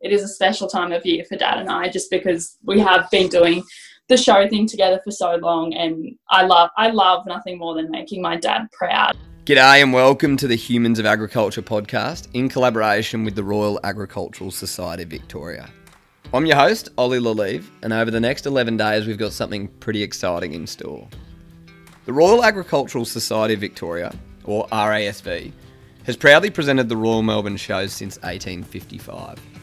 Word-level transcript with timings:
it 0.00 0.12
is 0.12 0.22
a 0.22 0.28
special 0.28 0.68
time 0.68 0.92
of 0.92 1.04
year 1.04 1.24
for 1.24 1.36
Dad 1.36 1.58
and 1.58 1.68
I, 1.68 1.88
just 1.88 2.10
because 2.10 2.56
we 2.62 2.78
have 2.80 3.10
been 3.10 3.28
doing 3.28 3.62
the 4.08 4.16
show 4.16 4.48
thing 4.48 4.66
together 4.66 5.00
for 5.02 5.10
so 5.10 5.36
long, 5.36 5.74
and 5.74 6.16
I 6.30 6.44
love 6.44 6.70
I 6.76 6.90
love 6.90 7.26
nothing 7.26 7.58
more 7.58 7.74
than 7.74 7.90
making 7.90 8.22
my 8.22 8.36
dad 8.36 8.70
proud. 8.72 9.16
G'day 9.44 9.82
and 9.82 9.92
welcome 9.92 10.36
to 10.36 10.46
the 10.46 10.54
Humans 10.54 10.98
of 10.98 11.06
Agriculture 11.06 11.62
podcast 11.62 12.28
in 12.34 12.48
collaboration 12.48 13.24
with 13.24 13.34
the 13.34 13.42
Royal 13.42 13.80
Agricultural 13.82 14.50
Society 14.50 15.04
Victoria. 15.04 15.68
I'm 16.32 16.46
your 16.46 16.56
host, 16.56 16.90
Ollie 16.98 17.18
Lalive, 17.18 17.70
and 17.82 17.92
over 17.92 18.10
the 18.10 18.20
next 18.20 18.44
11 18.44 18.76
days, 18.76 19.06
we've 19.06 19.18
got 19.18 19.32
something 19.32 19.66
pretty 19.80 20.02
exciting 20.02 20.52
in 20.52 20.66
store. 20.66 21.08
The 22.04 22.12
Royal 22.12 22.44
Agricultural 22.44 23.06
Society 23.06 23.54
Victoria, 23.54 24.14
or 24.44 24.68
RASV, 24.68 25.50
has 26.04 26.16
proudly 26.16 26.50
presented 26.50 26.88
the 26.88 26.96
Royal 26.96 27.22
Melbourne 27.22 27.56
Shows 27.56 27.92
since 27.92 28.16
1855. 28.18 29.57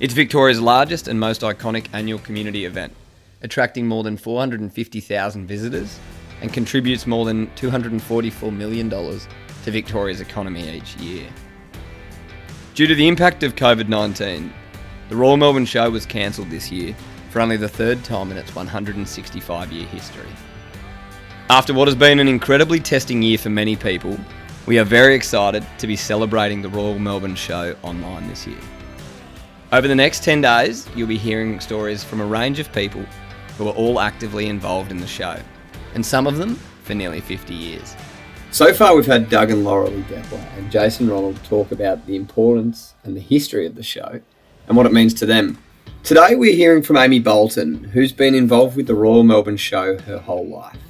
It's 0.00 0.14
Victoria's 0.14 0.62
largest 0.62 1.08
and 1.08 1.20
most 1.20 1.42
iconic 1.42 1.88
annual 1.92 2.20
community 2.20 2.64
event, 2.64 2.94
attracting 3.42 3.86
more 3.86 4.02
than 4.02 4.16
450,000 4.16 5.46
visitors 5.46 5.98
and 6.40 6.50
contributes 6.50 7.06
more 7.06 7.26
than 7.26 7.48
$244 7.48 8.50
million 8.50 8.88
to 8.88 9.70
Victoria's 9.70 10.22
economy 10.22 10.70
each 10.70 10.96
year. 10.96 11.28
Due 12.74 12.86
to 12.86 12.94
the 12.94 13.08
impact 13.08 13.42
of 13.42 13.54
COVID 13.56 13.88
19, 13.88 14.50
the 15.10 15.16
Royal 15.16 15.36
Melbourne 15.36 15.66
Show 15.66 15.90
was 15.90 16.06
cancelled 16.06 16.48
this 16.48 16.72
year 16.72 16.96
for 17.28 17.42
only 17.42 17.58
the 17.58 17.68
third 17.68 18.02
time 18.02 18.30
in 18.30 18.38
its 18.38 18.54
165 18.54 19.70
year 19.70 19.86
history. 19.88 20.30
After 21.50 21.74
what 21.74 21.88
has 21.88 21.94
been 21.94 22.20
an 22.20 22.28
incredibly 22.28 22.80
testing 22.80 23.20
year 23.20 23.36
for 23.36 23.50
many 23.50 23.76
people, 23.76 24.18
we 24.64 24.78
are 24.78 24.84
very 24.84 25.14
excited 25.14 25.62
to 25.76 25.86
be 25.86 25.94
celebrating 25.94 26.62
the 26.62 26.70
Royal 26.70 26.98
Melbourne 26.98 27.34
Show 27.34 27.76
online 27.82 28.26
this 28.28 28.46
year. 28.46 28.56
Over 29.72 29.86
the 29.86 29.94
next 29.94 30.24
10 30.24 30.40
days, 30.40 30.88
you'll 30.96 31.06
be 31.06 31.16
hearing 31.16 31.60
stories 31.60 32.02
from 32.02 32.20
a 32.20 32.26
range 32.26 32.58
of 32.58 32.72
people 32.72 33.04
who 33.56 33.68
are 33.68 33.74
all 33.74 34.00
actively 34.00 34.48
involved 34.48 34.90
in 34.90 34.98
the 34.98 35.06
show, 35.06 35.40
and 35.94 36.04
some 36.04 36.26
of 36.26 36.38
them 36.38 36.56
for 36.82 36.94
nearly 36.94 37.20
50 37.20 37.54
years. 37.54 37.94
So 38.50 38.74
far, 38.74 38.96
we've 38.96 39.06
had 39.06 39.30
Doug 39.30 39.52
and 39.52 39.62
Laurel 39.62 39.92
Depler 39.92 40.44
and 40.58 40.72
Jason 40.72 41.08
Ronald 41.08 41.36
talk 41.44 41.70
about 41.70 42.04
the 42.04 42.16
importance 42.16 42.94
and 43.04 43.16
the 43.16 43.20
history 43.20 43.64
of 43.64 43.76
the 43.76 43.82
show 43.84 44.20
and 44.66 44.76
what 44.76 44.86
it 44.86 44.92
means 44.92 45.14
to 45.14 45.26
them. 45.26 45.56
Today, 46.02 46.34
we're 46.34 46.56
hearing 46.56 46.82
from 46.82 46.96
Amy 46.96 47.20
Bolton, 47.20 47.84
who's 47.84 48.10
been 48.10 48.34
involved 48.34 48.76
with 48.76 48.88
the 48.88 48.94
Royal 48.96 49.22
Melbourne 49.22 49.56
Show 49.56 49.98
her 49.98 50.18
whole 50.18 50.48
life. 50.48 50.80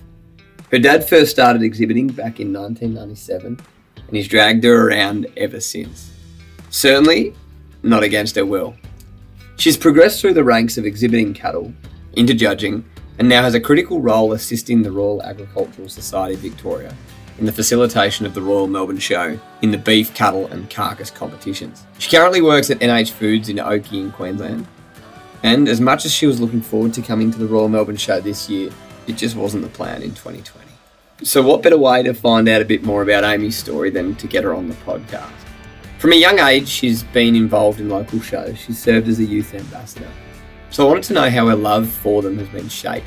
Her 0.71 0.79
dad 0.79 1.07
first 1.07 1.33
started 1.33 1.63
exhibiting 1.63 2.07
back 2.07 2.41
in 2.41 2.51
1997, 2.51 3.61
and 3.99 4.17
he's 4.17 4.29
dragged 4.29 4.65
her 4.65 4.89
around 4.89 5.27
ever 5.37 5.61
since. 5.61 6.13
Certainly, 6.71 7.35
not 7.83 8.03
against 8.03 8.37
her 8.37 8.47
will. 8.47 8.75
She's 9.57 9.77
progressed 9.77 10.21
through 10.21 10.35
the 10.35 10.45
ranks 10.45 10.79
of 10.79 10.87
exhibiting 10.87 11.35
cattle, 11.35 11.73
into 12.15 12.35
judging, 12.35 12.85
and 13.19 13.29
now 13.29 13.43
has 13.43 13.55
a 13.55 13.61
critical 13.61 14.01
role 14.01 14.33
assisting 14.33 14.83
the 14.83 14.91
Royal 14.91 15.23
Agricultural 15.23 15.89
Society 15.89 16.37
Victoria 16.37 16.95
in 17.39 17.47
the 17.47 17.53
facilitation 17.53 18.27
of 18.27 18.35
the 18.35 18.43
Royal 18.43 18.67
Melbourne 18.67 18.99
Show 18.99 19.39
in 19.63 19.71
the 19.71 19.79
beef, 19.79 20.15
cattle, 20.15 20.47
and 20.47 20.71
carcass 20.71 21.11
competitions. 21.11 21.85
She 21.99 22.15
currently 22.15 22.43
works 22.43 22.71
at 22.71 22.79
NH 22.79 23.11
Foods 23.11 23.49
in 23.49 23.59
Oakey 23.59 24.01
in 24.01 24.13
Queensland, 24.13 24.67
and 25.43 25.69
as 25.69 25.81
much 25.81 26.05
as 26.05 26.13
she 26.13 26.27
was 26.27 26.41
looking 26.41 26.61
forward 26.61 26.95
to 26.95 27.03
coming 27.03 27.31
to 27.31 27.39
the 27.39 27.47
Royal 27.47 27.69
Melbourne 27.69 27.97
Show 27.97 28.21
this 28.21 28.49
year, 28.49 28.71
it 29.07 29.17
just 29.17 29.37
wasn't 29.37 29.65
the 29.65 29.71
plan 29.71 30.03
in 30.03 30.11
2020. 30.11 30.67
So, 31.23 31.43
what 31.43 31.63
better 31.63 31.79
way 31.79 32.03
to 32.03 32.15
find 32.15 32.49
out 32.49 32.63
a 32.63 32.65
bit 32.65 32.83
more 32.83 33.03
about 33.03 33.25
Amy's 33.25 33.57
story 33.57 33.91
than 33.91 34.15
to 34.17 34.27
get 34.27 34.45
her 34.45 34.55
on 34.55 34.69
the 34.69 34.75
podcast? 34.77 35.33
From 36.01 36.15
a 36.15 36.17
young 36.17 36.39
age, 36.39 36.67
she's 36.67 37.03
been 37.03 37.37
involved 37.37 37.79
in 37.79 37.91
local 37.91 38.23
shows. 38.23 38.57
She 38.57 38.73
served 38.73 39.07
as 39.07 39.19
a 39.19 39.25
youth 39.25 39.53
ambassador. 39.53 40.09
So, 40.71 40.87
I 40.87 40.89
wanted 40.89 41.05
to 41.05 41.13
know 41.13 41.29
how 41.29 41.47
her 41.49 41.55
love 41.55 41.91
for 41.91 42.23
them 42.23 42.39
has 42.39 42.49
been 42.49 42.71
shaped. 42.71 43.05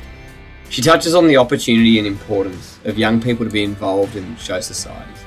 She 0.68 0.80
touches 0.80 1.12
on 1.12 1.26
the 1.26 1.36
opportunity 1.36 1.98
and 1.98 2.06
importance 2.06 2.78
of 2.84 2.96
young 2.96 3.20
people 3.20 3.44
to 3.44 3.50
be 3.50 3.64
involved 3.64 4.14
in 4.14 4.36
show 4.36 4.60
societies, 4.60 5.24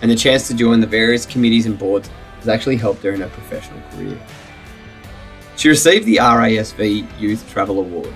and 0.00 0.10
the 0.10 0.16
chance 0.16 0.48
to 0.48 0.54
join 0.54 0.80
the 0.80 0.86
various 0.86 1.26
committees 1.26 1.66
and 1.66 1.78
boards 1.78 2.08
has 2.38 2.48
actually 2.48 2.76
helped 2.76 3.02
her 3.02 3.10
in 3.10 3.20
her 3.20 3.28
professional 3.28 3.82
career. 3.90 4.18
She 5.56 5.68
received 5.68 6.06
the 6.06 6.16
RASV 6.16 7.20
Youth 7.20 7.46
Travel 7.50 7.80
Award 7.80 8.14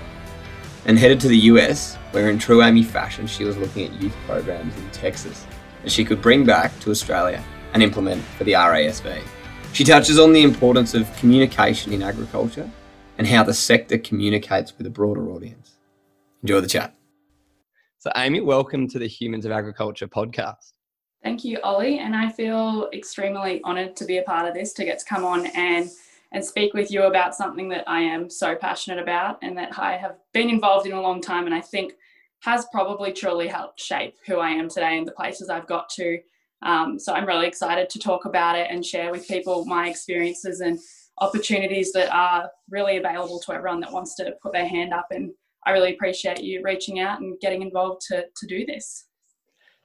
and 0.87 0.97
headed 0.97 1.19
to 1.19 1.27
the 1.27 1.37
US, 1.51 1.93
where 2.09 2.31
in 2.31 2.39
true 2.39 2.63
Amy 2.63 2.81
fashion, 2.81 3.27
she 3.27 3.43
was 3.43 3.55
looking 3.55 3.85
at 3.85 4.01
youth 4.01 4.15
programs 4.25 4.75
in 4.75 4.89
Texas 4.89 5.45
that 5.83 5.91
she 5.91 6.03
could 6.03 6.23
bring 6.23 6.43
back 6.43 6.79
to 6.79 6.89
Australia 6.89 7.43
and 7.75 7.83
implement 7.83 8.23
for 8.37 8.45
the 8.45 8.53
RASV. 8.53 9.21
She 9.73 9.83
touches 9.83 10.17
on 10.17 10.31
the 10.31 10.43
importance 10.43 10.93
of 10.93 11.13
communication 11.17 11.91
in 11.91 12.01
agriculture 12.01 12.71
and 13.17 13.27
how 13.27 13.43
the 13.43 13.53
sector 13.53 13.97
communicates 13.97 14.77
with 14.77 14.87
a 14.87 14.89
broader 14.89 15.29
audience. 15.29 15.75
Enjoy 16.41 16.61
the 16.61 16.69
chat. 16.69 16.95
So, 17.97 18.11
Amy, 18.15 18.39
welcome 18.39 18.87
to 18.87 18.97
the 18.97 19.07
Humans 19.07 19.45
of 19.45 19.51
Agriculture 19.51 20.07
podcast. 20.07 20.71
Thank 21.21 21.43
you, 21.43 21.59
Ollie, 21.63 21.99
and 21.99 22.15
I 22.15 22.29
feel 22.29 22.89
extremely 22.93 23.61
honoured 23.65 23.97
to 23.97 24.05
be 24.05 24.19
a 24.19 24.23
part 24.23 24.47
of 24.47 24.53
this, 24.53 24.71
to 24.73 24.85
get 24.85 24.99
to 24.99 25.05
come 25.05 25.25
on 25.25 25.45
and 25.47 25.89
and 26.31 26.43
speak 26.43 26.73
with 26.73 26.91
you 26.91 27.03
about 27.03 27.35
something 27.35 27.69
that 27.69 27.83
I 27.87 28.01
am 28.01 28.29
so 28.29 28.55
passionate 28.55 28.99
about 28.99 29.37
and 29.41 29.57
that 29.57 29.77
I 29.77 29.97
have 29.97 30.15
been 30.33 30.49
involved 30.49 30.85
in 30.85 30.93
a 30.93 31.01
long 31.01 31.21
time 31.21 31.45
and 31.45 31.53
I 31.53 31.61
think 31.61 31.93
has 32.39 32.65
probably 32.71 33.11
truly 33.11 33.47
helped 33.47 33.79
shape 33.79 34.15
who 34.25 34.37
I 34.37 34.49
am 34.49 34.69
today 34.69 34.97
and 34.97 35.07
the 35.07 35.11
places 35.11 35.49
I've 35.49 35.67
got 35.67 35.89
to. 35.91 36.19
Um, 36.61 36.97
so 36.99 37.13
I'm 37.13 37.25
really 37.25 37.47
excited 37.47 37.89
to 37.89 37.99
talk 37.99 38.25
about 38.25 38.57
it 38.57 38.67
and 38.69 38.85
share 38.85 39.11
with 39.11 39.27
people 39.27 39.65
my 39.65 39.89
experiences 39.89 40.61
and 40.61 40.79
opportunities 41.19 41.91
that 41.93 42.13
are 42.13 42.49
really 42.69 42.97
available 42.97 43.39
to 43.39 43.53
everyone 43.53 43.79
that 43.81 43.91
wants 43.91 44.15
to 44.15 44.33
put 44.41 44.53
their 44.53 44.67
hand 44.67 44.93
up. 44.93 45.07
And 45.11 45.31
I 45.65 45.71
really 45.71 45.93
appreciate 45.93 46.41
you 46.41 46.61
reaching 46.63 46.99
out 46.99 47.21
and 47.21 47.39
getting 47.39 47.61
involved 47.61 48.01
to, 48.07 48.25
to 48.35 48.47
do 48.47 48.65
this. 48.65 49.05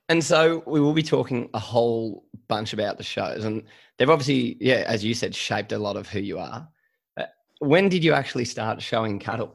And 0.09 0.25
so 0.25 0.65
we 0.67 0.81
will 0.81 0.93
be 0.93 1.05
talking 1.05 1.49
a 1.55 1.59
whole 1.61 2.25
bunch 2.49 2.73
about 2.73 2.99
the 2.99 3.05
shows, 3.05 3.45
and 3.45 3.63
they've 3.97 4.11
obviously, 4.11 4.57
yeah, 4.61 4.83
as 4.89 5.05
you 5.05 5.15
said, 5.15 5.33
shaped 5.33 5.71
a 5.71 5.79
lot 5.79 5.97
of 5.97 6.09
who 6.09 6.19
you 6.19 6.37
are. 6.37 6.69
Uh, 7.17 7.27
when 7.61 7.89
did 7.89 8.03
you 8.03 8.13
actually 8.13 8.45
start 8.45 8.83
showing 8.83 9.21
cattle? 9.21 9.55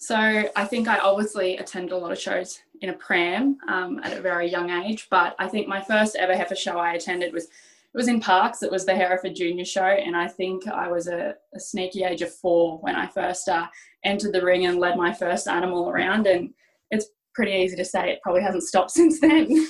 So 0.00 0.16
I 0.16 0.64
think 0.64 0.88
I 0.88 0.98
obviously 0.98 1.58
attended 1.58 1.92
a 1.92 1.98
lot 1.98 2.10
of 2.10 2.18
shows 2.18 2.58
in 2.80 2.88
a 2.88 2.94
pram 2.94 3.58
um, 3.68 4.00
at 4.02 4.16
a 4.16 4.22
very 4.22 4.50
young 4.50 4.70
age, 4.70 5.08
but 5.10 5.36
I 5.38 5.46
think 5.46 5.68
my 5.68 5.82
first 5.82 6.16
ever 6.16 6.34
heifer 6.34 6.56
show 6.56 6.78
I 6.78 6.94
attended 6.94 7.34
was 7.34 7.44
it 7.44 7.96
was 7.96 8.08
in 8.08 8.18
Parkes. 8.18 8.62
It 8.62 8.70
was 8.70 8.86
the 8.86 8.94
Hereford 8.94 9.34
Junior 9.34 9.64
Show, 9.64 9.84
and 9.84 10.16
I 10.16 10.26
think 10.26 10.66
I 10.66 10.88
was 10.90 11.06
a, 11.06 11.34
a 11.54 11.60
sneaky 11.60 12.04
age 12.04 12.22
of 12.22 12.32
four 12.32 12.78
when 12.78 12.94
I 12.94 13.08
first 13.08 13.46
uh, 13.48 13.66
entered 14.02 14.32
the 14.32 14.42
ring 14.42 14.64
and 14.64 14.78
led 14.78 14.96
my 14.96 15.12
first 15.12 15.46
animal 15.46 15.90
around. 15.90 16.26
And 16.26 16.50
it's 16.90 17.06
pretty 17.34 17.52
easy 17.52 17.76
to 17.76 17.84
say 17.84 18.10
it 18.10 18.20
probably 18.22 18.42
hasn't 18.42 18.62
stopped 18.62 18.90
since 18.92 19.20
then. 19.20 19.66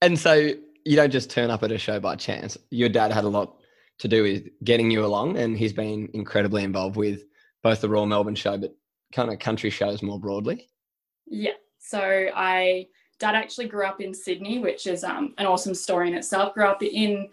and 0.00 0.18
so 0.18 0.32
you 0.84 0.96
don't 0.96 1.12
just 1.12 1.30
turn 1.30 1.50
up 1.50 1.62
at 1.62 1.70
a 1.70 1.78
show 1.78 2.00
by 2.00 2.16
chance. 2.16 2.58
Your 2.70 2.88
dad 2.88 3.12
had 3.12 3.24
a 3.24 3.28
lot 3.28 3.58
to 3.98 4.08
do 4.08 4.24
with 4.24 4.48
getting 4.64 4.90
you 4.90 5.04
along, 5.04 5.36
and 5.36 5.56
he's 5.56 5.72
been 5.72 6.08
incredibly 6.14 6.64
involved 6.64 6.96
with 6.96 7.22
both 7.62 7.80
the 7.80 7.88
Royal 7.88 8.06
Melbourne 8.06 8.34
show, 8.34 8.58
but 8.58 8.74
kind 9.14 9.30
of 9.30 9.38
country 9.38 9.70
shows 9.70 10.02
more 10.02 10.18
broadly. 10.18 10.68
Yeah. 11.26 11.52
So 11.78 12.00
I 12.34 12.86
dad 13.20 13.34
actually 13.34 13.68
grew 13.68 13.86
up 13.86 14.00
in 14.00 14.12
Sydney, 14.12 14.58
which 14.58 14.86
is 14.86 15.04
um, 15.04 15.34
an 15.38 15.46
awesome 15.46 15.74
story 15.74 16.08
in 16.08 16.14
itself. 16.14 16.54
Grew 16.54 16.66
up 16.66 16.82
in 16.82 17.28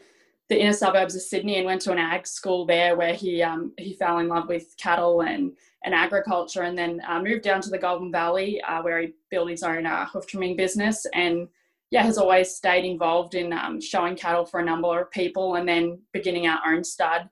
the 0.50 0.62
inner 0.62 0.74
suburbs 0.74 1.16
of 1.16 1.22
Sydney 1.22 1.58
and 1.58 1.66
went 1.66 1.81
to 1.81 1.92
an 1.92 1.97
ag 1.97 2.28
school 2.28 2.66
there 2.66 2.96
where 2.96 3.14
he 3.14 3.42
um, 3.42 3.74
he 3.78 3.94
fell 3.94 4.19
in 4.19 4.28
love 4.28 4.47
with 4.47 4.75
cattle 4.78 5.22
and 5.22 5.53
and 5.84 5.96
agriculture, 5.96 6.64
and 6.64 6.78
then 6.78 7.02
uh, 7.08 7.22
moved 7.22 7.44
down 7.44 7.62
to 7.62 7.69
the 7.69 7.78
Goulburn 7.78 8.12
Valley 8.12 8.62
uh, 8.62 8.84
where 8.84 9.02
he 9.02 9.13
built 9.31 9.50
his 9.50 9.63
own 9.63 9.86
uh, 9.86 10.06
hoof 10.06 10.28
trimming 10.28 10.56
business, 10.56 11.06
and 11.13 11.48
yeah, 11.90 12.03
has 12.03 12.18
always 12.18 12.56
stayed 12.56 12.86
involved 12.86 13.34
in 13.34 13.52
um, 13.52 13.81
showing 13.81 14.16
cattle 14.16 14.46
for 14.46 14.59
a 14.59 14.66
number 14.66 15.02
of 15.02 15.09
people, 15.12 15.56
and 15.56 15.68
then 15.68 16.00
beginning 16.13 16.48
our 16.48 16.59
own 16.74 16.84
stud. 16.84 17.30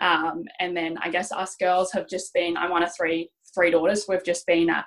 Um, 0.00 0.44
and 0.60 0.74
then 0.74 0.96
I 1.02 1.10
guess 1.10 1.30
us 1.30 1.56
girls 1.56 1.92
have 1.92 2.08
just 2.08 2.32
been. 2.32 2.56
I'm 2.56 2.70
one 2.70 2.82
of 2.82 2.94
three 2.94 3.30
three 3.54 3.70
daughters. 3.70 4.06
We've 4.08 4.24
just 4.24 4.46
been 4.46 4.70
uh, 4.70 4.82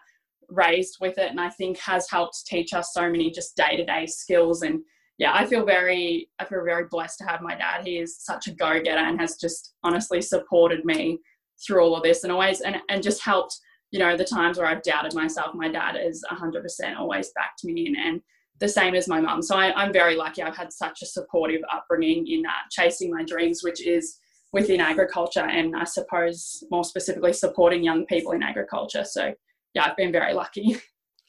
raised 0.50 0.98
with 1.02 1.18
it, 1.18 1.32
and 1.32 1.40
I 1.40 1.50
think 1.50 1.78
has 1.80 2.10
helped 2.10 2.46
teach 2.46 2.74
us 2.74 2.92
so 2.94 3.10
many 3.10 3.32
just 3.32 3.56
day 3.56 3.78
to 3.78 3.86
day 3.86 4.06
skills. 4.06 4.62
And 4.62 4.82
yeah, 5.18 5.34
I 5.34 5.46
feel 5.46 5.66
very 5.66 6.30
I 6.40 6.46
feel 6.46 6.64
very 6.64 6.86
blessed 6.90 7.20
to 7.20 7.26
have 7.26 7.42
my 7.42 7.56
dad. 7.56 7.86
He 7.86 7.98
is 7.98 8.20
such 8.20 8.48
a 8.48 8.52
go 8.52 8.82
getter 8.82 9.02
and 9.02 9.20
has 9.20 9.38
just 9.38 9.76
honestly 9.84 10.22
supported 10.22 10.86
me 10.86 11.20
through 11.66 11.84
all 11.84 11.96
of 11.96 12.04
this 12.04 12.24
and 12.24 12.32
always 12.32 12.62
and, 12.62 12.78
and 12.90 13.04
just 13.04 13.24
helped 13.24 13.60
you 13.92 14.00
know 14.00 14.18
the 14.18 14.26
times 14.26 14.58
where 14.58 14.68
i've 14.68 14.82
doubted 14.84 15.14
myself 15.14 15.54
my 15.54 15.70
dad 15.70 15.96
is 15.96 16.24
100% 16.32 16.98
always 16.98 17.32
backed 17.36 17.64
me 17.64 17.88
in 17.88 17.96
and 17.96 18.22
the 18.60 18.68
same 18.68 18.96
as 18.96 19.08
my 19.08 19.20
mum 19.20 19.42
so 19.42 19.56
I, 19.56 19.84
am 19.84 19.94
very 19.94 20.16
lucky 20.16 20.42
i've 20.42 20.58
had 20.58 20.74
such 20.74 21.02
a 21.02 21.06
supportive 21.06 21.62
upbringing 21.72 22.28
in 22.28 22.46
uh, 22.46 22.52
chasing 22.72 23.12
my 23.12 23.24
dreams 23.24 23.62
which 23.64 23.86
is 23.86 24.20
within 24.54 24.80
agriculture 24.80 25.42
and 25.42 25.76
i 25.76 25.84
suppose 25.84 26.64
more 26.72 26.84
specifically 26.84 27.34
supporting 27.34 27.84
young 27.84 28.06
people 28.06 28.32
in 28.32 28.42
agriculture 28.42 29.04
so 29.04 29.34
yeah 29.74 29.86
i've 29.86 29.98
been 29.98 30.12
very 30.12 30.34
lucky 30.34 30.78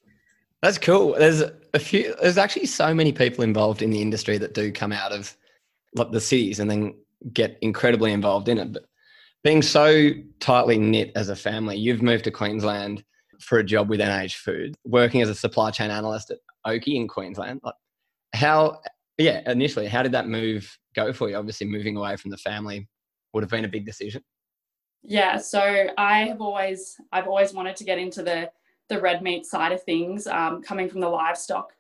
that's 0.63 0.79
cool 0.79 1.15
there's 1.15 1.43
a 1.75 1.79
few 1.79 2.15
there's 2.23 2.39
actually 2.39 2.67
so 2.67 2.95
many 2.95 3.13
people 3.13 3.43
involved 3.43 3.83
in 3.83 3.91
the 3.91 4.01
industry 4.01 4.39
that 4.39 4.55
do 4.55 4.71
come 4.71 4.93
out 4.93 5.13
of 5.13 5.37
like 5.97 6.11
the 6.13 6.21
cities 6.21 6.61
and 6.61 6.71
then 6.71 6.95
get 7.33 7.59
incredibly 7.63 8.13
involved 8.13 8.49
in 8.49 8.59
it 8.59 8.73
but 8.73 8.85
being 9.45 9.61
so 9.61 10.11
tightly 10.41 10.79
knit 10.79 11.13
as 11.15 11.29
a 11.29 11.37
family, 11.37 11.77
you've 11.77 12.03
moved 12.03 12.25
to 12.25 12.31
Queensland 12.31 13.05
for 13.41 13.59
a 13.59 13.65
job 13.65 13.91
with 13.91 14.01
NH 14.01 14.37
Food, 14.37 14.75
working 14.85 15.21
as 15.21 15.29
a 15.29 15.35
supply 15.35 15.71
chain 15.71 15.91
analyst 15.91 16.31
at 16.31 16.39
Oakey 16.65 16.97
in 16.97 17.07
Queensland. 17.07 17.61
Like, 17.63 17.75
how, 18.35 18.81
yeah, 19.19 19.43
initially, 19.49 19.87
how 19.87 20.03
did 20.03 20.13
that 20.13 20.27
move 20.27 20.77
go 20.97 21.13
for 21.13 21.29
you? 21.29 21.37
Obviously, 21.37 21.67
moving 21.67 21.97
away 21.97 22.17
from 22.17 22.31
the 22.31 22.39
family 22.39 22.89
would 23.35 23.43
have 23.43 23.51
been 23.51 23.65
a 23.65 23.69
big 23.69 23.85
decision. 23.85 24.23
Yeah, 25.03 25.37
so 25.37 25.89
I 25.99 26.21
have 26.25 26.41
always, 26.41 26.97
I've 27.13 27.27
always 27.27 27.53
wanted 27.53 27.77
to 27.77 27.85
get 27.85 27.99
into 27.99 28.23
the 28.23 28.51
the 28.91 29.01
red 29.01 29.23
meat 29.23 29.47
side 29.47 29.73
of 29.73 29.83
things. 29.83 30.27
Um, 30.27 30.63
coming 30.63 30.91
from 30.91 31.01
the 31.01 31.09
livestock 31.09 31.73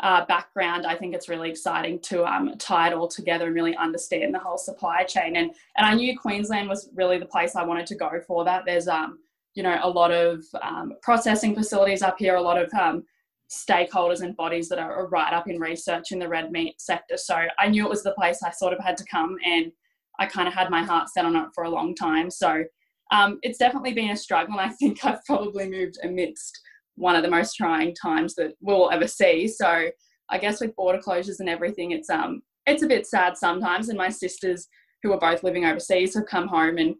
uh, 0.00 0.26
background, 0.26 0.86
I 0.86 0.94
think 0.94 1.14
it's 1.14 1.28
really 1.28 1.48
exciting 1.48 2.00
to 2.00 2.24
um, 2.26 2.54
tie 2.58 2.88
it 2.88 2.94
all 2.94 3.08
together 3.08 3.46
and 3.46 3.54
really 3.54 3.74
understand 3.76 4.34
the 4.34 4.38
whole 4.38 4.58
supply 4.58 5.04
chain. 5.04 5.36
And 5.36 5.52
and 5.76 5.86
I 5.86 5.94
knew 5.94 6.18
Queensland 6.18 6.68
was 6.68 6.90
really 6.94 7.18
the 7.18 7.26
place 7.26 7.56
I 7.56 7.64
wanted 7.64 7.86
to 7.86 7.94
go 7.94 8.10
for 8.26 8.44
that. 8.44 8.64
There's 8.66 8.88
um, 8.88 9.18
you 9.54 9.62
know, 9.62 9.78
a 9.82 9.90
lot 9.90 10.12
of 10.12 10.44
um, 10.62 10.92
processing 11.02 11.54
facilities 11.54 12.02
up 12.02 12.16
here, 12.18 12.36
a 12.36 12.42
lot 12.42 12.60
of 12.60 12.72
um, 12.74 13.04
stakeholders 13.50 14.22
and 14.22 14.36
bodies 14.36 14.68
that 14.68 14.78
are 14.78 15.08
right 15.08 15.32
up 15.32 15.48
in 15.48 15.58
research 15.58 16.12
in 16.12 16.18
the 16.18 16.28
red 16.28 16.52
meat 16.52 16.80
sector. 16.80 17.16
So 17.16 17.36
I 17.58 17.68
knew 17.68 17.84
it 17.84 17.90
was 17.90 18.02
the 18.02 18.12
place 18.12 18.42
I 18.42 18.50
sort 18.50 18.72
of 18.72 18.78
had 18.78 18.96
to 18.98 19.04
come, 19.04 19.36
and 19.44 19.72
I 20.20 20.26
kind 20.26 20.46
of 20.46 20.54
had 20.54 20.70
my 20.70 20.84
heart 20.84 21.08
set 21.08 21.24
on 21.24 21.34
it 21.34 21.48
for 21.54 21.64
a 21.64 21.70
long 21.70 21.94
time. 21.94 22.30
So 22.30 22.62
um, 23.10 23.38
it's 23.42 23.58
definitely 23.58 23.94
been 23.94 24.10
a 24.10 24.16
struggle, 24.16 24.58
and 24.58 24.70
I 24.70 24.72
think 24.74 25.04
I've 25.04 25.24
probably 25.24 25.68
moved 25.68 25.98
amidst 26.04 26.60
one 26.94 27.16
of 27.16 27.22
the 27.22 27.30
most 27.30 27.54
trying 27.54 27.94
times 27.94 28.34
that 28.34 28.52
we'll 28.60 28.90
ever 28.90 29.08
see. 29.08 29.48
So 29.48 29.88
I 30.28 30.38
guess 30.38 30.60
with 30.60 30.76
border 30.76 31.00
closures 31.00 31.40
and 31.40 31.48
everything, 31.48 31.90
it's 31.90 32.10
um 32.10 32.42
it's 32.66 32.82
a 32.82 32.88
bit 32.88 33.06
sad 33.06 33.36
sometimes. 33.36 33.88
And 33.88 33.98
my 33.98 34.10
sisters, 34.10 34.68
who 35.02 35.12
are 35.12 35.18
both 35.18 35.42
living 35.42 35.64
overseas, 35.64 36.14
have 36.14 36.26
come 36.26 36.46
home, 36.46 36.78
and 36.78 36.94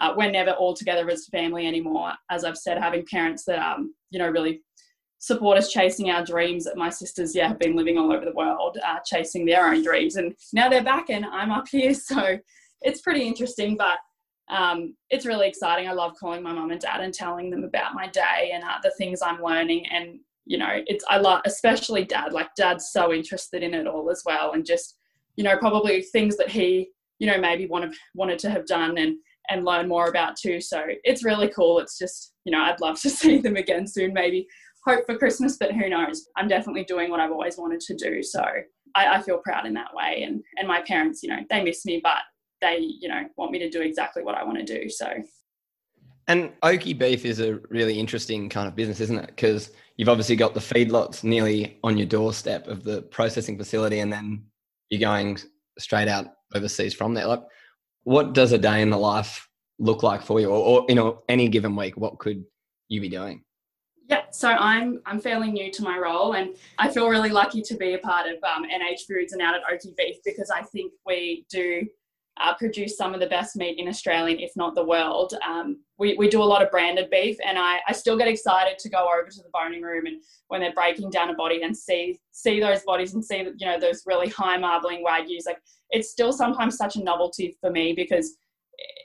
uh, 0.00 0.12
we're 0.16 0.30
never 0.30 0.50
all 0.50 0.74
together 0.74 1.08
as 1.08 1.26
a 1.28 1.30
family 1.30 1.66
anymore. 1.66 2.12
As 2.30 2.44
I've 2.44 2.58
said, 2.58 2.78
having 2.78 3.06
parents 3.10 3.44
that 3.46 3.60
um 3.60 3.94
you 4.10 4.18
know 4.18 4.28
really 4.28 4.60
support 5.26 5.58
us 5.58 5.72
chasing 5.72 6.08
our 6.08 6.24
dreams. 6.24 6.68
My 6.76 6.88
sisters, 6.88 7.34
yeah, 7.34 7.48
have 7.48 7.58
been 7.58 7.74
living 7.74 7.98
all 7.98 8.12
over 8.12 8.24
the 8.24 8.32
world, 8.32 8.78
uh, 8.86 8.98
chasing 9.04 9.44
their 9.44 9.66
own 9.66 9.82
dreams, 9.82 10.14
and 10.14 10.32
now 10.52 10.68
they're 10.68 10.84
back, 10.84 11.10
and 11.10 11.26
I'm 11.26 11.50
up 11.50 11.66
here. 11.68 11.92
So 12.06 12.38
it's 12.82 13.00
pretty 13.00 13.26
interesting, 13.26 13.76
but 13.76 13.98
um, 14.48 14.94
it's 15.10 15.26
really 15.26 15.48
exciting. 15.48 15.88
I 15.88 15.92
love 15.92 16.12
calling 16.20 16.42
my 16.42 16.52
mum 16.52 16.70
and 16.70 16.80
dad 16.80 17.00
and 17.00 17.12
telling 17.12 17.50
them 17.50 17.64
about 17.64 17.94
my 17.94 18.06
day 18.06 18.52
and 18.54 18.62
uh, 18.62 18.78
the 18.82 18.92
things 18.96 19.20
I'm 19.20 19.42
learning. 19.42 19.86
And 19.90 20.20
you 20.44 20.58
know, 20.58 20.80
it's 20.86 21.04
I 21.10 21.18
love 21.18 21.40
especially 21.44 22.04
dad. 22.04 22.32
Like 22.32 22.54
dad's 22.56 22.90
so 22.92 23.12
interested 23.12 23.64
in 23.64 23.74
it 23.74 23.88
all 23.88 24.08
as 24.10 24.22
well, 24.24 24.52
and 24.52 24.64
just 24.64 24.96
you 25.34 25.42
know 25.42 25.56
probably 25.58 26.02
things 26.02 26.36
that 26.36 26.48
he 26.48 26.90
you 27.18 27.26
know 27.26 27.38
maybe 27.38 27.66
wanted 27.66 27.94
wanted 28.14 28.38
to 28.40 28.50
have 28.50 28.66
done 28.66 28.96
and 28.98 29.16
and 29.48 29.64
learn 29.64 29.88
more 29.88 30.08
about 30.08 30.36
too. 30.36 30.60
So 30.60 30.84
it's 31.02 31.24
really 31.24 31.48
cool. 31.48 31.80
It's 31.80 31.98
just 31.98 32.34
you 32.44 32.52
know 32.52 32.62
I'd 32.62 32.80
love 32.80 33.00
to 33.00 33.10
see 33.20 33.38
them 33.38 33.56
again 33.56 33.88
soon. 33.88 34.12
Maybe 34.12 34.46
hope 34.86 35.04
for 35.06 35.18
Christmas, 35.18 35.56
but 35.56 35.72
who 35.72 35.88
knows? 35.88 36.28
I'm 36.36 36.48
definitely 36.48 36.84
doing 36.84 37.10
what 37.10 37.20
I've 37.20 37.32
always 37.32 37.58
wanted 37.58 37.80
to 37.80 37.94
do. 37.94 38.22
So 38.22 38.42
I, 38.94 39.16
I 39.16 39.22
feel 39.22 39.38
proud 39.38 39.66
in 39.66 39.74
that 39.74 39.94
way. 39.94 40.22
And 40.22 40.42
and 40.58 40.68
my 40.68 40.82
parents, 40.82 41.22
you 41.22 41.28
know, 41.28 41.40
they 41.50 41.62
miss 41.62 41.84
me, 41.84 42.00
but 42.02 42.18
they, 42.60 42.78
you 42.78 43.08
know, 43.08 43.24
want 43.36 43.52
me 43.52 43.58
to 43.58 43.68
do 43.68 43.82
exactly 43.82 44.22
what 44.22 44.34
I 44.34 44.44
want 44.44 44.58
to 44.58 44.64
do. 44.64 44.88
So. 44.88 45.12
And 46.28 46.52
Oakey 46.62 46.92
beef 46.92 47.24
is 47.24 47.38
a 47.38 47.60
really 47.70 48.00
interesting 48.00 48.48
kind 48.48 48.66
of 48.66 48.74
business, 48.74 49.00
isn't 49.00 49.18
it? 49.18 49.26
Because 49.28 49.70
you've 49.96 50.08
obviously 50.08 50.34
got 50.34 50.54
the 50.54 50.60
feedlots 50.60 51.22
nearly 51.22 51.78
on 51.84 51.96
your 51.96 52.06
doorstep 52.06 52.66
of 52.66 52.82
the 52.82 53.02
processing 53.02 53.56
facility, 53.56 54.00
and 54.00 54.12
then 54.12 54.44
you're 54.90 55.00
going 55.00 55.38
straight 55.78 56.08
out 56.08 56.26
overseas 56.54 56.94
from 56.94 57.14
there. 57.14 57.26
Like, 57.26 57.42
what 58.02 58.32
does 58.32 58.50
a 58.52 58.58
day 58.58 58.82
in 58.82 58.90
the 58.90 58.96
life 58.96 59.48
look 59.78 60.02
like 60.02 60.22
for 60.22 60.40
you, 60.40 60.48
or, 60.48 60.80
or 60.80 60.86
you 60.88 60.96
know, 60.96 61.22
any 61.28 61.48
given 61.48 61.76
week? 61.76 61.96
What 61.96 62.18
could 62.18 62.44
you 62.88 63.00
be 63.00 63.08
doing? 63.08 63.44
Yeah, 64.08 64.22
so 64.30 64.48
I'm 64.48 65.00
I'm 65.04 65.20
fairly 65.20 65.50
new 65.50 65.70
to 65.72 65.82
my 65.82 65.98
role, 65.98 66.34
and 66.34 66.50
I 66.78 66.88
feel 66.88 67.08
really 67.08 67.30
lucky 67.30 67.60
to 67.62 67.76
be 67.76 67.94
a 67.94 67.98
part 67.98 68.26
of 68.28 68.36
um, 68.44 68.64
NH 68.64 69.06
Foods 69.08 69.32
and 69.32 69.42
out 69.42 69.54
at 69.54 69.62
Oakey 69.70 69.94
Beef 69.96 70.16
because 70.24 70.48
I 70.50 70.62
think 70.62 70.92
we 71.04 71.44
do 71.50 71.86
uh, 72.38 72.54
produce 72.54 72.96
some 72.96 73.14
of 73.14 73.20
the 73.20 73.26
best 73.26 73.56
meat 73.56 73.78
in 73.78 73.88
Australia, 73.88 74.36
if 74.38 74.52
not 74.56 74.74
the 74.74 74.84
world. 74.84 75.34
Um, 75.46 75.80
we, 75.98 76.14
we 76.18 76.28
do 76.28 76.42
a 76.42 76.44
lot 76.44 76.62
of 76.62 76.70
branded 76.70 77.08
beef, 77.10 77.36
and 77.44 77.58
I, 77.58 77.78
I 77.88 77.92
still 77.92 78.16
get 78.16 78.28
excited 78.28 78.78
to 78.78 78.88
go 78.90 79.08
over 79.12 79.28
to 79.28 79.42
the 79.42 79.48
boning 79.52 79.82
room 79.82 80.06
and 80.06 80.22
when 80.48 80.60
they're 80.60 80.74
breaking 80.74 81.10
down 81.10 81.30
a 81.30 81.34
body 81.34 81.62
and 81.62 81.76
see 81.76 82.20
see 82.32 82.60
those 82.60 82.82
bodies 82.82 83.14
and 83.14 83.24
see 83.24 83.38
you 83.38 83.66
know 83.66 83.80
those 83.80 84.02
really 84.06 84.28
high 84.28 84.56
marbling 84.56 85.04
wagyus. 85.04 85.46
Like 85.46 85.60
it's 85.90 86.10
still 86.10 86.32
sometimes 86.32 86.76
such 86.76 86.96
a 86.96 87.02
novelty 87.02 87.56
for 87.60 87.70
me 87.70 87.92
because 87.92 88.36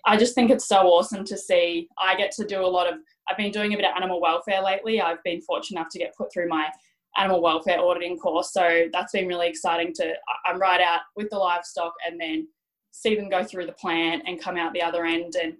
I 0.06 0.18
just 0.18 0.36
think 0.36 0.52
it's 0.52 0.68
so 0.68 0.88
awesome 0.88 1.24
to 1.26 1.38
see. 1.38 1.88
I 1.98 2.16
get 2.16 2.32
to 2.32 2.46
do 2.46 2.62
a 2.62 2.68
lot 2.68 2.92
of. 2.92 3.00
I've 3.32 3.38
been 3.38 3.52
doing 3.52 3.74
a 3.74 3.78
bit 3.78 3.86
of 3.86 3.96
animal 3.96 4.20
welfare 4.20 4.62
lately. 4.62 5.00
I've 5.00 5.24
been 5.24 5.42
fortunate 5.42 5.80
enough 5.80 5.92
to 5.92 6.00
get 6.00 6.16
put 6.16 6.34
through 6.34 6.50
my 6.50 6.70
animal 7.18 7.42
welfare 7.42 7.80
auditing 7.80 8.18
course, 8.18 8.52
so 8.52 8.88
that's 8.92 9.14
been 9.14 9.28
really 9.28 9.48
exciting. 9.48 9.94
To 9.96 10.14
I'm 10.46 10.60
right 10.60 10.82
out 10.82 11.02
with 11.16 11.30
the 11.30 11.38
livestock 11.38 11.94
and 12.06 12.20
then 12.20 12.48
see 12.92 13.16
them 13.16 13.30
go 13.30 13.44
through 13.44 13.66
the 13.66 13.74
plant 13.74 14.24
and 14.28 14.42
come 14.42 14.58
out 14.58 14.74
the 14.74 14.82
other 14.82 15.06
end. 15.06 15.36
And 15.42 15.54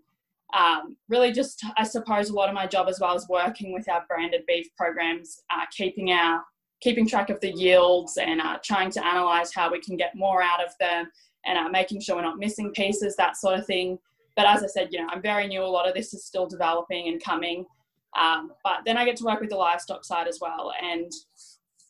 um, 0.54 0.98
really, 1.08 1.32
just 1.32 1.64
I 1.78 1.84
suppose 1.84 2.30
a 2.30 2.34
lot 2.34 2.50
of 2.50 2.56
my 2.56 2.68
job 2.68 2.88
as 2.90 3.00
well 3.00 3.16
is 3.16 3.28
working 3.30 3.74
with 3.74 3.90
our 3.90 4.06
branded 4.08 4.44
beef 4.48 4.68
programs, 4.76 5.42
uh, 5.50 5.66
keeping 5.72 6.12
our 6.12 6.44
keeping 6.82 7.08
track 7.08 7.30
of 7.30 7.40
the 7.42 7.52
yields 7.52 8.18
and 8.18 8.42
uh, 8.42 8.58
trying 8.64 8.90
to 8.90 9.06
analyze 9.06 9.54
how 9.54 9.72
we 9.72 9.80
can 9.80 9.96
get 9.96 10.16
more 10.16 10.42
out 10.42 10.64
of 10.64 10.72
them 10.80 11.10
and 11.46 11.58
uh, 11.58 11.70
making 11.70 12.02
sure 12.02 12.16
we're 12.16 12.22
not 12.24 12.40
missing 12.40 12.72
pieces, 12.72 13.16
that 13.16 13.38
sort 13.38 13.58
of 13.58 13.66
thing. 13.66 13.98
But 14.36 14.48
as 14.48 14.64
I 14.64 14.68
said, 14.68 14.90
you 14.92 15.00
know, 15.00 15.08
I'm 15.12 15.22
very 15.22 15.48
new. 15.48 15.64
A 15.64 15.66
lot 15.66 15.88
of 15.88 15.94
this 15.94 16.14
is 16.14 16.26
still 16.26 16.48
developing 16.48 17.08
and 17.08 17.24
coming. 17.24 17.66
Um, 18.20 18.52
but 18.64 18.80
then 18.86 18.98
I 18.98 19.06
get 19.06 19.16
to 19.18 19.26
work 19.26 19.40
with 19.40 19.50
the 19.50 19.56
livestock 19.56 20.04
side 20.04 20.28
as 20.28 20.40
well, 20.42 20.74
and 20.82 21.12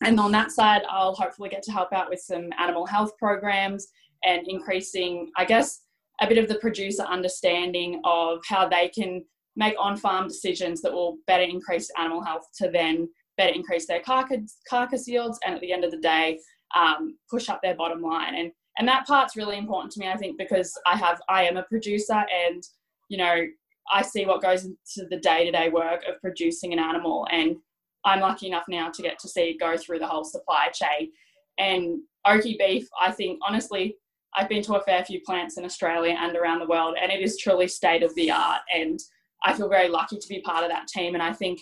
and 0.04 0.18
on 0.18 0.32
that 0.32 0.50
side, 0.50 0.82
I'll 0.88 1.14
hopefully 1.14 1.48
get 1.48 1.62
to 1.64 1.72
help 1.72 1.92
out 1.92 2.10
with 2.10 2.20
some 2.20 2.50
animal 2.58 2.86
health 2.86 3.16
programs 3.18 3.86
and 4.24 4.46
increasing, 4.48 5.30
I 5.36 5.44
guess, 5.44 5.82
a 6.20 6.26
bit 6.26 6.38
of 6.38 6.48
the 6.48 6.56
producer 6.56 7.02
understanding 7.02 8.00
of 8.04 8.40
how 8.48 8.68
they 8.68 8.88
can 8.88 9.24
make 9.56 9.74
on-farm 9.78 10.28
decisions 10.28 10.80
that 10.82 10.92
will 10.92 11.18
better 11.26 11.42
increase 11.42 11.90
animal 11.98 12.22
health 12.22 12.46
to 12.58 12.70
then 12.70 13.08
better 13.36 13.52
increase 13.52 13.86
their 13.86 14.00
carcass, 14.00 14.58
carcass 14.68 15.06
yields 15.06 15.38
and 15.44 15.54
at 15.54 15.60
the 15.60 15.72
end 15.72 15.84
of 15.84 15.90
the 15.90 15.98
day 15.98 16.38
um, 16.74 17.16
push 17.30 17.48
up 17.48 17.60
their 17.62 17.74
bottom 17.74 18.00
line 18.00 18.34
and 18.34 18.52
and 18.78 18.88
that 18.88 19.06
part's 19.06 19.36
really 19.36 19.58
important 19.58 19.92
to 19.92 20.00
me 20.00 20.08
i 20.08 20.16
think 20.16 20.36
because 20.38 20.78
i 20.86 20.96
have 20.96 21.20
i 21.28 21.44
am 21.44 21.56
a 21.56 21.62
producer 21.64 22.24
and 22.46 22.62
you 23.08 23.18
know 23.18 23.46
i 23.92 24.02
see 24.02 24.24
what 24.24 24.42
goes 24.42 24.64
into 24.64 25.08
the 25.10 25.18
day-to-day 25.18 25.68
work 25.68 26.02
of 26.08 26.20
producing 26.20 26.72
an 26.72 26.78
animal 26.78 27.26
and 27.30 27.56
i'm 28.04 28.20
lucky 28.20 28.46
enough 28.46 28.64
now 28.68 28.88
to 28.88 29.02
get 29.02 29.18
to 29.18 29.28
see 29.28 29.50
it 29.50 29.60
go 29.60 29.76
through 29.76 29.98
the 29.98 30.06
whole 30.06 30.24
supply 30.24 30.68
chain 30.72 31.10
and 31.58 32.00
oakey 32.26 32.56
beef 32.58 32.88
i 33.00 33.10
think 33.10 33.38
honestly 33.46 33.96
I've 34.34 34.48
been 34.48 34.62
to 34.62 34.76
a 34.76 34.80
fair 34.80 35.04
few 35.04 35.20
plants 35.20 35.58
in 35.58 35.64
Australia 35.64 36.16
and 36.18 36.36
around 36.36 36.60
the 36.60 36.66
world, 36.66 36.96
and 37.00 37.12
it 37.12 37.20
is 37.20 37.38
truly 37.38 37.68
state 37.68 38.02
of 38.02 38.14
the 38.14 38.30
art. 38.30 38.62
And 38.74 38.98
I 39.44 39.52
feel 39.52 39.68
very 39.68 39.88
lucky 39.88 40.18
to 40.18 40.28
be 40.28 40.40
part 40.40 40.64
of 40.64 40.70
that 40.70 40.88
team. 40.88 41.14
And 41.14 41.22
I 41.22 41.32
think 41.32 41.60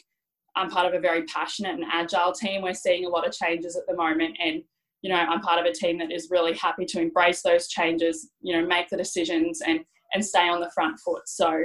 I'm 0.56 0.70
part 0.70 0.86
of 0.86 0.94
a 0.94 1.00
very 1.00 1.24
passionate 1.24 1.74
and 1.74 1.84
agile 1.90 2.32
team. 2.32 2.62
We're 2.62 2.74
seeing 2.74 3.04
a 3.04 3.08
lot 3.08 3.26
of 3.26 3.32
changes 3.32 3.76
at 3.76 3.86
the 3.88 3.96
moment, 3.96 4.36
and 4.42 4.62
you 5.02 5.10
know, 5.10 5.16
I'm 5.16 5.40
part 5.40 5.58
of 5.58 5.66
a 5.66 5.72
team 5.72 5.98
that 5.98 6.12
is 6.12 6.28
really 6.30 6.54
happy 6.54 6.84
to 6.86 7.00
embrace 7.00 7.42
those 7.42 7.68
changes. 7.68 8.30
You 8.40 8.60
know, 8.60 8.66
make 8.66 8.88
the 8.88 8.96
decisions 8.96 9.60
and 9.66 9.80
and 10.12 10.24
stay 10.24 10.48
on 10.48 10.60
the 10.60 10.70
front 10.74 10.98
foot. 11.00 11.22
So 11.26 11.64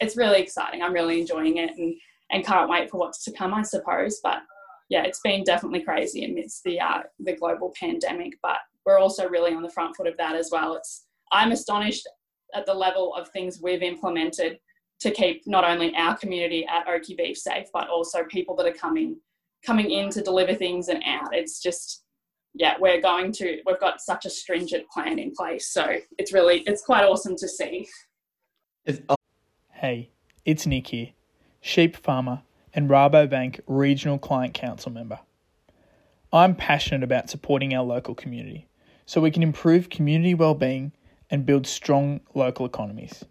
it's 0.00 0.16
really 0.16 0.40
exciting. 0.40 0.82
I'm 0.82 0.92
really 0.92 1.20
enjoying 1.20 1.58
it, 1.58 1.76
and 1.76 1.94
and 2.30 2.46
can't 2.46 2.70
wait 2.70 2.90
for 2.90 2.98
what's 2.98 3.24
to 3.24 3.32
come. 3.32 3.54
I 3.54 3.62
suppose, 3.62 4.20
but 4.22 4.42
yeah, 4.88 5.04
it's 5.04 5.20
been 5.20 5.44
definitely 5.44 5.82
crazy 5.82 6.24
amidst 6.24 6.64
the 6.64 6.80
uh, 6.80 7.02
the 7.18 7.36
global 7.36 7.72
pandemic, 7.78 8.34
but 8.42 8.58
we're 8.86 8.98
also 8.98 9.28
really 9.28 9.54
on 9.54 9.62
the 9.62 9.70
front 9.70 9.96
foot 9.96 10.06
of 10.06 10.16
that 10.16 10.34
as 10.34 10.50
well. 10.50 10.74
It's 10.74 11.06
I'm 11.32 11.52
astonished 11.52 12.08
at 12.54 12.66
the 12.66 12.74
level 12.74 13.14
of 13.14 13.28
things 13.28 13.60
we've 13.62 13.82
implemented 13.82 14.58
to 15.00 15.10
keep 15.10 15.46
not 15.46 15.64
only 15.64 15.94
our 15.96 16.16
community 16.16 16.66
at 16.66 16.88
Oakey 16.88 17.14
Beef 17.14 17.38
safe, 17.38 17.68
but 17.72 17.88
also 17.88 18.24
people 18.24 18.54
that 18.56 18.66
are 18.66 18.72
coming 18.72 19.16
coming 19.64 19.90
in 19.90 20.10
to 20.10 20.22
deliver 20.22 20.54
things 20.54 20.88
and 20.88 21.02
out. 21.06 21.34
It's 21.34 21.60
just 21.60 22.04
yeah, 22.54 22.74
we're 22.78 23.00
going 23.00 23.32
to 23.32 23.60
we've 23.66 23.80
got 23.80 24.00
such 24.00 24.26
a 24.26 24.30
stringent 24.30 24.88
plan 24.90 25.18
in 25.18 25.32
place. 25.32 25.68
So 25.68 25.96
it's 26.18 26.32
really 26.32 26.60
it's 26.66 26.82
quite 26.82 27.04
awesome 27.04 27.36
to 27.36 27.48
see. 27.48 27.88
Hey, 29.72 30.10
it's 30.44 30.66
Nick 30.66 30.88
here, 30.88 31.08
sheep 31.60 31.96
farmer 31.96 32.42
and 32.72 32.88
Rabobank 32.88 33.60
Regional 33.66 34.18
Client 34.18 34.54
Council 34.54 34.92
member. 34.92 35.20
I'm 36.32 36.54
passionate 36.54 37.02
about 37.02 37.30
supporting 37.30 37.74
our 37.74 37.82
local 37.82 38.14
community 38.14 38.68
so 39.04 39.20
we 39.20 39.32
can 39.32 39.42
improve 39.42 39.90
community 39.90 40.34
well-being 40.34 40.92
and 41.30 41.44
build 41.44 41.66
strong 41.66 42.20
local 42.34 42.64
economies. 42.64 43.24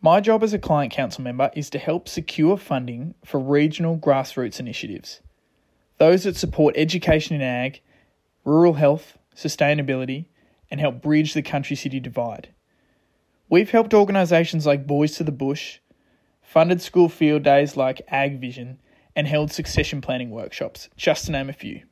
My 0.00 0.20
job 0.20 0.42
as 0.42 0.52
a 0.52 0.58
client 0.58 0.92
council 0.92 1.22
member 1.22 1.50
is 1.54 1.70
to 1.70 1.78
help 1.78 2.08
secure 2.08 2.56
funding 2.56 3.14
for 3.24 3.40
regional 3.40 3.96
grassroots 3.96 4.60
initiatives. 4.60 5.20
Those 5.98 6.24
that 6.24 6.36
support 6.36 6.74
education 6.76 7.36
in 7.36 7.42
ag, 7.42 7.80
rural 8.44 8.74
health, 8.74 9.18
sustainability, 9.34 10.26
and 10.70 10.80
help 10.80 11.02
bridge 11.02 11.34
the 11.34 11.42
country 11.42 11.76
city 11.76 12.00
divide. 12.00 12.48
We've 13.48 13.70
helped 13.70 13.92
organisations 13.92 14.64
like 14.64 14.86
Boys 14.86 15.16
to 15.16 15.24
the 15.24 15.32
Bush, 15.32 15.80
funded 16.40 16.80
school 16.80 17.08
field 17.08 17.42
days 17.42 17.76
like 17.76 18.00
Ag 18.08 18.40
Vision, 18.40 18.78
and 19.14 19.26
held 19.26 19.52
succession 19.52 20.00
planning 20.00 20.30
workshops, 20.30 20.88
just 20.96 21.26
to 21.26 21.32
name 21.32 21.50
a 21.50 21.52
few. 21.52 21.82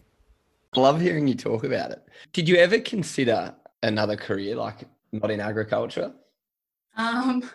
Love 0.76 1.00
hearing 1.02 1.28
you 1.28 1.36
talk 1.36 1.64
about 1.64 1.92
it. 1.92 2.04
Did 2.32 2.50
you 2.50 2.56
ever 2.56 2.80
consider 2.80 3.54
another 3.84 4.16
career, 4.16 4.56
like 4.56 4.80
not 5.12 5.30
in 5.30 5.40
agriculture? 5.40 6.14
Um, 6.98 7.50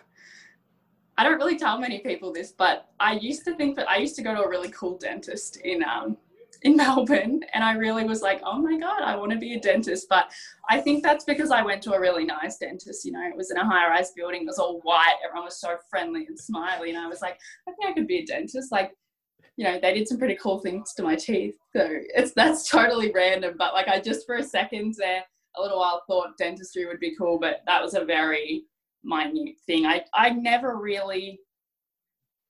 I 1.17 1.23
don't 1.23 1.37
really 1.37 1.57
tell 1.57 1.79
many 1.79 1.99
people 1.99 2.31
this, 2.31 2.53
but 2.53 2.89
I 2.99 3.13
used 3.13 3.43
to 3.45 3.55
think 3.55 3.75
that 3.75 3.89
I 3.89 3.97
used 3.97 4.15
to 4.15 4.21
go 4.21 4.33
to 4.33 4.43
a 4.43 4.49
really 4.49 4.71
cool 4.71 4.97
dentist 4.97 5.57
in 5.57 5.83
um, 5.83 6.17
in 6.61 6.75
Melbourne, 6.77 7.41
and 7.53 7.63
I 7.63 7.73
really 7.73 8.05
was 8.05 8.21
like, 8.21 8.41
oh 8.43 8.57
my 8.61 8.77
god, 8.77 9.01
I 9.01 9.15
want 9.15 9.31
to 9.31 9.37
be 9.37 9.53
a 9.53 9.59
dentist. 9.59 10.07
But 10.09 10.31
I 10.69 10.79
think 10.79 11.03
that's 11.03 11.25
because 11.25 11.51
I 11.51 11.61
went 11.61 11.81
to 11.83 11.93
a 11.93 11.99
really 11.99 12.25
nice 12.25 12.57
dentist. 12.57 13.03
You 13.05 13.11
know, 13.11 13.27
it 13.27 13.35
was 13.35 13.51
in 13.51 13.57
a 13.57 13.65
high-rise 13.65 14.11
building. 14.11 14.43
It 14.43 14.47
was 14.47 14.59
all 14.59 14.79
white. 14.83 15.15
Everyone 15.25 15.45
was 15.45 15.59
so 15.59 15.77
friendly 15.89 16.25
and 16.25 16.39
smiley, 16.39 16.89
and 16.89 16.97
I 16.97 17.07
was 17.07 17.21
like, 17.21 17.37
I 17.67 17.71
think 17.71 17.89
I 17.89 17.93
could 17.93 18.07
be 18.07 18.19
a 18.19 18.25
dentist. 18.25 18.71
Like, 18.71 18.91
you 19.59 19.65
know, 19.65 19.77
they 19.77 19.93
did 19.93 20.07
some 20.07 20.17
pretty 20.17 20.35
cool 20.35 20.59
things 20.59 20.93
to 20.93 21.03
my 21.03 21.17
teeth. 21.17 21.57
So 21.75 21.85
it's 21.91 22.31
that's 22.31 22.69
totally 22.69 23.11
random. 23.11 23.55
But 23.57 23.73
like, 23.73 23.89
I 23.89 23.99
just 23.99 24.25
for 24.25 24.35
a 24.35 24.43
second 24.43 24.95
there, 24.97 25.21
a 25.57 25.61
little 25.61 25.79
while 25.79 26.01
thought 26.07 26.37
dentistry 26.37 26.85
would 26.85 27.01
be 27.01 27.13
cool, 27.17 27.37
but 27.37 27.57
that 27.65 27.81
was 27.81 27.93
a 27.93 28.05
very 28.05 28.63
minute 29.03 29.57
thing. 29.67 29.85
I, 29.85 30.05
I 30.13 30.29
never 30.29 30.77
really 30.77 31.41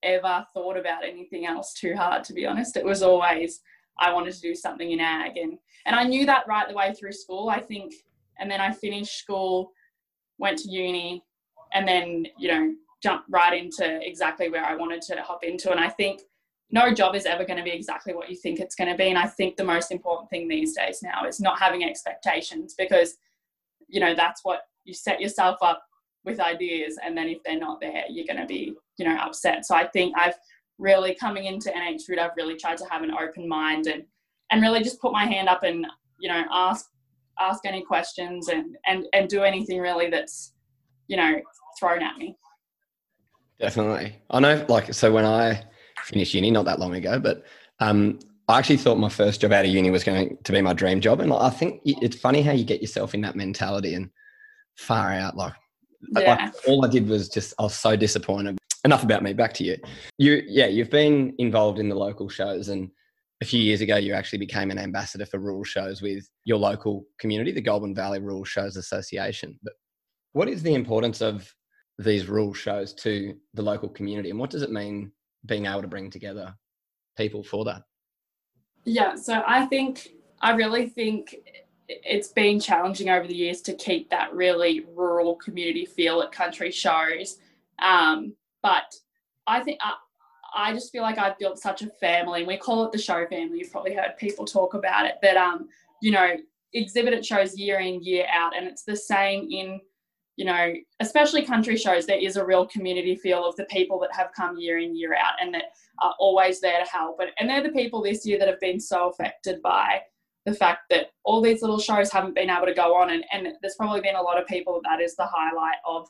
ever 0.04 0.46
thought 0.54 0.78
about 0.78 1.04
anything 1.04 1.48
else 1.48 1.74
too 1.74 1.96
hard, 1.96 2.24
to 2.26 2.34
be 2.34 2.46
honest. 2.46 2.78
It 2.78 2.86
was 2.86 3.02
always 3.02 3.62
I 4.00 4.14
wanted 4.14 4.36
to 4.36 4.42
do 4.42 4.54
something 4.54 4.92
in 4.92 5.00
ag, 5.00 5.36
and 5.38 5.58
and 5.88 5.96
I 5.96 6.04
knew 6.04 6.28
that 6.28 6.48
right 6.48 6.68
the 6.68 6.76
way 6.76 6.94
through 6.94 7.14
school. 7.14 7.50
I 7.50 7.60
think, 7.60 7.92
and 8.38 8.52
then 8.52 8.62
I 8.62 8.72
finished 8.72 9.18
school, 9.18 9.72
went 10.38 10.60
to 10.60 10.70
uni, 10.70 11.24
and 11.74 11.88
then 11.88 12.28
you 12.38 12.52
know 12.52 12.76
jumped 13.02 13.26
right 13.32 13.58
into 13.58 14.00
exactly 14.08 14.52
where 14.52 14.64
I 14.64 14.76
wanted 14.76 15.02
to 15.04 15.24
hop 15.24 15.44
into. 15.44 15.72
And 15.72 15.80
I 15.80 15.90
think 15.90 16.22
no 16.72 16.94
job 16.94 17.16
is 17.16 17.26
ever 17.26 17.46
going 17.46 17.58
to 17.58 17.64
be 17.64 17.72
exactly 17.72 18.14
what 18.14 18.30
you 18.30 18.36
think 18.36 18.60
it's 18.60 18.76
going 18.76 18.90
to 18.90 18.98
be. 18.98 19.10
And 19.10 19.18
I 19.18 19.26
think 19.26 19.58
the 19.58 19.64
most 19.64 19.92
important 19.92 20.30
thing 20.30 20.48
these 20.48 20.76
days 20.76 21.00
now 21.02 21.26
is 21.26 21.40
not 21.40 21.60
having 21.60 21.84
expectations 21.84 22.76
because 22.78 23.18
you 23.90 24.00
know 24.00 24.14
that's 24.16 24.42
what 24.44 24.62
you 24.86 24.94
set 24.94 25.20
yourself 25.20 25.58
up 25.62 25.84
with 26.26 26.40
ideas 26.40 26.98
and 27.04 27.18
then 27.18 27.28
if 27.28 27.40
they're 27.44 27.60
not 27.60 27.82
there 27.82 28.04
you're 28.10 28.26
going 28.26 28.40
to 28.40 28.46
be 28.46 28.74
you 28.98 29.06
know 29.06 29.18
upset 29.18 29.66
so 29.66 29.76
i 29.76 29.88
think 29.88 30.14
i've 30.18 30.36
really 30.78 31.16
coming 31.16 31.46
into 31.46 31.72
nh 31.72 32.02
food 32.06 32.20
i've 32.20 32.36
really 32.38 32.56
tried 32.56 32.78
to 32.78 32.86
have 32.86 33.02
an 33.02 33.12
open 33.12 33.48
mind 33.48 33.88
and 33.88 34.04
and 34.52 34.62
really 34.62 34.84
just 34.84 35.02
put 35.02 35.12
my 35.12 35.26
hand 35.26 35.50
up 35.50 35.64
and 35.64 35.86
you 36.20 36.30
know 36.30 36.44
ask 36.52 36.86
ask 37.40 37.66
any 37.66 37.82
questions 37.82 38.50
and 38.50 38.78
and 38.86 39.06
and 39.14 39.30
do 39.30 39.44
anything 39.44 39.80
really 39.80 40.10
that's 40.10 40.54
you 41.08 41.18
know 41.18 41.40
thrown 41.80 42.02
at 42.02 42.18
me 42.18 42.36
definitely 43.60 44.16
i 44.30 44.40
know 44.40 44.66
like 44.70 44.94
so 44.94 45.12
when 45.12 45.26
i 45.26 45.64
finished 46.04 46.34
uni 46.34 46.52
not 46.52 46.66
that 46.66 46.80
long 46.80 46.96
ago 46.96 47.20
but 47.20 47.44
um 47.80 48.20
I 48.50 48.58
actually 48.58 48.78
thought 48.78 48.98
my 48.98 49.10
first 49.10 49.42
job 49.42 49.52
out 49.52 49.66
of 49.66 49.72
uni 49.72 49.92
was 49.92 50.04
going 50.04 50.36
to 50.44 50.52
be 50.52 50.60
my 50.60 50.74
dream 50.74 51.02
job, 51.02 51.20
and 51.20 51.32
I 51.32 51.52
think 51.52 51.82
it's 51.86 52.18
funny 52.18 52.42
how 52.42 52.52
you 52.52 52.64
get 52.64 52.82
yourself 52.82 53.14
in 53.14 53.22
that 53.22 53.36
mentality 53.36 53.94
and 53.94 54.10
far 54.76 55.14
out. 55.14 55.38
Like 55.38 55.54
yeah. 56.18 56.46
Like, 56.46 56.54
all 56.68 56.86
I 56.86 56.90
did 56.90 57.08
was 57.08 57.30
just 57.30 57.54
I 57.60 57.64
was 57.64 57.76
so 57.76 57.96
disappointed. 57.96 58.58
Enough 58.86 59.04
about 59.04 59.24
me. 59.24 59.34
Back 59.34 59.54
to 59.56 59.64
you. 59.64 59.78
You 60.18 60.42
yeah, 60.48 60.68
you've 60.68 60.90
been 60.90 61.36
involved 61.38 61.80
in 61.80 61.90
the 61.90 61.96
local 61.96 62.30
shows, 62.30 62.70
and 62.70 62.90
a 63.42 63.46
few 63.46 63.62
years 63.62 63.82
ago 63.82 63.98
you 63.98 64.14
actually 64.14 64.40
became 64.40 64.72
an 64.72 64.80
ambassador 64.80 65.26
for 65.26 65.40
rural 65.40 65.64
shows 65.64 66.02
with 66.02 66.28
your 66.46 66.58
local 66.58 67.06
community, 67.20 67.52
the 67.52 67.62
Goulburn 67.62 67.94
Valley 67.94 68.20
Rural 68.20 68.46
Shows 68.46 68.78
Association. 68.78 69.60
But 69.62 69.74
what 70.34 70.50
is 70.50 70.64
the 70.64 70.74
importance 70.74 71.22
of 71.22 71.54
these 71.98 72.28
rural 72.28 72.54
shows 72.54 72.94
to 72.96 73.36
the 73.54 73.62
local 73.62 73.90
community, 73.90 74.30
and 74.30 74.40
what 74.40 74.50
does 74.50 74.62
it 74.62 74.72
mean 74.72 75.12
being 75.46 75.66
able 75.66 75.82
to 75.82 75.88
bring 75.88 76.10
together 76.10 76.56
people 77.18 77.44
for 77.44 77.66
that? 77.66 77.84
Yeah, 78.86 79.16
so 79.16 79.44
I 79.46 79.66
think 79.66 80.10
I 80.42 80.52
really 80.54 80.88
think 80.88 81.36
it's 81.88 82.30
been 82.30 82.60
challenging 82.60 83.10
over 83.10 83.28
the 83.28 83.36
years 83.36 83.62
to 83.62 83.74
keep 83.74 84.10
that 84.10 84.34
really 84.34 84.86
rural 84.96 85.36
community 85.36 85.86
feel 85.86 86.22
at 86.22 86.32
country 86.32 86.72
shows. 86.72 87.38
Um, 87.82 88.36
but 88.62 88.94
I 89.48 89.62
think 89.62 89.80
I, 89.82 89.94
I, 90.56 90.74
just 90.74 90.92
feel 90.92 91.02
like 91.02 91.18
I've 91.18 91.40
built 91.40 91.60
such 91.60 91.82
a 91.82 91.88
family. 91.88 92.44
We 92.44 92.58
call 92.58 92.86
it 92.86 92.92
the 92.92 92.98
show 92.98 93.26
family. 93.28 93.60
You've 93.60 93.72
probably 93.72 93.96
heard 93.96 94.18
people 94.18 94.46
talk 94.46 94.76
about 94.76 95.06
it. 95.06 95.16
But 95.22 95.38
um, 95.38 95.68
you 96.02 96.12
know, 96.12 96.36
exhibit 96.74 97.14
at 97.14 97.26
shows 97.26 97.58
year 97.58 97.80
in 97.80 98.04
year 98.04 98.26
out, 98.32 98.56
and 98.56 98.68
it's 98.68 98.84
the 98.84 98.96
same 98.96 99.48
in 99.50 99.82
you 100.40 100.46
know, 100.46 100.74
especially 101.02 101.46
country 101.46 101.76
shows. 101.76 102.06
There 102.06 102.18
is 102.18 102.38
a 102.38 102.46
real 102.46 102.66
community 102.66 103.14
feel 103.18 103.46
of 103.46 103.58
the 103.58 103.66
people 103.66 104.00
that 104.00 104.16
have 104.16 104.30
come 104.34 104.58
year 104.58 104.80
in 104.80 104.96
year 104.96 105.14
out, 105.14 105.34
and 105.42 105.54
that 105.54 105.66
are 106.02 106.16
always 106.18 106.62
there 106.62 106.82
to 106.82 106.90
help. 106.90 107.20
And, 107.20 107.30
and 107.38 107.50
they're 107.50 107.62
the 107.62 107.78
people 107.78 108.02
this 108.02 108.26
year 108.26 108.40
that 108.40 108.48
have 108.48 108.60
been 108.62 108.80
so 108.80 109.10
affected 109.10 109.62
by 109.62 110.00
the 110.46 110.54
fact 110.54 110.84
that 110.92 111.08
all 111.26 111.42
these 111.42 111.62
little 111.62 111.78
shows 111.78 112.10
haven't 112.10 112.36
been 112.36 112.50
able 112.50 112.68
to 112.68 112.74
go 112.74 112.96
on 112.96 113.10
and, 113.10 113.26
and 113.34 113.50
there's 113.62 113.76
probably 113.76 114.00
been 114.00 114.16
a 114.16 114.22
lot 114.22 114.40
of 114.40 114.48
people 114.48 114.80
that 114.86 115.02
is 115.02 115.14
the 115.18 115.28
highlight 115.30 115.76
of 115.86 116.08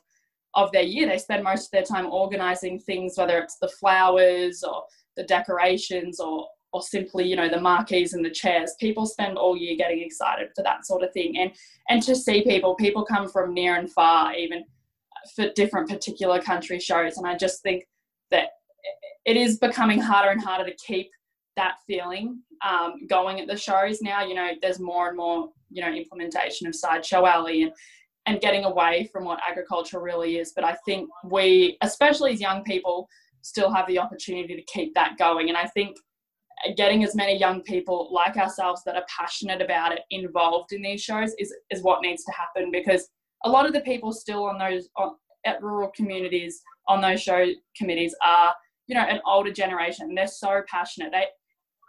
of 0.54 0.70
their 0.72 0.82
year 0.82 1.08
they 1.08 1.18
spend 1.18 1.42
most 1.42 1.64
of 1.64 1.70
their 1.72 1.82
time 1.82 2.06
organizing 2.06 2.78
things 2.78 3.14
whether 3.16 3.38
it's 3.38 3.58
the 3.60 3.68
flowers 3.68 4.62
or 4.62 4.84
the 5.16 5.24
decorations 5.24 6.20
or 6.20 6.46
or 6.72 6.82
simply 6.82 7.26
you 7.26 7.36
know 7.36 7.48
the 7.48 7.60
marquees 7.60 8.12
and 8.12 8.24
the 8.24 8.30
chairs 8.30 8.74
people 8.78 9.06
spend 9.06 9.36
all 9.36 9.56
year 9.56 9.76
getting 9.76 10.00
excited 10.00 10.48
for 10.54 10.62
that 10.62 10.86
sort 10.86 11.02
of 11.02 11.12
thing 11.12 11.36
and 11.38 11.52
and 11.88 12.02
to 12.02 12.14
see 12.14 12.42
people 12.42 12.74
people 12.74 13.04
come 13.04 13.28
from 13.28 13.52
near 13.52 13.76
and 13.76 13.90
far 13.92 14.34
even 14.34 14.64
for 15.34 15.50
different 15.54 15.88
particular 15.88 16.40
country 16.40 16.78
shows 16.78 17.16
and 17.16 17.26
i 17.26 17.36
just 17.36 17.62
think 17.62 17.84
that 18.30 18.50
it 19.24 19.36
is 19.36 19.58
becoming 19.58 20.00
harder 20.00 20.30
and 20.30 20.42
harder 20.42 20.64
to 20.70 20.76
keep 20.76 21.10
that 21.56 21.76
feeling 21.86 22.40
um, 22.66 23.06
going 23.06 23.40
at 23.40 23.46
the 23.46 23.56
shows 23.56 24.00
now. 24.02 24.24
You 24.24 24.34
know, 24.34 24.50
there's 24.60 24.80
more 24.80 25.08
and 25.08 25.16
more, 25.16 25.48
you 25.70 25.82
know, 25.82 25.92
implementation 25.92 26.66
of 26.66 26.74
sideshow 26.74 27.26
alley 27.26 27.62
and 27.62 27.72
and 28.26 28.40
getting 28.40 28.64
away 28.64 29.08
from 29.10 29.24
what 29.24 29.40
agriculture 29.48 29.98
really 29.98 30.36
is. 30.36 30.52
But 30.54 30.62
I 30.62 30.76
think 30.84 31.08
we, 31.24 31.78
especially 31.80 32.32
as 32.32 32.40
young 32.40 32.62
people, 32.64 33.08
still 33.40 33.72
have 33.72 33.86
the 33.86 33.98
opportunity 33.98 34.54
to 34.54 34.62
keep 34.62 34.94
that 34.94 35.16
going. 35.18 35.48
And 35.48 35.56
I 35.56 35.66
think 35.68 35.96
getting 36.76 37.04
as 37.04 37.14
many 37.14 37.38
young 37.38 37.62
people 37.62 38.08
like 38.12 38.36
ourselves 38.36 38.82
that 38.84 38.96
are 38.96 39.04
passionate 39.08 39.62
about 39.62 39.92
it 39.92 40.00
involved 40.10 40.72
in 40.72 40.82
these 40.82 41.00
shows 41.00 41.32
is 41.38 41.54
is 41.70 41.82
what 41.82 42.02
needs 42.02 42.24
to 42.24 42.32
happen 42.32 42.70
because 42.70 43.08
a 43.44 43.50
lot 43.50 43.66
of 43.66 43.72
the 43.72 43.80
people 43.80 44.12
still 44.12 44.44
on 44.44 44.58
those 44.58 44.88
on, 44.96 45.14
at 45.46 45.62
rural 45.62 45.90
communities 45.96 46.60
on 46.88 47.00
those 47.00 47.22
show 47.22 47.46
committees 47.76 48.14
are 48.24 48.54
you 48.86 48.94
know 48.94 49.02
an 49.02 49.20
older 49.26 49.52
generation 49.52 50.14
they're 50.14 50.26
so 50.26 50.62
passionate 50.68 51.10
they 51.12 51.24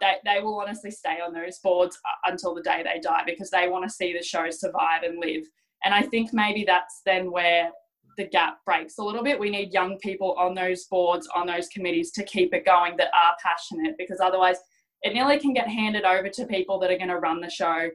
they, 0.02 0.16
they 0.24 0.40
will 0.42 0.60
honestly 0.60 0.90
stay 0.90 1.18
on 1.24 1.32
those 1.32 1.58
boards 1.60 1.98
uh, 2.04 2.30
until 2.30 2.54
the 2.54 2.62
day 2.62 2.82
they 2.84 3.00
die 3.00 3.22
because 3.24 3.50
they 3.50 3.68
want 3.68 3.84
to 3.84 3.94
see 3.94 4.12
the 4.12 4.22
show 4.22 4.50
survive 4.50 5.04
and 5.04 5.18
live. 5.18 5.44
And 5.84 5.94
I 5.94 6.02
think 6.02 6.30
maybe 6.32 6.64
that's 6.64 7.02
then 7.06 7.30
where 7.30 7.70
the 8.16 8.28
gap 8.28 8.58
breaks 8.64 8.98
a 8.98 9.02
little 9.02 9.22
bit. 9.22 9.38
We 9.38 9.50
need 9.50 9.72
young 9.72 9.98
people 9.98 10.34
on 10.38 10.54
those 10.54 10.84
boards, 10.84 11.28
on 11.34 11.46
those 11.46 11.68
committees 11.68 12.10
to 12.12 12.24
keep 12.24 12.52
it 12.54 12.64
going 12.64 12.96
that 12.96 13.08
are 13.14 13.36
passionate 13.42 13.94
because 13.98 14.20
otherwise 14.20 14.56
it 15.02 15.14
nearly 15.14 15.38
can 15.38 15.52
get 15.52 15.68
handed 15.68 16.04
over 16.04 16.28
to 16.28 16.46
people 16.46 16.78
that 16.80 16.90
are 16.90 16.98
going 16.98 17.08
to 17.08 17.18
run 17.18 17.40
the 17.40 17.50
show 17.50 17.88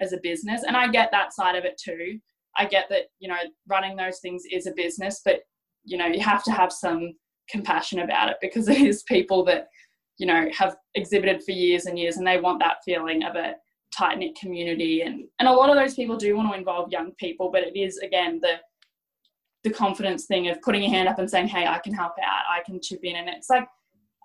as 0.00 0.12
a 0.12 0.20
business. 0.22 0.62
And 0.66 0.76
I 0.76 0.88
get 0.88 1.10
that 1.12 1.32
side 1.32 1.56
of 1.56 1.64
it 1.64 1.80
too. 1.82 2.18
I 2.56 2.66
get 2.66 2.86
that, 2.90 3.04
you 3.18 3.28
know, 3.28 3.36
running 3.66 3.96
those 3.96 4.20
things 4.20 4.44
is 4.50 4.66
a 4.66 4.72
business, 4.72 5.22
but, 5.24 5.40
you 5.84 5.96
know, 5.96 6.06
you 6.06 6.20
have 6.20 6.44
to 6.44 6.52
have 6.52 6.72
some 6.72 7.14
compassion 7.48 8.00
about 8.00 8.28
it 8.28 8.36
because 8.40 8.68
it 8.68 8.80
is 8.80 9.02
people 9.04 9.44
that 9.44 9.68
you 10.18 10.26
know 10.26 10.48
have 10.56 10.76
exhibited 10.94 11.42
for 11.42 11.52
years 11.52 11.86
and 11.86 11.98
years 11.98 12.16
and 12.16 12.26
they 12.26 12.40
want 12.40 12.58
that 12.60 12.76
feeling 12.84 13.22
of 13.24 13.34
a 13.34 13.54
tight 13.96 14.18
knit 14.18 14.36
community 14.36 15.02
and 15.02 15.24
and 15.38 15.48
a 15.48 15.52
lot 15.52 15.70
of 15.70 15.76
those 15.76 15.94
people 15.94 16.16
do 16.16 16.36
want 16.36 16.50
to 16.50 16.58
involve 16.58 16.90
young 16.90 17.12
people 17.18 17.50
but 17.50 17.62
it 17.62 17.78
is 17.78 17.98
again 17.98 18.38
the 18.40 18.54
the 19.64 19.70
confidence 19.70 20.26
thing 20.26 20.48
of 20.48 20.60
putting 20.62 20.82
your 20.82 20.90
hand 20.90 21.08
up 21.08 21.18
and 21.18 21.30
saying 21.30 21.48
hey 21.48 21.66
i 21.66 21.78
can 21.78 21.94
help 21.94 22.12
out. 22.22 22.42
I 22.50 22.62
can 22.64 22.80
chip 22.80 23.00
in. 23.02 23.16
And 23.16 23.28
it's 23.28 23.50
like 23.50 23.66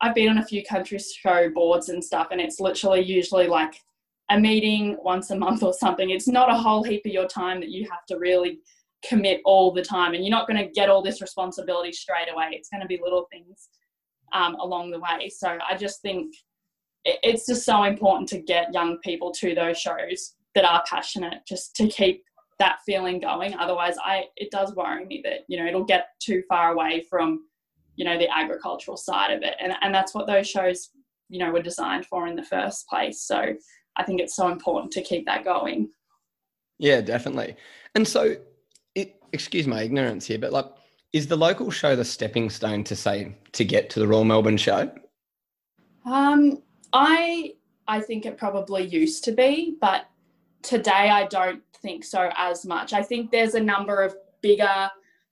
i've 0.01 0.15
been 0.15 0.29
on 0.29 0.37
a 0.37 0.45
few 0.45 0.63
country 0.63 0.99
show 0.99 1.49
boards 1.49 1.89
and 1.89 2.03
stuff 2.03 2.27
and 2.31 2.41
it's 2.41 2.59
literally 2.59 3.01
usually 3.01 3.47
like 3.47 3.81
a 4.29 4.39
meeting 4.39 4.97
once 5.01 5.29
a 5.31 5.37
month 5.37 5.63
or 5.63 5.73
something. 5.73 6.09
It's 6.09 6.27
not 6.27 6.49
a 6.49 6.57
whole 6.57 6.83
heap 6.83 7.05
of 7.05 7.11
your 7.11 7.27
time 7.27 7.59
that 7.61 7.69
you 7.69 7.87
have 7.89 8.05
to 8.07 8.17
really 8.17 8.59
commit 9.07 9.41
all 9.45 9.71
the 9.71 9.81
time 9.81 10.13
and 10.13 10.23
you're 10.23 10.31
not 10.31 10.47
going 10.47 10.57
to 10.57 10.71
get 10.71 10.89
all 10.89 11.01
this 11.01 11.21
responsibility 11.21 11.91
straight 11.91 12.27
away. 12.31 12.49
It's 12.51 12.69
going 12.69 12.81
to 12.81 12.87
be 12.87 12.99
little 13.01 13.27
things 13.31 13.69
um, 14.33 14.55
along 14.55 14.91
the 14.91 14.99
way. 14.99 15.29
So 15.29 15.57
I 15.69 15.77
just 15.77 16.01
think 16.01 16.35
it's 17.05 17.45
just 17.45 17.65
so 17.65 17.83
important 17.83 18.27
to 18.29 18.39
get 18.39 18.73
young 18.73 18.97
people 18.99 19.31
to 19.31 19.55
those 19.55 19.77
shows 19.77 20.33
that 20.55 20.65
are 20.65 20.83
passionate, 20.89 21.45
just 21.47 21.75
to 21.77 21.87
keep 21.87 22.23
that 22.59 22.79
feeling 22.85 23.19
going. 23.19 23.53
Otherwise, 23.55 23.95
I 24.03 24.25
it 24.35 24.51
does 24.51 24.75
worry 24.75 25.05
me 25.05 25.21
that 25.23 25.41
you 25.47 25.57
know 25.57 25.65
it'll 25.65 25.83
get 25.83 26.09
too 26.19 26.43
far 26.49 26.73
away 26.73 27.05
from 27.09 27.45
you 27.95 28.05
know 28.05 28.17
the 28.17 28.29
agricultural 28.29 28.97
side 28.97 29.31
of 29.31 29.43
it, 29.43 29.55
and 29.59 29.73
and 29.81 29.93
that's 29.93 30.13
what 30.13 30.27
those 30.27 30.47
shows 30.47 30.89
you 31.29 31.39
know 31.39 31.51
were 31.51 31.61
designed 31.61 32.05
for 32.05 32.27
in 32.27 32.35
the 32.35 32.43
first 32.43 32.87
place. 32.87 33.21
So 33.21 33.53
I 33.95 34.03
think 34.03 34.21
it's 34.21 34.35
so 34.35 34.49
important 34.49 34.91
to 34.93 35.01
keep 35.01 35.25
that 35.25 35.43
going. 35.43 35.89
Yeah, 36.79 37.01
definitely. 37.01 37.55
And 37.95 38.07
so, 38.07 38.35
it, 38.93 39.15
excuse 39.31 39.65
my 39.65 39.81
ignorance 39.81 40.27
here, 40.27 40.37
but 40.37 40.53
like, 40.53 40.67
is 41.13 41.25
the 41.25 41.35
local 41.35 41.71
show 41.71 41.95
the 41.95 42.05
stepping 42.05 42.49
stone 42.49 42.83
to 42.85 42.95
say 42.95 43.35
to 43.53 43.65
get 43.65 43.89
to 43.91 43.99
the 43.99 44.07
Royal 44.07 44.23
Melbourne 44.23 44.57
show? 44.57 44.91
Um, 46.05 46.61
I 46.93 47.53
I 47.87 48.01
think 48.01 48.25
it 48.25 48.37
probably 48.37 48.85
used 48.85 49.23
to 49.25 49.31
be, 49.31 49.77
but 49.81 50.07
today 50.61 51.09
I 51.09 51.25
don't 51.27 51.61
think 51.81 52.03
so 52.03 52.29
as 52.35 52.65
much. 52.65 52.93
I 52.93 53.03
think 53.03 53.31
there's 53.31 53.55
a 53.55 53.59
number 53.59 54.01
of 54.01 54.15
bigger 54.41 54.89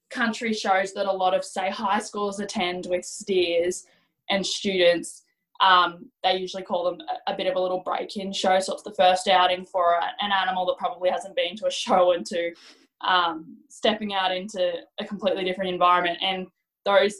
country 0.09 0.53
shows 0.53 0.93
that 0.93 1.05
a 1.05 1.11
lot 1.11 1.33
of 1.33 1.43
say 1.43 1.69
high 1.69 1.99
schools 1.99 2.39
attend 2.39 2.87
with 2.89 3.05
steers 3.05 3.85
and 4.29 4.45
students. 4.45 5.23
Um, 5.61 6.09
they 6.23 6.37
usually 6.37 6.63
call 6.63 6.83
them 6.83 7.01
a, 7.27 7.35
bit 7.35 7.47
of 7.47 7.55
a 7.55 7.59
little 7.59 7.81
break-in 7.85 8.33
show. 8.33 8.59
So 8.59 8.73
it's 8.73 8.83
the 8.83 8.93
first 8.93 9.27
outing 9.27 9.65
for 9.65 9.93
a, 9.93 10.23
an 10.23 10.31
animal 10.31 10.65
that 10.67 10.77
probably 10.77 11.09
hasn't 11.09 11.35
been 11.35 11.55
to 11.57 11.67
a 11.67 11.71
show 11.71 12.11
and 12.13 12.25
to 12.27 12.53
um, 13.01 13.57
stepping 13.69 14.13
out 14.13 14.35
into 14.35 14.73
a 14.99 15.05
completely 15.05 15.43
different 15.43 15.71
environment. 15.71 16.17
And 16.21 16.47
those 16.85 17.15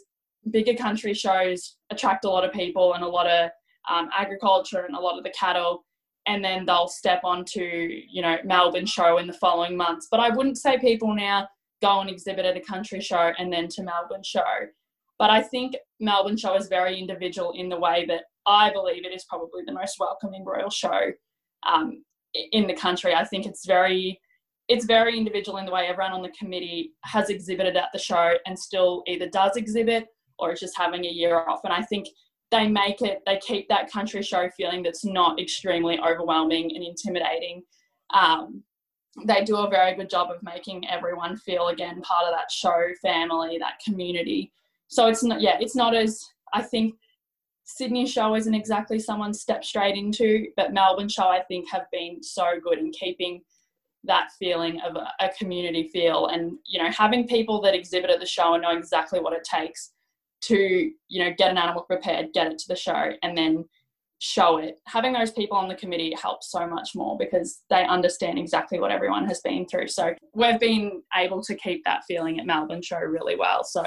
bigger 0.52 0.74
country 0.74 1.14
shows 1.14 1.78
attract 1.90 2.26
a 2.26 2.30
lot 2.30 2.44
of 2.44 2.52
people 2.52 2.94
and 2.94 3.04
a 3.04 3.08
lot 3.08 3.28
of 3.28 3.50
um, 3.90 4.10
agriculture 4.18 4.86
and 4.86 4.96
a 4.96 5.00
lot 5.00 5.18
of 5.18 5.24
the 5.24 5.32
cattle 5.32 5.85
and 6.28 6.44
then 6.44 6.66
they'll 6.66 6.88
step 6.88 7.22
onto 7.24 7.62
you 7.62 8.22
know 8.22 8.38
melbourne 8.44 8.86
show 8.86 9.18
in 9.18 9.28
the 9.28 9.34
following 9.34 9.76
months 9.76 10.08
but 10.10 10.20
i 10.20 10.30
wouldn't 10.30 10.58
say 10.58 10.78
people 10.80 11.14
now 11.14 11.48
go 11.82 12.00
and 12.00 12.10
exhibit 12.10 12.46
at 12.46 12.58
a 12.58 12.62
country 12.62 13.02
show 13.02 13.32
and 13.38 13.52
then 13.52 13.68
to 13.68 13.84
melbourne 13.84 14.24
show 14.24 14.42
but 15.18 15.30
I 15.30 15.42
think 15.42 15.76
Melbourne 16.00 16.38
Show 16.38 16.56
is 16.56 16.68
very 16.68 17.00
individual 17.00 17.54
in 17.54 17.70
the 17.70 17.80
way 17.80 18.06
that 18.08 18.24
I 18.46 18.72
believe 18.72 19.06
it 19.06 19.14
is 19.14 19.26
probably 19.26 19.64
the 19.66 19.74
most 19.74 19.98
welcoming 20.00 20.44
royal 20.44 20.70
show 20.70 21.12
um, 21.68 22.04
in 22.52 22.68
the 22.68 22.74
country. 22.74 23.14
I 23.14 23.24
think 23.24 23.46
it's 23.46 23.66
very 23.66 24.20
it's 24.68 24.86
very 24.86 25.16
individual 25.16 25.60
in 25.60 25.66
the 25.66 25.72
way 25.72 25.86
everyone 25.86 26.12
on 26.12 26.24
the 26.24 26.34
committee 26.38 26.94
has 27.04 27.30
exhibited 27.30 27.78
at 27.78 27.90
the 27.94 28.00
show 28.00 28.34
and 28.48 28.58
still 28.58 29.04
either 29.06 29.30
does 29.30 29.58
exhibit 29.58 30.08
or 30.40 30.54
is 30.54 30.60
just 30.60 30.76
having 30.76 31.06
a 31.06 31.10
year 31.10 31.48
off. 31.48 31.60
And 31.64 31.72
I 31.72 31.84
think 31.84 32.08
they 32.52 32.68
make 32.68 33.02
it, 33.02 33.22
they 33.26 33.40
keep 33.40 33.68
that 33.70 33.92
country 33.92 34.22
show 34.22 34.50
feeling 34.56 34.84
that's 34.84 35.04
not 35.04 35.40
extremely 35.40 36.00
overwhelming 36.00 36.72
and 36.76 36.84
intimidating. 36.84 37.64
Um, 38.14 38.64
they 39.26 39.44
do 39.44 39.58
a 39.58 39.70
very 39.70 39.96
good 39.96 40.10
job 40.10 40.30
of 40.30 40.44
making 40.44 40.88
everyone 40.90 41.38
feel 41.38 41.70
again 41.70 42.02
part 42.02 42.26
of 42.26 42.34
that 42.34 42.52
show 42.52 42.90
family, 43.02 43.58
that 43.58 43.80
community. 43.84 44.52
So 44.88 45.08
it's 45.08 45.24
not, 45.24 45.42
yeah, 45.42 45.58
it's 45.60 45.76
not 45.76 45.96
as, 45.96 46.24
I 46.54 46.62
think 46.62 46.96
Sydney 47.64 48.06
show 48.06 48.36
isn't 48.36 48.54
exactly 48.54 49.00
someone 49.00 49.34
step 49.34 49.64
straight 49.64 49.96
into, 49.96 50.48
but 50.56 50.74
Melbourne 50.74 51.10
show, 51.10 51.30
I 51.30 51.42
think, 51.42 51.70
have 51.72 51.88
been 51.92 52.22
so 52.22 52.60
good 52.64 52.78
in 52.78 52.92
keeping 52.92 53.42
that 54.04 54.30
feeling 54.38 54.80
of 54.82 54.96
a, 54.96 55.08
a 55.20 55.30
community 55.30 55.88
feel 55.88 56.28
and, 56.28 56.60
you 56.68 56.78
know, 56.78 56.92
having 56.92 57.28
people 57.28 57.60
that 57.62 57.74
exhibit 57.74 58.12
at 58.12 58.20
the 58.20 58.26
show 58.26 58.54
and 58.54 58.62
know 58.62 58.78
exactly 58.78 59.20
what 59.20 59.34
it 59.34 59.44
takes 59.44 59.94
to, 60.42 60.92
you 61.08 61.24
know, 61.24 61.34
get 61.38 61.52
an 61.52 61.58
animal 61.58 61.84
prepared, 61.84 62.34
get 62.34 62.52
it 62.52 62.58
to 62.60 62.68
the 62.68 62.76
show, 62.76 63.12
and 63.24 63.38
then 63.38 63.66
show 64.20 64.58
it. 64.58 64.80
Having 64.88 65.14
those 65.14 65.32
people 65.32 65.58
on 65.58 65.68
the 65.68 65.76
committee 65.76 66.16
helps 66.20 66.52
so 66.52 66.68
much 66.68 66.96
more 66.96 67.18
because 67.18 67.62
they 67.70 67.84
understand 67.86 68.40
exactly 68.40 68.80
what 68.80 68.92
everyone 68.92 69.26
has 69.26 69.42
been 69.42 69.66
through. 69.68 69.88
So 69.88 70.14
we've 70.34 70.60
been 70.60 71.02
able 71.16 71.44
to 71.44 71.56
keep 71.56 71.84
that 71.86 72.04
feeling 72.08 72.40
at 72.40 72.46
Melbourne 72.46 72.82
Show 72.82 73.00
really 73.00 73.36
well. 73.36 73.64
So 73.64 73.84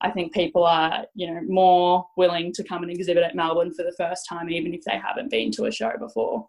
I 0.00 0.10
think 0.10 0.32
people 0.32 0.64
are, 0.64 1.06
you 1.14 1.32
know, 1.32 1.40
more 1.46 2.06
willing 2.16 2.52
to 2.54 2.64
come 2.64 2.82
and 2.82 2.92
exhibit 2.92 3.22
at 3.22 3.34
Melbourne 3.34 3.72
for 3.74 3.82
the 3.82 3.94
first 3.96 4.26
time, 4.28 4.50
even 4.50 4.74
if 4.74 4.82
they 4.84 4.98
haven't 4.98 5.30
been 5.30 5.50
to 5.52 5.64
a 5.64 5.72
show 5.72 5.92
before. 5.98 6.48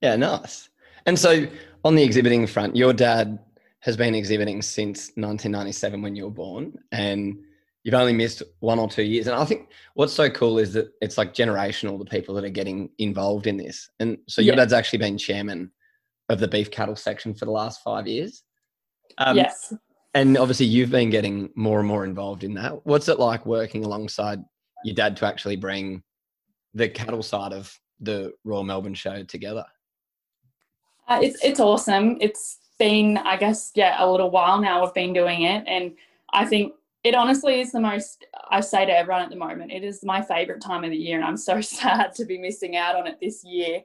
Yeah, 0.00 0.16
nice. 0.16 0.68
And 1.06 1.18
so 1.18 1.46
on 1.84 1.94
the 1.94 2.02
exhibiting 2.02 2.46
front, 2.46 2.76
your 2.76 2.92
dad 2.92 3.38
has 3.80 3.96
been 3.96 4.14
exhibiting 4.14 4.62
since 4.62 5.08
1997 5.16 6.02
when 6.02 6.14
you 6.14 6.24
were 6.24 6.30
born, 6.30 6.78
and 6.92 7.38
you've 7.84 7.94
only 7.94 8.12
missed 8.12 8.42
one 8.60 8.78
or 8.78 8.88
two 8.88 9.02
years. 9.02 9.26
And 9.26 9.36
I 9.36 9.44
think 9.44 9.68
what's 9.94 10.12
so 10.12 10.30
cool 10.30 10.58
is 10.58 10.72
that 10.74 10.92
it's 11.00 11.18
like 11.18 11.34
generational, 11.34 11.98
the 11.98 12.04
people 12.04 12.34
that 12.36 12.44
are 12.44 12.50
getting 12.50 12.90
involved 12.98 13.46
in 13.46 13.56
this. 13.56 13.90
And 13.98 14.18
so 14.28 14.40
your 14.40 14.54
yeah. 14.54 14.60
dad's 14.60 14.72
actually 14.72 15.00
been 15.00 15.18
chairman 15.18 15.70
of 16.28 16.38
the 16.38 16.48
beef 16.48 16.70
cattle 16.70 16.96
section 16.96 17.34
for 17.34 17.44
the 17.44 17.50
last 17.50 17.82
five 17.82 18.06
years. 18.06 18.44
Um, 19.18 19.36
yes. 19.36 19.74
And 20.14 20.36
obviously, 20.36 20.66
you've 20.66 20.90
been 20.90 21.10
getting 21.10 21.50
more 21.54 21.78
and 21.78 21.88
more 21.88 22.04
involved 22.04 22.44
in 22.44 22.54
that. 22.54 22.84
What's 22.84 23.08
it 23.08 23.18
like 23.18 23.46
working 23.46 23.84
alongside 23.84 24.40
your 24.84 24.94
dad 24.94 25.16
to 25.18 25.26
actually 25.26 25.56
bring 25.56 26.02
the 26.74 26.88
cattle 26.88 27.22
side 27.22 27.52
of 27.52 27.74
the 28.00 28.32
Royal 28.44 28.62
Melbourne 28.62 28.94
show 28.94 29.22
together? 29.22 29.64
Uh, 31.08 31.20
it's 31.22 31.42
it's 31.42 31.60
awesome. 31.60 32.18
It's 32.20 32.58
been, 32.78 33.16
I 33.18 33.36
guess, 33.36 33.72
yeah, 33.74 33.96
a 33.98 34.06
little 34.10 34.30
while 34.30 34.60
now. 34.60 34.84
We've 34.84 34.94
been 34.94 35.14
doing 35.14 35.42
it, 35.42 35.64
and 35.66 35.94
I 36.32 36.44
think 36.44 36.74
it 37.04 37.14
honestly 37.14 37.60
is 37.60 37.72
the 37.72 37.80
most. 37.80 38.24
I 38.50 38.60
say 38.60 38.86
to 38.86 38.92
everyone 38.96 39.22
at 39.22 39.30
the 39.30 39.36
moment, 39.36 39.72
it 39.72 39.84
is 39.84 40.04
my 40.04 40.22
favorite 40.22 40.62
time 40.62 40.84
of 40.84 40.90
the 40.90 40.96
year, 40.96 41.16
and 41.16 41.24
I'm 41.24 41.36
so 41.36 41.60
sad 41.60 42.14
to 42.14 42.24
be 42.24 42.38
missing 42.38 42.76
out 42.76 42.96
on 42.96 43.06
it 43.06 43.18
this 43.20 43.42
year. 43.44 43.80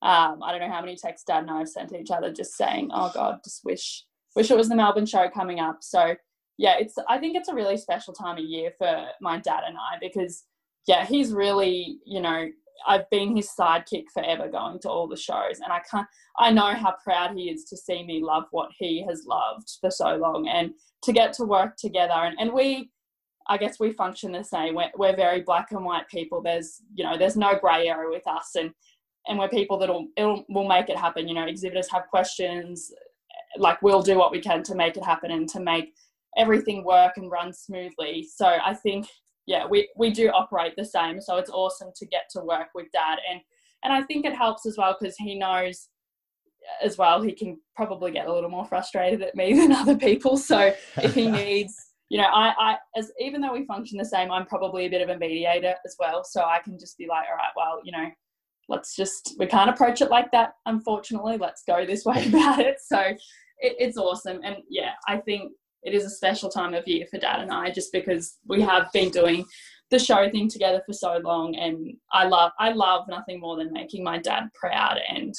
Um, 0.00 0.42
I 0.42 0.52
don't 0.52 0.60
know 0.60 0.72
how 0.72 0.80
many 0.80 0.96
texts 0.96 1.24
Dad 1.26 1.42
and 1.42 1.50
I 1.50 1.58
have 1.58 1.68
sent 1.68 1.88
to 1.90 1.98
each 1.98 2.10
other, 2.10 2.32
just 2.32 2.56
saying, 2.56 2.90
"Oh 2.92 3.10
God, 3.14 3.40
just 3.44 3.64
wish 3.64 4.04
wish 4.38 4.50
it 4.50 4.56
was 4.56 4.68
the 4.68 4.76
Melbourne 4.76 5.06
show 5.06 5.28
coming 5.28 5.58
up. 5.60 5.78
So 5.80 6.14
yeah, 6.58 6.76
it's 6.78 6.94
I 7.08 7.18
think 7.18 7.36
it's 7.36 7.48
a 7.48 7.54
really 7.54 7.76
special 7.76 8.14
time 8.14 8.38
of 8.38 8.44
year 8.44 8.72
for 8.78 9.06
my 9.20 9.38
dad 9.38 9.62
and 9.66 9.76
I 9.76 9.98
because 10.00 10.44
yeah, 10.86 11.04
he's 11.04 11.32
really, 11.32 11.98
you 12.06 12.20
know, 12.20 12.48
I've 12.86 13.08
been 13.10 13.36
his 13.36 13.50
sidekick 13.58 14.04
forever 14.12 14.48
going 14.48 14.78
to 14.80 14.90
all 14.90 15.08
the 15.08 15.16
shows 15.16 15.60
and 15.62 15.72
I 15.72 15.80
can't 15.90 16.06
I 16.38 16.50
know 16.50 16.74
how 16.74 16.94
proud 17.02 17.36
he 17.36 17.50
is 17.50 17.64
to 17.64 17.76
see 17.76 18.04
me 18.04 18.22
love 18.22 18.44
what 18.50 18.70
he 18.78 19.04
has 19.08 19.24
loved 19.26 19.68
for 19.80 19.90
so 19.90 20.16
long 20.16 20.48
and 20.48 20.72
to 21.02 21.12
get 21.12 21.32
to 21.34 21.44
work 21.44 21.76
together 21.76 22.12
and, 22.14 22.36
and 22.38 22.52
we 22.52 22.90
I 23.48 23.56
guess 23.56 23.80
we 23.80 23.92
function 23.92 24.30
the 24.30 24.44
same. 24.44 24.74
We're, 24.74 24.90
we're 24.98 25.16
very 25.16 25.40
black 25.40 25.72
and 25.72 25.82
white 25.82 26.06
people. 26.08 26.42
There's, 26.42 26.82
you 26.94 27.02
know, 27.02 27.16
there's 27.16 27.34
no 27.34 27.58
grey 27.58 27.88
area 27.88 28.10
with 28.10 28.26
us, 28.26 28.50
and 28.56 28.70
and 29.26 29.38
we're 29.38 29.48
people 29.48 29.78
that'll 29.78 30.06
it'll 30.16 30.44
will 30.50 30.68
make 30.68 30.90
it 30.90 30.98
happen. 30.98 31.26
You 31.26 31.34
know, 31.34 31.46
exhibitors 31.46 31.90
have 31.90 32.08
questions, 32.10 32.92
like 33.56 33.80
we'll 33.82 34.02
do 34.02 34.18
what 34.18 34.32
we 34.32 34.40
can 34.40 34.62
to 34.64 34.74
make 34.74 34.96
it 34.96 35.04
happen 35.04 35.30
and 35.30 35.48
to 35.50 35.60
make 35.60 35.94
everything 36.36 36.84
work 36.84 37.16
and 37.16 37.30
run 37.30 37.52
smoothly. 37.52 38.26
So 38.34 38.46
I 38.46 38.74
think 38.74 39.08
yeah, 39.48 39.66
we, 39.66 39.88
we 39.96 40.10
do 40.10 40.28
operate 40.28 40.74
the 40.76 40.84
same. 40.84 41.20
So 41.20 41.36
it's 41.38 41.50
awesome 41.50 41.90
to 41.96 42.06
get 42.06 42.24
to 42.32 42.40
work 42.40 42.68
with 42.74 42.86
dad 42.92 43.18
and 43.30 43.40
and 43.84 43.92
I 43.92 44.02
think 44.02 44.26
it 44.26 44.34
helps 44.34 44.66
as 44.66 44.76
well 44.76 44.96
because 44.98 45.16
he 45.16 45.38
knows 45.38 45.88
as 46.82 46.98
well 46.98 47.22
he 47.22 47.32
can 47.32 47.60
probably 47.76 48.10
get 48.10 48.26
a 48.26 48.32
little 48.32 48.50
more 48.50 48.66
frustrated 48.66 49.22
at 49.22 49.36
me 49.36 49.52
than 49.58 49.70
other 49.72 49.96
people. 49.96 50.36
So 50.36 50.74
if 50.96 51.14
he 51.14 51.30
needs 51.30 51.74
you 52.10 52.16
know, 52.16 52.24
I, 52.24 52.54
I, 52.58 52.76
as 52.96 53.12
even 53.20 53.42
though 53.42 53.52
we 53.52 53.66
function 53.66 53.98
the 53.98 54.04
same, 54.04 54.30
I'm 54.30 54.46
probably 54.46 54.86
a 54.86 54.88
bit 54.88 55.02
of 55.02 55.10
a 55.10 55.18
mediator 55.18 55.74
as 55.84 55.94
well. 55.98 56.24
So 56.24 56.40
I 56.42 56.58
can 56.58 56.78
just 56.78 56.96
be 56.96 57.06
like, 57.06 57.26
all 57.30 57.36
right, 57.36 57.52
well, 57.54 57.80
you 57.84 57.92
know, 57.92 58.08
let's 58.68 58.96
just, 58.96 59.36
we 59.38 59.46
can't 59.46 59.68
approach 59.68 60.00
it 60.00 60.10
like 60.10 60.30
that, 60.32 60.54
unfortunately. 60.64 61.36
Let's 61.36 61.64
go 61.66 61.84
this 61.84 62.06
way 62.06 62.26
about 62.28 62.60
it. 62.60 62.78
So 62.82 62.98
it, 62.98 63.18
it's 63.60 63.98
awesome. 63.98 64.40
And 64.42 64.56
yeah, 64.70 64.92
I 65.06 65.18
think 65.18 65.52
it 65.82 65.94
is 65.94 66.04
a 66.04 66.10
special 66.10 66.48
time 66.48 66.74
of 66.74 66.86
year 66.86 67.06
for 67.10 67.18
dad 67.18 67.40
and 67.40 67.52
I 67.52 67.70
just 67.70 67.92
because 67.92 68.36
we 68.46 68.60
have 68.62 68.90
been 68.92 69.10
doing 69.10 69.44
the 69.90 69.98
show 69.98 70.28
thing 70.30 70.48
together 70.48 70.82
for 70.84 70.92
so 70.92 71.18
long 71.24 71.56
and 71.56 71.94
I 72.12 72.26
love 72.26 72.52
I 72.58 72.72
love 72.72 73.06
nothing 73.08 73.40
more 73.40 73.56
than 73.56 73.72
making 73.72 74.04
my 74.04 74.18
dad 74.18 74.48
proud 74.54 74.98
and 75.08 75.34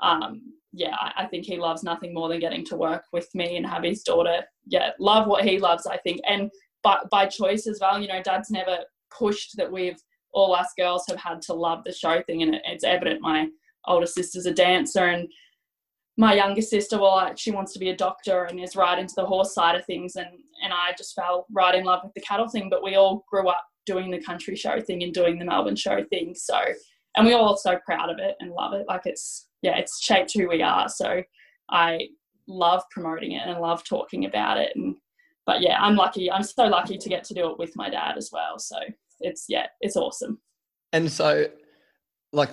um, 0.00 0.42
yeah, 0.72 0.96
I, 1.16 1.26
think 1.26 1.44
he 1.44 1.58
loves 1.58 1.84
nothing 1.84 2.12
more 2.12 2.28
than 2.28 2.40
getting 2.40 2.64
to 2.66 2.76
work 2.76 3.04
with 3.12 3.28
me 3.34 3.56
and 3.56 3.64
have 3.64 3.84
his 3.84 4.02
daughter, 4.02 4.42
yeah, 4.66 4.90
love 4.98 5.28
what 5.28 5.44
he 5.44 5.58
loves, 5.58 5.86
I 5.86 5.98
think. 5.98 6.20
And 6.28 6.50
but 6.82 7.08
by 7.10 7.26
choice 7.26 7.66
as 7.68 7.78
well, 7.80 8.00
you 8.00 8.08
know, 8.08 8.20
dad's 8.22 8.50
never 8.50 8.78
pushed 9.16 9.56
that 9.56 9.70
we've 9.70 9.98
all 10.32 10.54
us 10.54 10.72
girls 10.76 11.04
have 11.08 11.18
had 11.18 11.42
to 11.42 11.52
love 11.52 11.84
the 11.84 11.92
show 11.92 12.22
thing 12.22 12.42
and 12.42 12.54
it, 12.54 12.62
it's 12.64 12.84
evident 12.84 13.20
my 13.20 13.46
older 13.86 14.06
sister's 14.06 14.46
a 14.46 14.52
dancer 14.52 15.06
and 15.06 15.28
my 16.16 16.34
younger 16.34 16.60
sister, 16.60 16.98
well, 16.98 17.34
she 17.36 17.50
wants 17.50 17.72
to 17.72 17.78
be 17.78 17.88
a 17.88 17.96
doctor 17.96 18.44
and 18.44 18.60
is 18.60 18.76
right 18.76 18.98
into 18.98 19.14
the 19.16 19.24
horse 19.24 19.54
side 19.54 19.74
of 19.74 19.84
things, 19.86 20.16
and 20.16 20.28
and 20.62 20.72
I 20.72 20.92
just 20.96 21.14
fell 21.14 21.46
right 21.52 21.74
in 21.74 21.84
love 21.84 22.00
with 22.04 22.14
the 22.14 22.20
cattle 22.20 22.48
thing. 22.48 22.68
But 22.70 22.82
we 22.82 22.96
all 22.96 23.24
grew 23.30 23.48
up 23.48 23.64
doing 23.86 24.10
the 24.10 24.20
country 24.22 24.54
show 24.54 24.80
thing 24.80 25.02
and 25.02 25.12
doing 25.12 25.38
the 25.38 25.44
Melbourne 25.44 25.76
show 25.76 26.04
thing. 26.04 26.34
So, 26.34 26.58
and 27.16 27.26
we're 27.26 27.36
all 27.36 27.56
so 27.56 27.78
proud 27.84 28.10
of 28.10 28.18
it 28.18 28.36
and 28.40 28.52
love 28.52 28.74
it. 28.74 28.86
Like 28.88 29.02
it's 29.06 29.48
yeah, 29.62 29.76
it's 29.76 30.02
shaped 30.02 30.32
who 30.34 30.48
we 30.48 30.62
are. 30.62 30.88
So 30.88 31.22
I 31.70 32.08
love 32.46 32.82
promoting 32.90 33.32
it 33.32 33.46
and 33.46 33.60
love 33.60 33.84
talking 33.84 34.24
about 34.24 34.58
it. 34.58 34.72
And 34.76 34.96
but 35.46 35.62
yeah, 35.62 35.80
I'm 35.80 35.96
lucky. 35.96 36.30
I'm 36.30 36.42
so 36.42 36.66
lucky 36.66 36.98
to 36.98 37.08
get 37.08 37.24
to 37.24 37.34
do 37.34 37.50
it 37.50 37.58
with 37.58 37.72
my 37.74 37.88
dad 37.90 38.16
as 38.16 38.30
well. 38.32 38.58
So 38.58 38.76
it's 39.20 39.46
yeah, 39.48 39.66
it's 39.80 39.96
awesome. 39.96 40.40
And 40.92 41.10
so, 41.10 41.46
like 42.32 42.50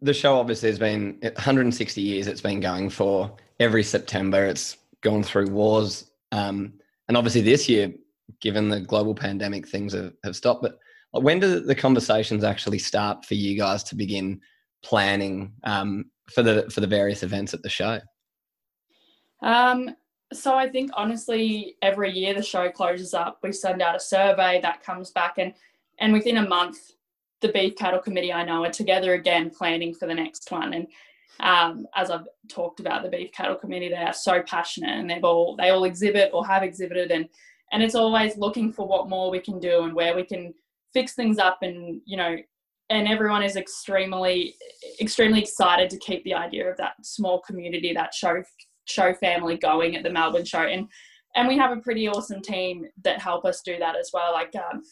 the 0.00 0.14
show 0.14 0.38
obviously 0.38 0.68
has 0.68 0.78
been 0.78 1.18
160 1.20 2.00
years 2.00 2.26
it's 2.26 2.40
been 2.40 2.60
going 2.60 2.88
for 2.88 3.36
every 3.60 3.82
september 3.82 4.44
it's 4.44 4.78
gone 5.04 5.22
through 5.22 5.46
wars, 5.46 6.10
um, 6.32 6.72
and 7.06 7.16
obviously 7.16 7.42
this 7.42 7.68
year, 7.68 7.92
given 8.40 8.68
the 8.68 8.80
global 8.80 9.14
pandemic, 9.14 9.68
things 9.68 9.92
have, 9.92 10.14
have 10.24 10.34
stopped. 10.34 10.62
But 10.62 10.78
when 11.22 11.38
do 11.38 11.60
the 11.60 11.74
conversations 11.76 12.42
actually 12.42 12.80
start 12.80 13.24
for 13.24 13.34
you 13.34 13.56
guys 13.56 13.84
to 13.84 13.94
begin 13.94 14.40
planning 14.82 15.52
um, 15.62 16.06
for 16.32 16.42
the 16.42 16.68
for 16.70 16.80
the 16.80 16.88
various 16.88 17.22
events 17.22 17.54
at 17.54 17.62
the 17.62 17.68
show? 17.68 18.00
Um, 19.42 19.94
so 20.32 20.56
I 20.56 20.68
think 20.68 20.90
honestly, 20.94 21.76
every 21.82 22.10
year 22.10 22.34
the 22.34 22.42
show 22.42 22.68
closes 22.70 23.14
up, 23.14 23.38
we 23.42 23.52
send 23.52 23.82
out 23.82 23.94
a 23.94 24.00
survey 24.00 24.58
that 24.62 24.82
comes 24.82 25.10
back, 25.10 25.34
and 25.36 25.52
and 26.00 26.12
within 26.12 26.38
a 26.38 26.48
month, 26.48 26.92
the 27.40 27.48
beef 27.48 27.76
cattle 27.76 28.00
committee 28.00 28.32
I 28.32 28.44
know 28.44 28.64
are 28.64 28.70
together 28.70 29.14
again 29.14 29.50
planning 29.50 29.94
for 29.94 30.06
the 30.06 30.14
next 30.14 30.50
one. 30.50 30.72
And 30.74 30.86
um, 31.40 31.86
as 31.94 32.10
I've 32.10 32.26
talked 32.48 32.80
about, 32.80 33.02
the 33.02 33.08
beef 33.08 33.32
cattle 33.32 33.56
committee 33.56 33.88
they 33.88 33.96
are 33.96 34.12
so 34.12 34.42
passionate, 34.42 34.98
and 34.98 35.10
they've 35.10 35.24
all 35.24 35.56
they 35.56 35.70
all 35.70 35.84
exhibit 35.84 36.30
or 36.32 36.46
have 36.46 36.62
exhibited, 36.62 37.10
and 37.10 37.28
and 37.72 37.82
it's 37.82 37.94
always 37.94 38.36
looking 38.36 38.72
for 38.72 38.86
what 38.86 39.08
more 39.08 39.30
we 39.30 39.40
can 39.40 39.58
do 39.58 39.82
and 39.82 39.94
where 39.94 40.14
we 40.14 40.24
can 40.24 40.54
fix 40.92 41.14
things 41.14 41.38
up, 41.38 41.58
and 41.62 42.00
you 42.04 42.16
know. 42.16 42.36
And 42.90 43.08
everyone 43.08 43.42
is 43.42 43.56
extremely, 43.56 44.56
extremely 45.00 45.40
excited 45.40 45.88
to 45.88 45.98
keep 45.98 46.22
the 46.24 46.34
idea 46.34 46.70
of 46.70 46.76
that 46.76 46.92
small 47.02 47.40
community, 47.40 47.94
that 47.94 48.12
show 48.12 48.42
show 48.84 49.14
family 49.14 49.56
going 49.56 49.96
at 49.96 50.02
the 50.02 50.10
Melbourne 50.10 50.44
show. 50.44 50.60
And 50.60 50.88
and 51.34 51.48
we 51.48 51.56
have 51.56 51.76
a 51.76 51.80
pretty 51.80 52.08
awesome 52.08 52.42
team 52.42 52.86
that 53.02 53.20
help 53.20 53.44
us 53.44 53.62
do 53.62 53.78
that 53.78 53.96
as 53.96 54.10
well. 54.12 54.32
Like 54.32 54.54
um, 54.54 54.82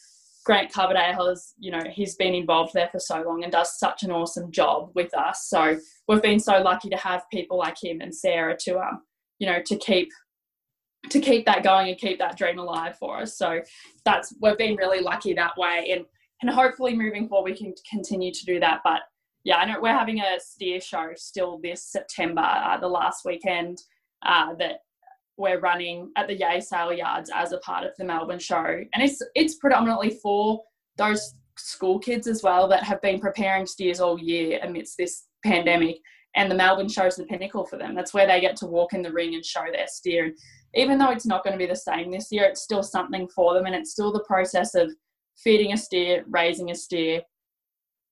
Grant 0.45 0.73
Coverdale 0.73 1.29
has, 1.29 1.55
you 1.59 1.71
know, 1.71 1.83
he's 1.91 2.17
been 2.17 2.35
involved 2.35 2.75
there 2.75 2.89
for 2.91 2.99
so 2.99 3.23
long 3.23 3.45
and 3.45 3.53
does 3.53 3.79
such 3.79 4.03
an 4.03 4.11
awesome 4.11 4.51
job 4.51 4.91
with 4.95 5.15
us. 5.15 5.49
So 5.49 5.79
we've 6.09 6.23
been 6.23 6.41
so 6.41 6.61
lucky 6.61 6.89
to 6.91 6.97
have 6.97 7.31
people 7.31 7.59
like 7.59 7.77
him 7.83 8.01
and 8.01 8.15
Sarah 8.15 8.57
to 8.63 8.79
um, 8.79 9.03
you 9.39 9.47
know, 9.47 9.61
to 9.67 9.77
keep 9.77 10.11
to 11.11 11.21
keep 11.21 11.45
that 11.47 11.65
going 11.65 11.89
and 11.89 11.99
keep 11.99 12.19
that 12.19 12.37
dream 12.37 12.59
alive 12.59 12.97
for 12.97 13.19
us. 13.19 13.37
So 13.37 13.61
that's 14.05 14.35
we've 14.41 14.59
been 14.59 14.77
really 14.77 15.01
lucky 15.01 15.33
that 15.35 15.57
way. 15.57 15.91
And 15.93 16.05
and 16.41 16.51
hopefully 16.51 16.95
moving 16.97 17.29
forward 17.29 17.51
we 17.51 17.57
can 17.57 17.75
continue 17.91 18.33
to 18.33 18.45
do 18.45 18.61
that. 18.61 18.81
But 18.85 19.01
yeah, 19.45 19.57
I 19.57 19.65
know 19.65 19.81
we're 19.81 19.89
having 19.89 20.21
a 20.21 20.39
steer 20.39 20.81
show 20.81 21.11
still 21.17 21.59
this 21.63 21.85
September, 21.85 22.43
uh, 22.43 22.79
the 22.79 22.89
last 22.89 23.25
weekend 23.25 23.83
uh, 24.25 24.55
that 24.55 24.79
we're 25.37 25.61
running 25.61 26.11
at 26.17 26.29
the 26.29 26.37
Yea 26.37 26.61
Sale 26.61 26.93
Yards 26.93 27.31
as 27.35 27.53
a 27.53 27.59
part 27.59 27.85
of 27.85 27.93
the 27.99 28.05
Melbourne 28.05 28.39
show, 28.39 28.65
and 28.65 29.03
it's 29.03 29.23
it's 29.35 29.57
predominantly 29.57 30.19
for 30.23 30.63
those 30.97 31.35
school 31.57 31.99
kids 31.99 32.27
as 32.27 32.43
well 32.43 32.69
that 32.69 32.83
have 32.83 33.01
been 33.03 33.21
preparing 33.21 33.67
steers 33.67 34.01
all 34.01 34.19
year 34.19 34.59
amidst 34.63 34.97
this 34.97 35.27
pandemic. 35.45 35.99
And 36.35 36.51
the 36.51 36.55
Melbourne 36.55 36.89
show 36.89 37.07
is 37.07 37.17
the 37.17 37.25
pinnacle 37.25 37.67
for 37.67 37.77
them. 37.77 37.95
That's 37.95 38.15
where 38.15 38.27
they 38.27 38.41
get 38.41 38.57
to 38.57 38.67
walk 38.67 38.95
in 38.95 39.03
the 39.03 39.13
ring 39.13 39.35
and 39.35 39.45
show 39.45 39.65
their 39.71 39.87
steer. 39.87 40.25
And 40.25 40.35
even 40.75 40.97
though 40.97 41.11
it's 41.11 41.27
not 41.27 41.45
going 41.45 41.53
to 41.53 41.59
be 41.59 41.69
the 41.69 41.77
same 41.77 42.11
this 42.11 42.29
year, 42.33 42.45
it's 42.45 42.63
still 42.63 42.83
something 42.83 43.29
for 43.29 43.53
them, 43.55 43.67
and 43.67 43.75
it's 43.75 43.93
still 43.93 44.13
the 44.13 44.25
process 44.25 44.75
of 44.75 44.91
feeding 45.37 45.73
a 45.73 45.77
steer, 45.77 46.25
raising 46.29 46.71
a 46.71 46.75
steer, 46.75 47.21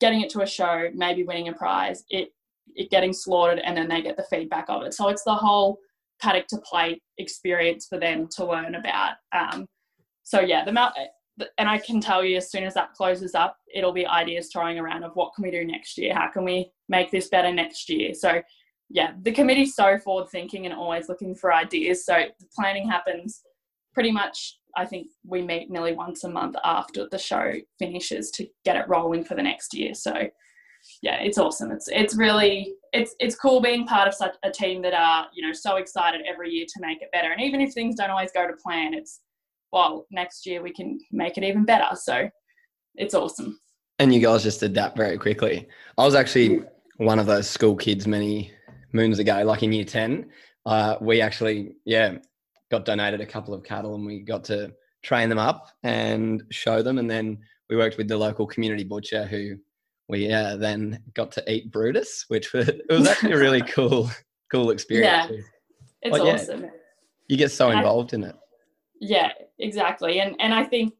getting 0.00 0.20
it 0.20 0.30
to 0.30 0.42
a 0.42 0.46
show, 0.46 0.88
maybe 0.94 1.24
winning 1.24 1.48
a 1.48 1.52
prize, 1.52 2.04
it 2.10 2.28
it 2.76 2.90
getting 2.90 3.12
slaughtered, 3.12 3.58
and 3.58 3.76
then 3.76 3.88
they 3.88 4.02
get 4.02 4.16
the 4.16 4.26
feedback 4.30 4.66
of 4.68 4.82
it. 4.82 4.94
So 4.94 5.08
it's 5.08 5.24
the 5.24 5.34
whole 5.34 5.78
paddock 6.20 6.46
to 6.48 6.58
plate 6.58 7.02
experience 7.18 7.86
for 7.88 7.98
them 7.98 8.28
to 8.36 8.44
learn 8.44 8.74
about. 8.74 9.14
Um, 9.32 9.66
so 10.22 10.40
yeah, 10.40 10.64
the 10.64 10.72
mount, 10.72 10.94
and 11.58 11.68
I 11.68 11.78
can 11.78 12.00
tell 12.00 12.24
you 12.24 12.36
as 12.36 12.50
soon 12.50 12.64
as 12.64 12.74
that 12.74 12.92
closes 12.92 13.34
up, 13.34 13.56
it'll 13.74 13.92
be 13.92 14.06
ideas 14.06 14.50
throwing 14.52 14.78
around 14.78 15.04
of 15.04 15.12
what 15.14 15.32
can 15.34 15.42
we 15.42 15.50
do 15.50 15.64
next 15.64 15.96
year? 15.98 16.14
How 16.14 16.28
can 16.30 16.44
we 16.44 16.70
make 16.88 17.10
this 17.10 17.28
better 17.28 17.52
next 17.52 17.88
year? 17.88 18.14
So 18.14 18.42
yeah, 18.88 19.12
the 19.22 19.32
committee's 19.32 19.74
so 19.74 19.98
forward 19.98 20.28
thinking 20.30 20.66
and 20.66 20.74
always 20.74 21.08
looking 21.08 21.34
for 21.34 21.52
ideas. 21.52 22.04
So 22.04 22.14
the 22.38 22.46
planning 22.54 22.88
happens 22.88 23.42
pretty 23.94 24.12
much 24.12 24.56
I 24.76 24.84
think 24.84 25.08
we 25.24 25.42
meet 25.42 25.70
nearly 25.70 25.94
once 25.94 26.24
a 26.24 26.28
month 26.28 26.56
after 26.64 27.08
the 27.10 27.18
show 27.18 27.54
finishes 27.78 28.30
to 28.32 28.46
get 28.64 28.76
it 28.76 28.88
rolling 28.88 29.24
for 29.24 29.34
the 29.34 29.42
next 29.42 29.74
year. 29.74 29.94
So 29.94 30.28
yeah, 31.02 31.16
it's 31.20 31.38
awesome. 31.38 31.70
It's 31.70 31.88
it's 31.88 32.16
really 32.16 32.74
it's 32.92 33.14
it's 33.20 33.34
cool 33.34 33.60
being 33.60 33.86
part 33.86 34.08
of 34.08 34.14
such 34.14 34.34
a 34.42 34.50
team 34.50 34.82
that 34.82 34.94
are, 34.94 35.26
you 35.34 35.46
know, 35.46 35.52
so 35.52 35.76
excited 35.76 36.22
every 36.26 36.50
year 36.50 36.66
to 36.68 36.80
make 36.80 37.02
it 37.02 37.10
better. 37.12 37.30
And 37.30 37.40
even 37.40 37.60
if 37.60 37.72
things 37.72 37.96
don't 37.96 38.10
always 38.10 38.32
go 38.32 38.46
to 38.46 38.52
plan, 38.54 38.94
it's 38.94 39.20
well, 39.72 40.06
next 40.10 40.46
year 40.46 40.62
we 40.62 40.72
can 40.72 40.98
make 41.12 41.38
it 41.38 41.44
even 41.44 41.64
better. 41.64 41.94
So 41.94 42.28
it's 42.96 43.14
awesome. 43.14 43.58
And 43.98 44.12
you 44.14 44.20
guys 44.20 44.42
just 44.42 44.62
adapt 44.62 44.96
very 44.96 45.18
quickly. 45.18 45.68
I 45.98 46.04
was 46.04 46.14
actually 46.14 46.62
one 46.96 47.18
of 47.18 47.26
those 47.26 47.48
school 47.48 47.76
kids 47.76 48.06
many 48.06 48.52
moons 48.92 49.18
ago, 49.18 49.42
like 49.44 49.62
in 49.62 49.72
year 49.72 49.84
10. 49.84 50.28
Uh, 50.66 50.96
we 51.00 51.20
actually, 51.20 51.76
yeah, 51.84 52.16
got 52.70 52.84
donated 52.84 53.20
a 53.20 53.26
couple 53.26 53.54
of 53.54 53.62
cattle 53.62 53.94
and 53.94 54.04
we 54.04 54.20
got 54.20 54.44
to 54.44 54.72
train 55.02 55.28
them 55.28 55.38
up 55.38 55.68
and 55.82 56.42
show 56.50 56.82
them. 56.82 56.98
And 56.98 57.10
then 57.10 57.38
we 57.68 57.76
worked 57.76 57.98
with 57.98 58.08
the 58.08 58.16
local 58.16 58.46
community 58.46 58.84
butcher 58.84 59.26
who 59.26 59.56
we 60.10 60.32
uh, 60.32 60.56
then 60.56 61.02
got 61.14 61.32
to 61.32 61.52
eat 61.52 61.70
Brutus, 61.70 62.24
which 62.28 62.52
was, 62.52 62.68
it 62.68 62.84
was 62.88 63.08
actually 63.08 63.32
a 63.32 63.38
really 63.38 63.62
cool, 63.68 64.10
cool 64.50 64.70
experience. 64.70 65.30
Yeah, 65.30 65.36
it's 66.02 66.18
awesome. 66.18 66.64
Yeah, 66.64 66.70
you 67.28 67.36
get 67.36 67.52
so 67.52 67.70
involved 67.70 68.12
in 68.12 68.24
it. 68.24 68.36
Yeah, 69.00 69.32
exactly. 69.58 70.20
And 70.20 70.36
and 70.40 70.52
I 70.52 70.64
think 70.64 70.94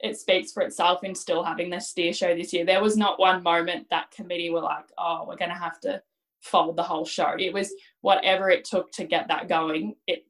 it 0.00 0.18
speaks 0.18 0.52
for 0.52 0.62
itself 0.62 1.04
in 1.04 1.14
still 1.14 1.42
having 1.42 1.70
this 1.70 1.88
steer 1.88 2.12
show 2.12 2.34
this 2.34 2.52
year. 2.52 2.64
There 2.64 2.82
was 2.82 2.96
not 2.96 3.18
one 3.18 3.42
moment 3.42 3.86
that 3.90 4.10
committee 4.10 4.50
were 4.50 4.60
like, 4.60 4.86
oh, 4.98 5.24
we're 5.26 5.36
going 5.36 5.50
to 5.50 5.56
have 5.56 5.80
to 5.80 6.02
fold 6.40 6.76
the 6.76 6.82
whole 6.82 7.04
show. 7.04 7.34
It 7.38 7.52
was 7.52 7.72
whatever 8.02 8.50
it 8.50 8.64
took 8.64 8.90
to 8.92 9.04
get 9.04 9.28
that 9.28 9.48
going. 9.48 9.94
It 10.06 10.24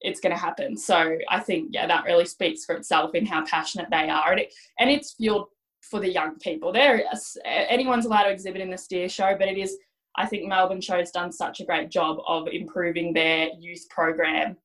it's 0.00 0.20
going 0.20 0.34
to 0.34 0.38
happen. 0.40 0.76
So 0.76 1.18
I 1.30 1.40
think 1.40 1.70
yeah, 1.72 1.86
that 1.86 2.04
really 2.04 2.26
speaks 2.26 2.64
for 2.64 2.74
itself 2.74 3.14
in 3.14 3.24
how 3.24 3.44
passionate 3.46 3.88
they 3.90 4.08
are, 4.08 4.32
and 4.32 4.40
it, 4.40 4.54
and 4.78 4.90
it's 4.90 5.14
fueled 5.14 5.48
for 5.90 6.00
the 6.00 6.10
young 6.10 6.38
people. 6.38 6.72
There, 6.72 7.02
anyone's 7.46 8.06
allowed 8.06 8.24
to 8.24 8.30
exhibit 8.30 8.60
in 8.60 8.70
the 8.70 8.78
steer 8.78 9.08
show, 9.08 9.36
but 9.38 9.48
it 9.48 9.58
is. 9.58 9.76
I 10.16 10.26
think 10.26 10.46
Melbourne 10.46 10.80
Show's 10.80 11.10
done 11.10 11.32
such 11.32 11.60
a 11.60 11.64
great 11.64 11.90
job 11.90 12.18
of 12.28 12.46
improving 12.46 13.12
their 13.12 13.48
youth 13.58 13.84
program 13.90 14.56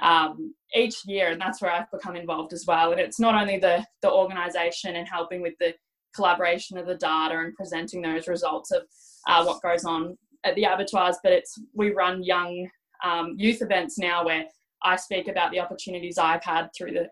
um, 0.00 0.54
each 0.74 0.96
year, 1.06 1.30
and 1.30 1.40
that's 1.40 1.62
where 1.62 1.72
I've 1.72 1.90
become 1.90 2.14
involved 2.14 2.52
as 2.52 2.64
well. 2.66 2.92
And 2.92 3.00
it's 3.00 3.18
not 3.18 3.34
only 3.34 3.58
the 3.58 3.84
the 4.02 4.10
organisation 4.10 4.96
and 4.96 5.08
helping 5.08 5.40
with 5.40 5.54
the 5.60 5.74
collaboration 6.14 6.78
of 6.78 6.86
the 6.86 6.96
data 6.96 7.38
and 7.38 7.54
presenting 7.54 8.02
those 8.02 8.28
results 8.28 8.70
of 8.70 8.82
uh, 9.26 9.44
what 9.44 9.62
goes 9.62 9.84
on 9.84 10.16
at 10.44 10.54
the 10.54 10.64
abattoirs, 10.64 11.16
but 11.22 11.32
it's 11.32 11.58
we 11.74 11.90
run 11.92 12.22
young 12.22 12.68
um, 13.04 13.34
youth 13.36 13.62
events 13.62 13.98
now 13.98 14.24
where 14.24 14.44
I 14.82 14.96
speak 14.96 15.28
about 15.28 15.50
the 15.50 15.60
opportunities 15.60 16.18
I've 16.18 16.44
had 16.44 16.68
through 16.76 16.92
the 16.92 17.08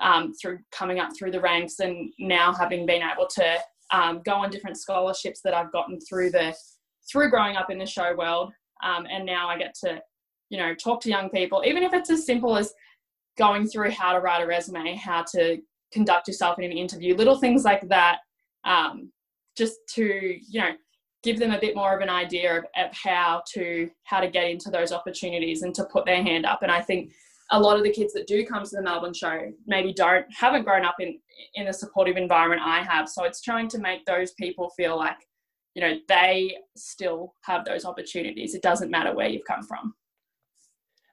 um, 0.00 0.32
through 0.34 0.58
coming 0.70 1.00
up 1.00 1.10
through 1.16 1.32
the 1.32 1.40
ranks 1.40 1.80
and 1.80 2.10
now 2.18 2.52
having 2.52 2.86
been 2.86 3.02
able 3.02 3.26
to 3.26 3.58
um, 3.92 4.22
go 4.24 4.34
on 4.34 4.50
different 4.50 4.78
scholarships 4.78 5.40
that 5.42 5.54
I've 5.54 5.72
gotten 5.72 5.98
through 6.00 6.30
the 6.30 6.54
through 7.10 7.30
growing 7.30 7.56
up 7.56 7.70
in 7.70 7.78
the 7.78 7.86
show 7.86 8.14
world. 8.16 8.52
Um, 8.84 9.06
and 9.10 9.24
now 9.24 9.48
I 9.48 9.58
get 9.58 9.74
to, 9.84 10.00
you 10.50 10.58
know, 10.58 10.74
talk 10.74 11.00
to 11.02 11.08
young 11.08 11.30
people, 11.30 11.62
even 11.66 11.82
if 11.82 11.92
it's 11.94 12.10
as 12.10 12.26
simple 12.26 12.56
as 12.56 12.72
going 13.38 13.66
through 13.66 13.90
how 13.90 14.12
to 14.12 14.20
write 14.20 14.42
a 14.42 14.46
resume, 14.46 14.94
how 14.94 15.24
to 15.32 15.58
conduct 15.92 16.28
yourself 16.28 16.58
in 16.58 16.64
an 16.64 16.72
interview, 16.72 17.14
little 17.14 17.38
things 17.38 17.64
like 17.64 17.88
that, 17.88 18.18
um, 18.64 19.10
just 19.56 19.78
to, 19.94 20.04
you 20.04 20.60
know, 20.60 20.72
give 21.22 21.38
them 21.38 21.50
a 21.50 21.60
bit 21.60 21.74
more 21.74 21.96
of 21.96 22.00
an 22.00 22.10
idea 22.10 22.58
of, 22.58 22.64
of 22.76 22.92
how 22.92 23.42
to 23.54 23.90
how 24.04 24.20
to 24.20 24.28
get 24.28 24.48
into 24.48 24.70
those 24.70 24.92
opportunities 24.92 25.62
and 25.62 25.74
to 25.74 25.84
put 25.84 26.04
their 26.04 26.22
hand 26.22 26.46
up 26.46 26.62
and 26.62 26.70
i 26.70 26.80
think 26.80 27.10
a 27.50 27.60
lot 27.60 27.76
of 27.76 27.82
the 27.82 27.90
kids 27.90 28.12
that 28.12 28.26
do 28.26 28.44
come 28.44 28.62
to 28.64 28.76
the 28.76 28.82
melbourne 28.82 29.14
show 29.14 29.52
maybe 29.66 29.92
don't 29.92 30.26
haven't 30.34 30.64
grown 30.64 30.84
up 30.84 30.96
in 31.00 31.18
in 31.54 31.66
the 31.66 31.72
supportive 31.72 32.16
environment 32.16 32.60
i 32.64 32.82
have 32.82 33.08
so 33.08 33.24
it's 33.24 33.40
trying 33.40 33.68
to 33.68 33.78
make 33.78 34.04
those 34.04 34.32
people 34.32 34.70
feel 34.70 34.96
like 34.96 35.16
you 35.74 35.82
know 35.82 35.96
they 36.08 36.56
still 36.76 37.34
have 37.42 37.64
those 37.64 37.84
opportunities 37.84 38.54
it 38.54 38.62
doesn't 38.62 38.90
matter 38.90 39.14
where 39.14 39.28
you've 39.28 39.44
come 39.46 39.62
from 39.62 39.94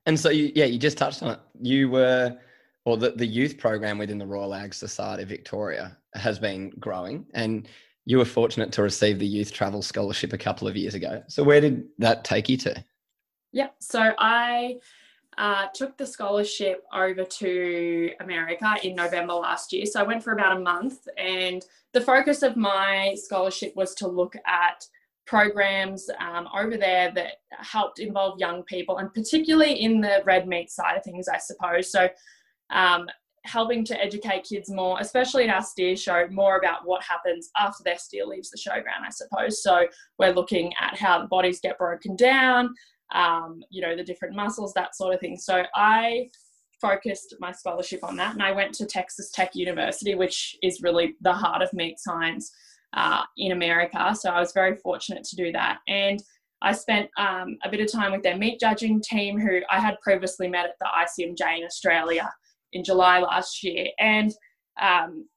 and 0.05 0.19
so 0.19 0.29
you, 0.29 0.51
yeah 0.55 0.65
you 0.65 0.77
just 0.77 0.97
touched 0.97 1.23
on 1.23 1.31
it 1.31 1.39
you 1.61 1.89
were 1.89 2.37
or 2.85 2.97
the, 2.97 3.11
the 3.11 3.25
youth 3.25 3.57
program 3.57 3.97
within 3.97 4.17
the 4.17 4.25
royal 4.25 4.53
ag 4.53 4.73
society 4.73 5.23
victoria 5.23 5.97
has 6.15 6.39
been 6.39 6.69
growing 6.79 7.25
and 7.33 7.67
you 8.05 8.19
were 8.19 8.25
fortunate 8.25 8.71
to 8.71 8.83
receive 8.83 9.19
the 9.19 9.25
youth 9.25 9.51
travel 9.51 9.81
scholarship 9.81 10.31
a 10.31 10.37
couple 10.37 10.67
of 10.67 10.77
years 10.77 10.93
ago. 10.93 11.23
So 11.27 11.43
where 11.43 11.59
did 11.59 11.85
that 11.97 12.23
take 12.23 12.47
you 12.47 12.57
to? 12.57 12.85
Yeah, 13.51 13.69
so 13.79 14.13
I 14.19 14.75
uh, 15.37 15.67
took 15.73 15.97
the 15.97 16.05
scholarship 16.05 16.83
over 16.93 17.23
to 17.23 18.11
America 18.21 18.75
in 18.83 18.95
November 18.95 19.33
last 19.33 19.73
year. 19.73 19.85
So 19.85 19.99
I 19.99 20.03
went 20.03 20.23
for 20.23 20.33
about 20.33 20.57
a 20.57 20.59
month, 20.61 21.07
and 21.17 21.65
the 21.93 22.01
focus 22.01 22.41
of 22.41 22.55
my 22.55 23.15
scholarship 23.15 23.73
was 23.75 23.93
to 23.95 24.07
look 24.07 24.35
at 24.45 24.85
programs 25.25 26.07
um, 26.19 26.47
over 26.55 26.77
there 26.77 27.11
that 27.15 27.33
helped 27.51 27.99
involve 27.99 28.39
young 28.39 28.63
people, 28.63 28.97
and 28.97 29.13
particularly 29.13 29.73
in 29.81 29.99
the 30.01 30.21
red 30.25 30.47
meat 30.47 30.69
side 30.69 30.97
of 30.97 31.03
things, 31.03 31.27
I 31.27 31.37
suppose. 31.37 31.91
So 31.91 32.07
um, 32.69 33.07
helping 33.43 33.85
to 33.85 34.03
educate 34.03 34.43
kids 34.43 34.69
more, 34.71 34.97
especially 34.99 35.43
in 35.43 35.49
our 35.49 35.61
steer 35.61 35.95
show, 35.95 36.27
more 36.31 36.57
about 36.57 36.85
what 36.85 37.03
happens 37.03 37.49
after 37.57 37.83
their 37.83 37.97
steer 37.97 38.25
leaves 38.25 38.49
the 38.49 38.57
showground, 38.57 39.05
I 39.05 39.09
suppose. 39.09 39.61
So 39.61 39.87
we're 40.19 40.33
looking 40.33 40.73
at 40.79 40.97
how 40.97 41.21
the 41.21 41.27
bodies 41.27 41.59
get 41.59 41.77
broken 41.77 42.15
down, 42.15 42.73
um, 43.13 43.61
you 43.69 43.81
know, 43.81 43.95
the 43.95 44.03
different 44.03 44.35
muscles, 44.35 44.73
that 44.73 44.95
sort 44.95 45.13
of 45.13 45.19
thing. 45.19 45.37
So 45.37 45.63
I 45.75 46.29
focused 46.81 47.35
my 47.39 47.51
scholarship 47.51 48.03
on 48.03 48.15
that, 48.17 48.33
and 48.33 48.43
I 48.43 48.51
went 48.51 48.73
to 48.75 48.85
Texas 48.85 49.31
Tech 49.31 49.55
University, 49.55 50.15
which 50.15 50.57
is 50.61 50.81
really 50.81 51.15
the 51.21 51.33
heart 51.33 51.61
of 51.61 51.73
meat 51.73 51.99
science 51.99 52.51
uh, 52.93 53.23
in 53.37 53.51
America. 53.51 54.15
So 54.15 54.29
I 54.29 54.39
was 54.39 54.53
very 54.53 54.75
fortunate 54.75 55.23
to 55.25 55.35
do 55.35 55.51
that, 55.51 55.79
and 55.87 56.21
I 56.61 56.71
spent 56.71 57.09
um, 57.17 57.57
a 57.63 57.69
bit 57.69 57.81
of 57.81 57.91
time 57.91 58.11
with 58.11 58.23
their 58.23 58.37
meat 58.37 58.59
judging 58.59 59.01
team, 59.01 59.39
who 59.39 59.61
I 59.71 59.79
had 59.79 59.99
previously 60.01 60.47
met 60.47 60.65
at 60.65 60.75
the 60.79 60.87
ICMJ 61.23 61.59
in 61.59 61.65
Australia 61.65 62.31
in 62.73 62.83
July 62.83 63.19
last 63.19 63.63
year, 63.63 63.87
and 63.99 64.33
um, 64.81 65.27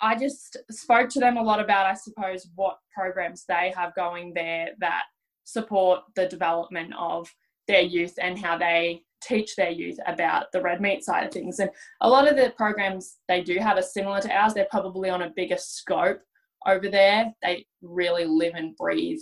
I 0.00 0.16
just 0.16 0.58
spoke 0.70 1.08
to 1.10 1.20
them 1.20 1.36
a 1.36 1.42
lot 1.42 1.60
about, 1.60 1.86
I 1.86 1.94
suppose, 1.94 2.48
what 2.54 2.78
programs 2.94 3.44
they 3.48 3.72
have 3.74 3.94
going 3.94 4.34
there 4.34 4.70
that 4.80 5.04
support 5.46 6.00
the 6.14 6.26
development 6.26 6.92
of 6.98 7.32
their 7.68 7.80
youth 7.80 8.14
and 8.20 8.38
how 8.38 8.58
they 8.58 9.02
teach 9.22 9.56
their 9.56 9.70
youth 9.70 9.98
about 10.06 10.52
the 10.52 10.60
red 10.60 10.80
meat 10.80 11.02
side 11.04 11.24
of 11.24 11.32
things. 11.32 11.58
And 11.58 11.70
a 12.02 12.08
lot 12.08 12.28
of 12.28 12.36
the 12.36 12.52
programs 12.56 13.16
they 13.28 13.42
do 13.42 13.58
have 13.58 13.78
are 13.78 13.82
similar 13.82 14.20
to 14.20 14.30
ours. 14.30 14.54
They're 14.54 14.68
probably 14.70 15.08
on 15.08 15.22
a 15.22 15.32
bigger 15.34 15.56
scope 15.56 16.20
over 16.66 16.88
there. 16.88 17.32
They 17.42 17.66
really 17.80 18.26
live 18.26 18.54
and 18.54 18.76
breathe 18.76 19.20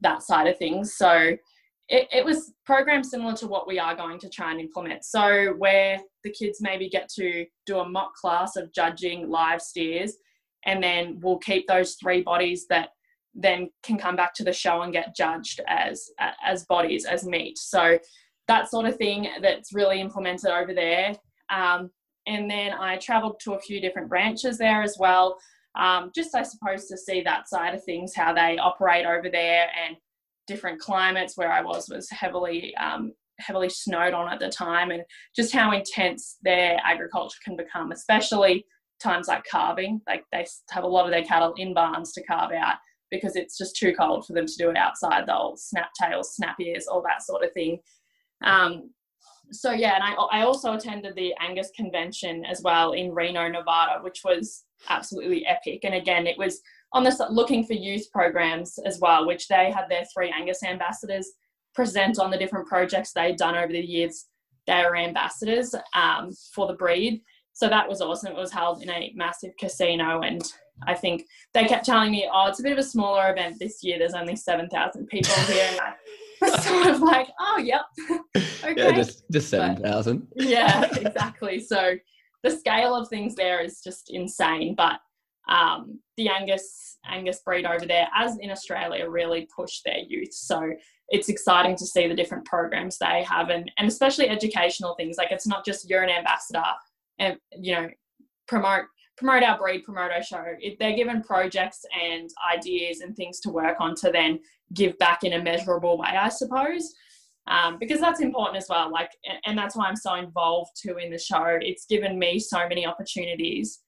that 0.00 0.22
side 0.22 0.46
of 0.46 0.56
things. 0.56 0.96
So 0.96 1.36
it, 1.88 2.08
it 2.12 2.24
was 2.24 2.52
programs 2.64 3.10
similar 3.10 3.34
to 3.34 3.46
what 3.46 3.68
we 3.68 3.78
are 3.78 3.94
going 3.94 4.18
to 4.20 4.28
try 4.28 4.50
and 4.50 4.60
implement. 4.60 5.04
So 5.04 5.54
where 5.58 6.00
the 6.24 6.30
kids 6.30 6.58
maybe 6.60 6.88
get 6.88 7.08
to 7.10 7.44
do 7.66 7.78
a 7.78 7.88
mock 7.88 8.14
class 8.14 8.56
of 8.56 8.72
judging 8.72 9.30
live 9.30 9.62
steers, 9.62 10.14
and 10.64 10.82
then 10.82 11.20
we'll 11.20 11.38
keep 11.38 11.68
those 11.68 11.94
three 11.94 12.22
bodies 12.22 12.66
that 12.68 12.90
then 13.36 13.68
can 13.82 13.98
come 13.98 14.16
back 14.16 14.34
to 14.34 14.44
the 14.44 14.52
show 14.52 14.82
and 14.82 14.92
get 14.92 15.14
judged 15.14 15.60
as 15.68 16.10
as 16.44 16.64
bodies 16.64 17.04
as 17.04 17.26
meat. 17.26 17.58
So 17.58 17.98
that 18.48 18.70
sort 18.70 18.86
of 18.86 18.96
thing 18.96 19.28
that's 19.42 19.74
really 19.74 20.00
implemented 20.00 20.50
over 20.50 20.72
there. 20.72 21.14
Um, 21.50 21.90
and 22.26 22.50
then 22.50 22.72
I 22.72 22.96
travelled 22.96 23.40
to 23.40 23.54
a 23.54 23.60
few 23.60 23.80
different 23.80 24.08
branches 24.08 24.58
there 24.58 24.82
as 24.82 24.96
well, 24.98 25.36
um, 25.78 26.10
just 26.14 26.34
I 26.34 26.42
suppose 26.42 26.86
to 26.86 26.96
see 26.96 27.22
that 27.22 27.48
side 27.48 27.74
of 27.74 27.84
things, 27.84 28.14
how 28.14 28.32
they 28.32 28.58
operate 28.58 29.06
over 29.06 29.28
there, 29.30 29.68
and 29.86 29.96
different 30.46 30.80
climates. 30.80 31.36
Where 31.36 31.52
I 31.52 31.60
was 31.60 31.88
was 31.88 32.08
heavily 32.10 32.74
um, 32.76 33.12
heavily 33.38 33.68
snowed 33.68 34.14
on 34.14 34.32
at 34.32 34.40
the 34.40 34.48
time, 34.48 34.90
and 34.90 35.02
just 35.34 35.52
how 35.52 35.72
intense 35.72 36.38
their 36.42 36.78
agriculture 36.82 37.38
can 37.44 37.56
become, 37.56 37.92
especially 37.92 38.64
times 39.02 39.28
like 39.28 39.44
calving. 39.44 40.00
Like 40.08 40.24
they 40.32 40.46
have 40.70 40.84
a 40.84 40.88
lot 40.88 41.04
of 41.04 41.10
their 41.12 41.24
cattle 41.24 41.54
in 41.58 41.74
barns 41.74 42.12
to 42.14 42.22
calve 42.24 42.52
out 42.52 42.76
because 43.16 43.36
it's 43.36 43.58
just 43.58 43.76
too 43.76 43.94
cold 43.98 44.26
for 44.26 44.32
them 44.32 44.46
to 44.46 44.56
do 44.58 44.70
it 44.70 44.76
outside. 44.76 45.26
They'll 45.26 45.56
snap 45.56 45.90
tails, 46.00 46.34
snap 46.34 46.56
ears, 46.60 46.86
all 46.86 47.02
that 47.02 47.22
sort 47.22 47.44
of 47.44 47.52
thing. 47.52 47.78
Um, 48.44 48.90
so 49.52 49.72
yeah, 49.72 49.94
and 49.94 50.02
I, 50.02 50.40
I 50.40 50.42
also 50.42 50.74
attended 50.74 51.14
the 51.14 51.34
Angus 51.40 51.70
convention 51.76 52.44
as 52.44 52.62
well 52.62 52.92
in 52.92 53.12
Reno, 53.12 53.48
Nevada, 53.48 54.02
which 54.02 54.22
was 54.24 54.64
absolutely 54.88 55.46
epic. 55.46 55.80
And 55.84 55.94
again, 55.94 56.26
it 56.26 56.38
was 56.38 56.60
on 56.92 57.04
this 57.04 57.20
looking 57.30 57.64
for 57.64 57.74
youth 57.74 58.10
programs 58.12 58.78
as 58.84 58.98
well, 59.00 59.26
which 59.26 59.48
they 59.48 59.70
had 59.70 59.88
their 59.88 60.04
three 60.12 60.32
Angus 60.36 60.62
ambassadors 60.62 61.28
present 61.74 62.18
on 62.18 62.30
the 62.30 62.38
different 62.38 62.66
projects 62.66 63.12
they'd 63.12 63.36
done 63.36 63.56
over 63.56 63.72
the 63.72 63.80
years. 63.80 64.26
They 64.66 64.82
were 64.82 64.96
ambassadors 64.96 65.74
um, 65.94 66.32
for 66.54 66.66
the 66.66 66.74
breed. 66.74 67.22
So 67.52 67.68
that 67.68 67.88
was 67.88 68.00
awesome. 68.00 68.32
It 68.32 68.38
was 68.38 68.52
held 68.52 68.82
in 68.82 68.90
a 68.90 69.12
massive 69.14 69.52
casino, 69.58 70.20
and 70.20 70.42
I 70.86 70.94
think 70.94 71.26
they 71.54 71.64
kept 71.64 71.86
telling 71.86 72.10
me, 72.10 72.28
"Oh, 72.32 72.48
it's 72.48 72.60
a 72.60 72.62
bit 72.62 72.72
of 72.72 72.78
a 72.78 72.82
smaller 72.82 73.30
event 73.30 73.56
this 73.58 73.82
year. 73.82 73.98
There's 73.98 74.14
only 74.14 74.36
seven 74.36 74.68
thousand 74.68 75.06
people 75.06 75.34
here." 75.44 75.68
And 75.70 75.80
I 75.80 75.94
was 76.40 76.64
sort 76.64 76.86
of 76.86 77.00
like, 77.00 77.28
oh, 77.40 77.58
yep. 77.58 77.82
okay. 78.36 78.74
Yeah, 78.76 78.92
just, 78.92 79.24
just 79.30 79.48
7,000. 79.48 80.26
yeah, 80.36 80.84
exactly. 80.96 81.60
So 81.60 81.96
the 82.42 82.50
scale 82.50 82.94
of 82.94 83.08
things 83.08 83.34
there 83.34 83.60
is 83.60 83.80
just 83.82 84.10
insane. 84.10 84.74
But 84.76 85.00
um, 85.48 86.00
the 86.16 86.28
Angus 86.28 86.98
Angus 87.08 87.40
breed 87.44 87.66
over 87.66 87.86
there, 87.86 88.08
as 88.16 88.36
in 88.38 88.50
Australia, 88.50 89.08
really 89.08 89.48
push 89.54 89.80
their 89.84 89.98
youth. 89.98 90.32
So 90.32 90.72
it's 91.08 91.28
exciting 91.28 91.76
to 91.76 91.86
see 91.86 92.08
the 92.08 92.14
different 92.14 92.44
programs 92.44 92.98
they 92.98 93.22
have, 93.22 93.50
and 93.50 93.70
and 93.78 93.86
especially 93.86 94.28
educational 94.28 94.94
things. 94.96 95.16
Like 95.16 95.30
it's 95.30 95.46
not 95.46 95.64
just 95.64 95.88
you're 95.88 96.02
an 96.02 96.10
ambassador, 96.10 96.64
and 97.18 97.36
you 97.52 97.74
know 97.74 97.88
promote 98.48 98.86
promote 99.16 99.42
our 99.42 99.58
breed, 99.58 99.84
promote 99.84 100.10
our 100.10 100.22
show. 100.22 100.44
If 100.58 100.78
they're 100.78 100.96
given 100.96 101.22
projects 101.22 101.84
and 101.98 102.28
ideas 102.54 103.00
and 103.00 103.16
things 103.16 103.40
to 103.40 103.50
work 103.50 103.76
on 103.80 103.94
to 103.96 104.10
then 104.10 104.40
give 104.74 104.98
back 104.98 105.24
in 105.24 105.34
a 105.34 105.42
measurable 105.42 105.98
way, 105.98 106.08
I 106.08 106.28
suppose. 106.28 106.94
Um, 107.48 107.78
because 107.78 108.00
that's 108.00 108.20
important 108.20 108.56
as 108.56 108.68
well. 108.68 108.90
Like, 108.90 109.10
and 109.44 109.56
that's 109.56 109.76
why 109.76 109.86
I'm 109.86 109.96
so 109.96 110.14
involved 110.14 110.72
too 110.80 110.96
in 110.98 111.10
the 111.10 111.18
show. 111.18 111.58
It's 111.60 111.86
given 111.86 112.18
me 112.18 112.38
so 112.40 112.68
many 112.68 112.84
opportunities 112.84 113.80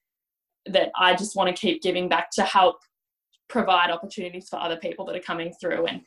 that 0.66 0.90
I 0.98 1.14
just 1.14 1.34
want 1.34 1.54
to 1.54 1.60
keep 1.60 1.82
giving 1.82 2.08
back 2.08 2.30
to 2.32 2.42
help 2.42 2.76
provide 3.48 3.90
opportunities 3.90 4.48
for 4.48 4.60
other 4.60 4.76
people 4.76 5.04
that 5.06 5.16
are 5.16 5.20
coming 5.20 5.52
through. 5.60 5.86
And 5.86 6.02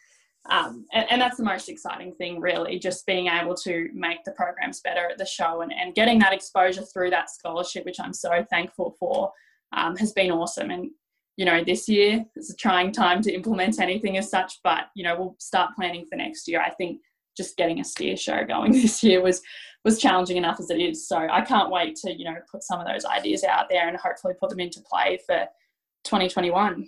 um, 0.49 0.85
and, 0.91 1.05
and, 1.11 1.21
that's 1.21 1.37
the 1.37 1.43
most 1.43 1.69
exciting 1.69 2.13
thing, 2.15 2.41
really, 2.41 2.79
just 2.79 3.05
being 3.05 3.27
able 3.27 3.53
to 3.55 3.89
make 3.93 4.23
the 4.23 4.31
programs 4.31 4.81
better 4.81 5.07
at 5.07 5.19
the 5.19 5.25
show 5.25 5.61
and, 5.61 5.71
and 5.71 5.93
getting 5.93 6.17
that 6.19 6.33
exposure 6.33 6.81
through 6.81 7.11
that 7.11 7.29
scholarship, 7.29 7.85
which 7.85 7.99
I'm 7.99 8.13
so 8.13 8.43
thankful 8.49 8.95
for, 8.99 9.31
um, 9.71 9.95
has 9.97 10.13
been 10.13 10.31
awesome. 10.31 10.71
And, 10.71 10.89
you 11.37 11.45
know, 11.45 11.63
this 11.63 11.87
year 11.87 12.25
is 12.35 12.49
a 12.49 12.55
trying 12.55 12.91
time 12.91 13.21
to 13.21 13.31
implement 13.31 13.79
anything 13.79 14.17
as 14.17 14.31
such, 14.31 14.59
but, 14.63 14.85
you 14.95 15.03
know, 15.03 15.15
we'll 15.15 15.35
start 15.37 15.75
planning 15.75 16.07
for 16.09 16.15
next 16.15 16.47
year. 16.47 16.59
I 16.59 16.71
think 16.71 17.01
just 17.37 17.55
getting 17.55 17.79
a 17.79 17.83
steer 17.83 18.17
show 18.17 18.43
going 18.43 18.71
this 18.81 19.03
year 19.03 19.21
was 19.21 19.41
was 19.83 19.99
challenging 19.99 20.37
enough 20.37 20.59
as 20.59 20.69
it 20.69 20.79
is. 20.79 21.07
So 21.07 21.17
I 21.17 21.41
can't 21.41 21.71
wait 21.71 21.95
to, 21.97 22.11
you 22.11 22.25
know, 22.25 22.35
put 22.51 22.63
some 22.63 22.79
of 22.79 22.87
those 22.87 23.03
ideas 23.03 23.43
out 23.43 23.65
there 23.69 23.87
and 23.87 23.97
hopefully 23.97 24.35
put 24.39 24.49
them 24.49 24.59
into 24.59 24.79
play 24.81 25.19
for 25.25 25.47
2021. 26.03 26.87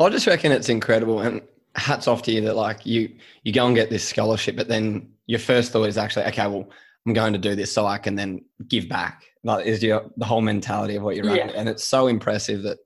I 0.00 0.08
just 0.08 0.26
reckon 0.26 0.52
it's 0.52 0.70
incredible. 0.70 1.20
And 1.20 1.42
hats 1.74 2.06
off 2.06 2.22
to 2.22 2.32
you 2.32 2.40
that 2.42 2.56
like 2.56 2.84
you 2.84 3.10
you 3.44 3.52
go 3.52 3.66
and 3.66 3.74
get 3.74 3.90
this 3.90 4.06
scholarship, 4.06 4.56
but 4.56 4.68
then 4.68 5.10
your 5.26 5.38
first 5.38 5.72
thought 5.72 5.88
is 5.88 5.98
actually, 5.98 6.24
okay, 6.26 6.46
well, 6.46 6.68
I'm 7.06 7.12
going 7.12 7.32
to 7.32 7.38
do 7.38 7.54
this 7.54 7.72
so 7.72 7.86
I 7.86 7.98
can 7.98 8.14
then 8.14 8.44
give 8.68 8.88
back. 8.88 9.24
Like 9.44 9.66
is 9.66 9.82
your 9.82 10.10
the 10.16 10.24
whole 10.24 10.42
mentality 10.42 10.96
of 10.96 11.02
what 11.02 11.16
you're 11.16 11.24
running. 11.24 11.48
Yeah. 11.48 11.54
And 11.56 11.68
it's 11.68 11.84
so 11.84 12.06
impressive 12.06 12.62
that 12.62 12.78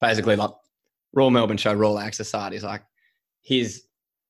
basically 0.00 0.36
like 0.36 0.50
Royal 1.12 1.30
Melbourne 1.30 1.56
Show, 1.56 1.72
Royal 1.72 1.98
Ag 1.98 2.14
Society 2.14 2.56
is 2.56 2.64
like, 2.64 2.82
here's 3.42 3.82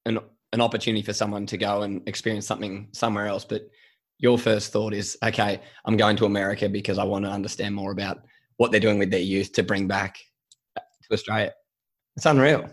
an 0.06 0.18
an 0.52 0.60
opportunity 0.60 1.02
for 1.02 1.14
someone 1.14 1.46
to 1.46 1.56
go 1.56 1.82
and 1.82 2.06
experience 2.06 2.46
something 2.46 2.88
somewhere 2.92 3.26
else. 3.26 3.44
But 3.44 3.70
your 4.18 4.38
first 4.38 4.70
thought 4.70 4.92
is, 4.92 5.16
okay, 5.24 5.60
I'm 5.86 5.96
going 5.96 6.16
to 6.16 6.26
America 6.26 6.68
because 6.68 6.98
I 6.98 7.04
want 7.04 7.24
to 7.24 7.30
understand 7.30 7.74
more 7.74 7.90
about 7.90 8.20
what 8.58 8.70
they're 8.70 8.80
doing 8.80 8.98
with 8.98 9.10
their 9.10 9.20
youth 9.20 9.52
to 9.54 9.62
bring 9.62 9.88
back 9.88 10.18
to 10.76 11.12
Australia. 11.12 11.52
It's 12.16 12.26
unreal 12.26 12.68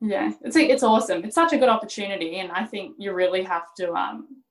yeah 0.00 0.32
it's 0.42 0.56
it's 0.56 0.82
awesome. 0.82 1.24
It's 1.24 1.34
such 1.34 1.52
a 1.52 1.58
good 1.58 1.68
opportunity 1.68 2.38
and 2.38 2.50
i 2.52 2.64
think 2.64 2.96
you 2.98 3.12
really 3.12 3.42
have 3.42 3.74
to 3.76 3.92
um 3.92 4.42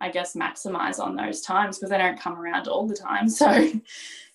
i 0.00 0.10
guess 0.10 0.34
maximize 0.34 0.98
on 0.98 1.14
those 1.14 1.42
times 1.42 1.78
because 1.78 1.90
they 1.90 1.98
don't 1.98 2.20
come 2.20 2.38
around 2.38 2.68
all 2.68 2.86
the 2.86 2.96
time. 2.96 3.28
So 3.40 3.70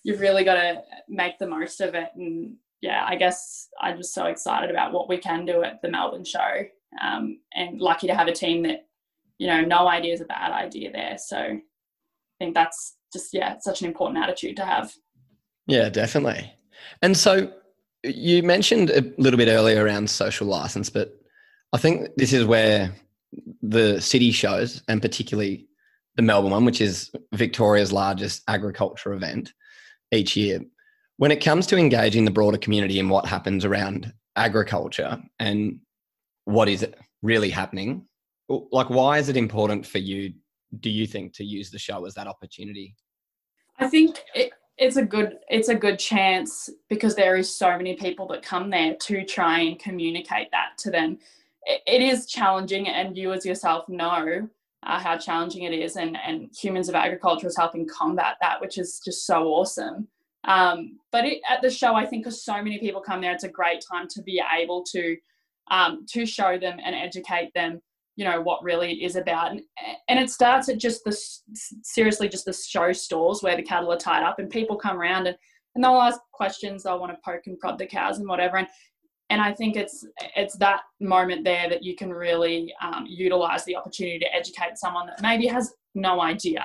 you've 0.02 0.20
really 0.20 0.44
got 0.44 0.54
to 0.54 0.82
make 1.08 1.38
the 1.38 1.48
most 1.48 1.80
of 1.80 1.94
it 1.94 2.10
and 2.16 2.54
yeah 2.80 3.04
i 3.08 3.16
guess 3.16 3.68
i'm 3.80 3.96
just 3.96 4.14
so 4.14 4.26
excited 4.26 4.70
about 4.70 4.92
what 4.92 5.08
we 5.08 5.18
can 5.18 5.44
do 5.44 5.62
at 5.62 5.82
the 5.82 5.90
melbourne 5.90 6.24
show. 6.24 6.64
Um, 7.02 7.40
and 7.54 7.80
lucky 7.80 8.06
to 8.06 8.14
have 8.14 8.28
a 8.28 8.32
team 8.32 8.62
that 8.62 8.86
you 9.38 9.48
know 9.48 9.60
no 9.60 9.88
idea 9.88 10.14
is 10.14 10.22
a 10.22 10.26
bad 10.26 10.52
idea 10.52 10.90
there. 10.90 11.18
So 11.18 11.36
i 11.38 11.60
think 12.38 12.54
that's 12.54 12.96
just 13.12 13.34
yeah 13.34 13.58
such 13.60 13.82
an 13.82 13.88
important 13.88 14.22
attitude 14.22 14.56
to 14.56 14.64
have. 14.64 14.94
Yeah 15.66 15.90
definitely. 15.90 16.52
And 17.02 17.16
so 17.16 17.52
you 18.06 18.42
mentioned 18.42 18.90
a 18.90 19.04
little 19.18 19.38
bit 19.38 19.48
earlier 19.48 19.84
around 19.84 20.08
social 20.08 20.46
license, 20.46 20.90
but 20.90 21.20
I 21.72 21.78
think 21.78 22.08
this 22.16 22.32
is 22.32 22.44
where 22.44 22.92
the 23.62 24.00
city 24.00 24.30
shows, 24.30 24.82
and 24.88 25.02
particularly 25.02 25.66
the 26.14 26.22
Melbourne 26.22 26.52
one, 26.52 26.64
which 26.64 26.80
is 26.80 27.10
Victoria's 27.34 27.92
largest 27.92 28.42
agriculture 28.48 29.12
event 29.12 29.52
each 30.12 30.36
year, 30.36 30.60
when 31.18 31.30
it 31.30 31.42
comes 31.42 31.66
to 31.66 31.76
engaging 31.76 32.24
the 32.24 32.30
broader 32.30 32.58
community 32.58 32.98
in 32.98 33.08
what 33.08 33.26
happens 33.26 33.64
around 33.64 34.12
agriculture 34.36 35.20
and 35.38 35.80
what 36.44 36.68
is 36.68 36.86
really 37.22 37.50
happening, 37.50 38.06
like 38.48 38.90
why 38.90 39.18
is 39.18 39.28
it 39.28 39.36
important 39.36 39.86
for 39.86 39.98
you, 39.98 40.32
do 40.80 40.90
you 40.90 41.06
think, 41.06 41.34
to 41.34 41.44
use 41.44 41.70
the 41.70 41.78
show 41.78 42.04
as 42.04 42.14
that 42.14 42.26
opportunity? 42.26 42.94
I 43.78 43.88
think 43.88 44.20
it, 44.34 44.52
it's 44.78 44.96
a 44.96 45.04
good 45.04 45.38
it's 45.48 45.68
a 45.68 45.74
good 45.74 45.98
chance 45.98 46.68
because 46.88 47.14
there 47.14 47.36
is 47.36 47.54
so 47.54 47.76
many 47.76 47.96
people 47.96 48.26
that 48.28 48.42
come 48.42 48.70
there 48.70 48.94
to 48.94 49.24
try 49.24 49.60
and 49.60 49.78
communicate 49.78 50.50
that 50.50 50.76
to 50.78 50.90
them. 50.90 51.18
It, 51.64 51.82
it 51.86 52.02
is 52.02 52.26
challenging 52.26 52.88
and 52.88 53.16
you 53.16 53.32
as 53.32 53.46
yourself 53.46 53.88
know 53.88 54.48
uh, 54.82 55.00
how 55.00 55.16
challenging 55.16 55.62
it 55.64 55.72
is 55.72 55.96
and 55.96 56.16
and 56.16 56.50
humans 56.54 56.88
of 56.88 56.94
agriculture 56.94 57.46
is 57.46 57.56
helping 57.56 57.86
combat 57.86 58.36
that 58.40 58.60
which 58.60 58.78
is 58.78 59.00
just 59.04 59.26
so 59.26 59.44
awesome. 59.48 60.08
Um, 60.44 60.98
but 61.10 61.24
it, 61.24 61.40
at 61.50 61.60
the 61.60 61.70
show 61.70 61.96
i 61.96 62.06
think 62.06 62.22
because 62.22 62.44
so 62.44 62.62
many 62.62 62.78
people 62.78 63.00
come 63.00 63.20
there 63.20 63.32
it's 63.32 63.42
a 63.42 63.48
great 63.48 63.82
time 63.90 64.06
to 64.10 64.22
be 64.22 64.40
able 64.56 64.84
to 64.92 65.16
um, 65.68 66.06
to 66.10 66.24
show 66.24 66.56
them 66.56 66.78
and 66.84 66.94
educate 66.94 67.52
them 67.52 67.80
you 68.16 68.24
know 68.24 68.40
what 68.40 68.62
really 68.62 68.92
it 68.92 69.04
is 69.04 69.16
about 69.16 69.52
and, 69.52 69.60
and 70.08 70.18
it 70.18 70.30
starts 70.30 70.68
at 70.68 70.78
just 70.78 71.04
the 71.04 71.16
seriously 71.82 72.28
just 72.28 72.46
the 72.46 72.52
show 72.52 72.92
stalls 72.92 73.42
where 73.42 73.56
the 73.56 73.62
cattle 73.62 73.92
are 73.92 73.98
tied 73.98 74.22
up 74.22 74.38
and 74.38 74.50
people 74.50 74.76
come 74.76 74.98
around 74.98 75.26
and, 75.26 75.36
and 75.74 75.84
they'll 75.84 76.00
ask 76.00 76.18
questions 76.32 76.82
they'll 76.82 76.98
want 76.98 77.12
to 77.12 77.18
poke 77.24 77.46
and 77.46 77.58
prod 77.58 77.78
the 77.78 77.86
cows 77.86 78.18
and 78.18 78.28
whatever 78.28 78.56
and 78.56 78.68
and 79.30 79.40
I 79.40 79.52
think 79.52 79.76
it's 79.76 80.06
it's 80.36 80.56
that 80.58 80.82
moment 81.00 81.44
there 81.44 81.68
that 81.68 81.82
you 81.82 81.96
can 81.96 82.12
really 82.12 82.72
um, 82.80 83.06
utilize 83.08 83.64
the 83.64 83.76
opportunity 83.76 84.18
to 84.20 84.34
educate 84.34 84.76
someone 84.78 85.06
that 85.06 85.20
maybe 85.20 85.46
has 85.48 85.74
no 85.94 86.20
idea 86.20 86.62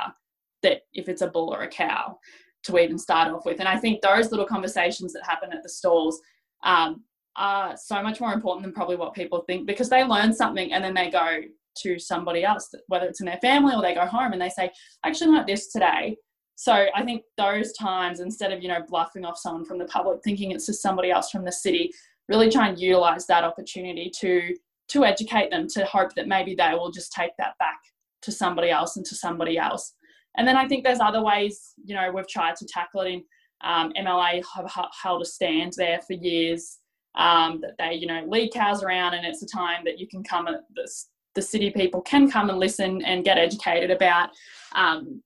that 0.61 0.81
if 0.93 1.09
it's 1.09 1.21
a 1.21 1.27
bull 1.27 1.53
or 1.53 1.63
a 1.63 1.67
cow 1.67 2.17
to 2.63 2.77
even 2.77 2.97
start 2.97 3.33
off 3.33 3.45
with. 3.45 3.59
And 3.59 3.67
I 3.67 3.77
think 3.77 4.01
those 4.01 4.29
little 4.29 4.45
conversations 4.45 5.13
that 5.13 5.25
happen 5.25 5.51
at 5.51 5.63
the 5.63 5.69
stalls 5.69 6.21
um, 6.63 7.03
are 7.35 7.75
so 7.77 8.01
much 8.01 8.19
more 8.19 8.33
important 8.33 8.63
than 8.63 8.73
probably 8.73 8.95
what 8.95 9.13
people 9.13 9.43
think 9.47 9.65
because 9.65 9.89
they 9.89 10.03
learn 10.03 10.33
something 10.33 10.73
and 10.73 10.83
then 10.83 10.93
they 10.93 11.09
go 11.09 11.41
to 11.77 11.97
somebody 11.97 12.43
else, 12.43 12.73
whether 12.87 13.05
it's 13.05 13.21
in 13.21 13.25
their 13.25 13.37
family 13.37 13.73
or 13.73 13.81
they 13.81 13.93
go 13.93 14.05
home 14.05 14.33
and 14.33 14.41
they 14.41 14.49
say, 14.49 14.69
I 15.03 15.09
actually 15.09 15.31
learned 15.31 15.47
this 15.47 15.71
today. 15.71 16.17
So 16.55 16.87
I 16.93 17.03
think 17.03 17.23
those 17.37 17.71
times, 17.73 18.19
instead 18.19 18.51
of, 18.51 18.61
you 18.61 18.67
know, 18.67 18.83
bluffing 18.87 19.25
off 19.25 19.37
someone 19.37 19.65
from 19.65 19.79
the 19.79 19.85
public, 19.85 20.19
thinking 20.23 20.51
it's 20.51 20.65
just 20.65 20.81
somebody 20.81 21.09
else 21.09 21.31
from 21.31 21.45
the 21.45 21.51
city, 21.51 21.91
really 22.27 22.49
try 22.49 22.67
and 22.67 22.79
utilize 22.79 23.25
that 23.27 23.43
opportunity 23.43 24.11
to 24.19 24.55
to 24.89 25.05
educate 25.05 25.49
them 25.49 25.67
to 25.69 25.85
hope 25.85 26.13
that 26.15 26.27
maybe 26.27 26.53
they 26.53 26.73
will 26.73 26.91
just 26.91 27.13
take 27.13 27.31
that 27.37 27.57
back 27.59 27.79
to 28.21 28.29
somebody 28.29 28.69
else 28.69 28.97
and 28.97 29.05
to 29.05 29.15
somebody 29.15 29.57
else. 29.57 29.93
And 30.35 30.45
then 30.45 30.57
I 30.57 30.67
think 30.67 30.83
there's 30.83 30.99
other 30.99 31.23
ways, 31.23 31.73
you 31.85 31.95
know, 31.95 32.11
we've 32.11 32.27
tried 32.27 32.57
to 32.57 32.65
tackle 32.65 33.01
it 33.01 33.07
in 33.07 33.23
um, 33.63 33.93
MLA 33.97 34.43
have 34.55 34.69
held 35.01 35.21
a 35.21 35.25
stand 35.25 35.73
there 35.77 36.01
for 36.05 36.13
years 36.13 36.80
um, 37.15 37.61
that 37.61 37.75
they, 37.77 37.93
you 37.93 38.07
know, 38.07 38.23
lead 38.27 38.51
cows 38.53 38.83
around 38.83 39.13
and 39.13 39.25
it's 39.25 39.43
a 39.43 39.47
time 39.47 39.83
that 39.85 39.99
you 39.99 40.07
can 40.07 40.23
come, 40.23 40.45
the, 40.45 40.91
the 41.35 41.41
city 41.41 41.69
people 41.71 42.01
can 42.01 42.29
come 42.29 42.49
and 42.49 42.59
listen 42.59 43.01
and 43.03 43.25
get 43.25 43.37
educated 43.37 43.91
about, 43.91 44.29
um, 44.75 45.21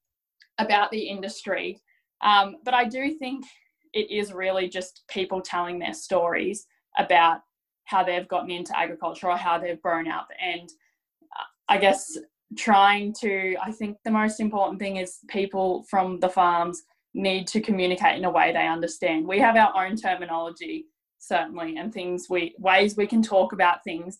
about 0.57 0.89
the 0.91 1.01
industry. 1.01 1.79
Um, 2.21 2.57
but 2.63 2.73
I 2.73 2.85
do 2.85 3.13
think 3.13 3.45
it 3.93 4.09
is 4.11 4.33
really 4.33 4.67
just 4.67 5.03
people 5.09 5.41
telling 5.41 5.79
their 5.79 5.93
stories 5.93 6.67
about 6.97 7.39
how 7.85 8.03
they've 8.03 8.27
gotten 8.27 8.51
into 8.51 8.77
agriculture 8.77 9.29
or 9.29 9.37
how 9.37 9.59
they've 9.59 9.81
grown 9.81 10.07
up. 10.07 10.27
And 10.41 10.69
uh, 10.69 11.43
I 11.69 11.77
guess 11.77 12.17
trying 12.57 13.13
to, 13.21 13.55
I 13.63 13.71
think 13.71 13.97
the 14.03 14.11
most 14.11 14.39
important 14.39 14.79
thing 14.79 14.97
is 14.97 15.19
people 15.27 15.85
from 15.89 16.19
the 16.19 16.29
farms 16.29 16.83
need 17.13 17.47
to 17.47 17.61
communicate 17.61 18.17
in 18.17 18.25
a 18.25 18.29
way 18.29 18.51
they 18.51 18.67
understand. 18.67 19.27
We 19.27 19.39
have 19.39 19.55
our 19.55 19.85
own 19.85 19.95
terminology, 19.95 20.85
certainly, 21.27 21.77
and 21.77 21.93
things 21.93 22.27
we 22.29 22.55
ways 22.59 22.95
we 22.95 23.07
can 23.07 23.21
talk 23.21 23.53
about 23.53 23.83
things. 23.83 24.17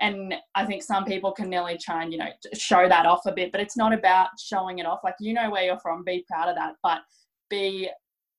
And 0.00 0.34
I 0.54 0.66
think 0.66 0.82
some 0.82 1.06
people 1.06 1.32
can 1.32 1.48
nearly 1.48 1.78
try 1.78 2.02
and, 2.02 2.12
you 2.12 2.18
know, 2.18 2.28
show 2.52 2.86
that 2.86 3.06
off 3.06 3.24
a 3.24 3.32
bit, 3.32 3.50
but 3.50 3.62
it's 3.62 3.78
not 3.78 3.94
about 3.94 4.28
showing 4.38 4.78
it 4.78 4.84
off. 4.84 5.00
Like, 5.02 5.14
you 5.20 5.32
know 5.32 5.50
where 5.50 5.62
you're 5.62 5.78
from, 5.78 6.04
be 6.04 6.22
proud 6.28 6.50
of 6.50 6.56
that, 6.56 6.74
but 6.82 6.98
be 7.48 7.88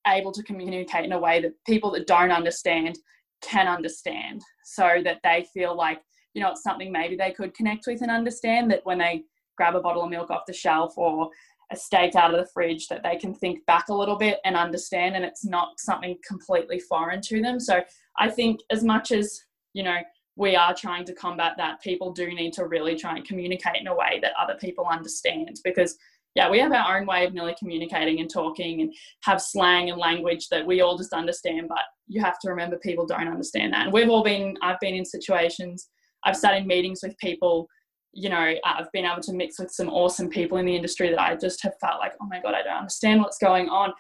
able 0.07 0.31
to 0.31 0.43
communicate 0.43 1.05
in 1.05 1.13
a 1.13 1.19
way 1.19 1.41
that 1.41 1.53
people 1.65 1.91
that 1.91 2.07
don't 2.07 2.31
understand 2.31 2.97
can 3.41 3.67
understand 3.67 4.41
so 4.63 5.01
that 5.03 5.19
they 5.23 5.45
feel 5.53 5.75
like 5.75 5.99
you 6.33 6.41
know 6.41 6.51
it's 6.51 6.63
something 6.63 6.91
maybe 6.91 7.15
they 7.15 7.31
could 7.31 7.53
connect 7.53 7.85
with 7.87 8.01
and 8.01 8.11
understand 8.11 8.69
that 8.71 8.85
when 8.85 8.97
they 8.97 9.23
grab 9.57 9.75
a 9.75 9.81
bottle 9.81 10.03
of 10.03 10.09
milk 10.09 10.29
off 10.29 10.45
the 10.47 10.53
shelf 10.53 10.93
or 10.97 11.29
a 11.71 11.75
steak 11.75 12.15
out 12.15 12.33
of 12.33 12.39
the 12.39 12.51
fridge 12.53 12.87
that 12.87 13.03
they 13.03 13.15
can 13.17 13.33
think 13.33 13.65
back 13.65 13.89
a 13.89 13.93
little 13.93 14.15
bit 14.15 14.39
and 14.45 14.55
understand 14.55 15.15
and 15.15 15.25
it's 15.25 15.45
not 15.45 15.79
something 15.79 16.17
completely 16.25 16.79
foreign 16.79 17.21
to 17.21 17.41
them 17.41 17.59
so 17.59 17.81
i 18.17 18.29
think 18.29 18.59
as 18.71 18.83
much 18.83 19.11
as 19.11 19.41
you 19.73 19.83
know 19.83 19.97
we 20.35 20.55
are 20.55 20.73
trying 20.73 21.03
to 21.03 21.13
combat 21.13 21.53
that 21.57 21.81
people 21.81 22.11
do 22.11 22.27
need 22.27 22.53
to 22.53 22.67
really 22.67 22.95
try 22.95 23.15
and 23.15 23.27
communicate 23.27 23.81
in 23.81 23.87
a 23.87 23.95
way 23.95 24.19
that 24.21 24.33
other 24.39 24.55
people 24.55 24.85
understand 24.85 25.59
because 25.63 25.97
yeah, 26.37 26.51
we 26.51 26.59
have 26.59 26.71
our 26.71 26.99
own 26.99 27.07
way 27.07 27.25
of 27.25 27.33
nearly 27.33 27.55
communicating 27.57 28.19
and 28.19 28.29
talking 28.29 28.81
and 28.81 28.93
have 29.23 29.41
slang 29.41 29.89
and 29.89 29.97
language 29.97 30.49
that 30.49 30.63
we 30.63 30.81
all 30.81 30.95
just 30.95 31.11
understand, 31.11 31.67
but 31.67 31.79
you 32.07 32.21
have 32.21 32.37
to 32.41 32.49
remember 32.51 32.77
people 32.77 33.07
don't 33.07 33.27
understand 33.27 33.73
that. 33.73 33.85
And 33.85 33.91
we've 33.91 34.07
all 34.07 34.23
been, 34.23 34.55
I've 34.61 34.79
been 34.79 34.93
in 34.93 35.03
situations, 35.03 35.89
I've 36.23 36.37
sat 36.37 36.55
in 36.55 36.67
meetings 36.67 36.99
with 37.01 37.17
people, 37.17 37.67
you 38.13 38.29
know, 38.29 38.53
I've 38.65 38.91
been 38.91 39.05
able 39.05 39.21
to 39.21 39.33
mix 39.33 39.59
with 39.59 39.71
some 39.71 39.89
awesome 39.89 40.29
people 40.29 40.57
in 40.57 40.65
the 40.65 40.75
industry 40.75 41.09
that 41.09 41.21
I 41.21 41.35
just 41.35 41.61
have 41.63 41.73
felt 41.79 41.99
like, 41.99 42.13
oh 42.21 42.27
my 42.27 42.41
God, 42.41 42.53
I 42.55 42.63
don't 42.63 42.77
understand 42.77 43.21
what's 43.21 43.37
going 43.37 43.69
on. 43.69 43.93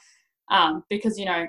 Um, 0.49 0.83
because, 0.89 1.19
you 1.19 1.25
know, 1.25 1.47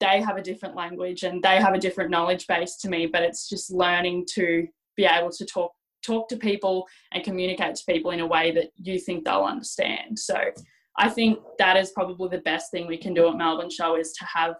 they 0.00 0.20
have 0.20 0.36
a 0.36 0.42
different 0.42 0.76
language 0.76 1.22
and 1.22 1.42
they 1.42 1.56
have 1.56 1.74
a 1.74 1.78
different 1.78 2.10
knowledge 2.10 2.46
base 2.46 2.76
to 2.76 2.88
me, 2.88 3.06
but 3.06 3.22
it's 3.22 3.48
just 3.48 3.72
learning 3.72 4.26
to 4.34 4.66
be 4.96 5.04
able 5.04 5.30
to 5.30 5.44
talk 5.44 5.72
talk 6.04 6.28
to 6.28 6.36
people 6.36 6.86
and 7.12 7.24
communicate 7.24 7.74
to 7.74 7.82
people 7.88 8.10
in 8.10 8.20
a 8.20 8.26
way 8.26 8.50
that 8.50 8.70
you 8.76 8.98
think 8.98 9.24
they'll 9.24 9.44
understand. 9.44 10.18
So 10.18 10.38
I 10.98 11.08
think 11.08 11.38
that 11.58 11.78
is 11.78 11.92
probably 11.92 12.28
the 12.28 12.42
best 12.42 12.70
thing 12.70 12.86
we 12.86 12.98
can 12.98 13.14
do 13.14 13.28
at 13.28 13.36
Melbourne 13.36 13.70
Show 13.70 13.96
is 13.96 14.12
to 14.12 14.26
have 14.26 14.56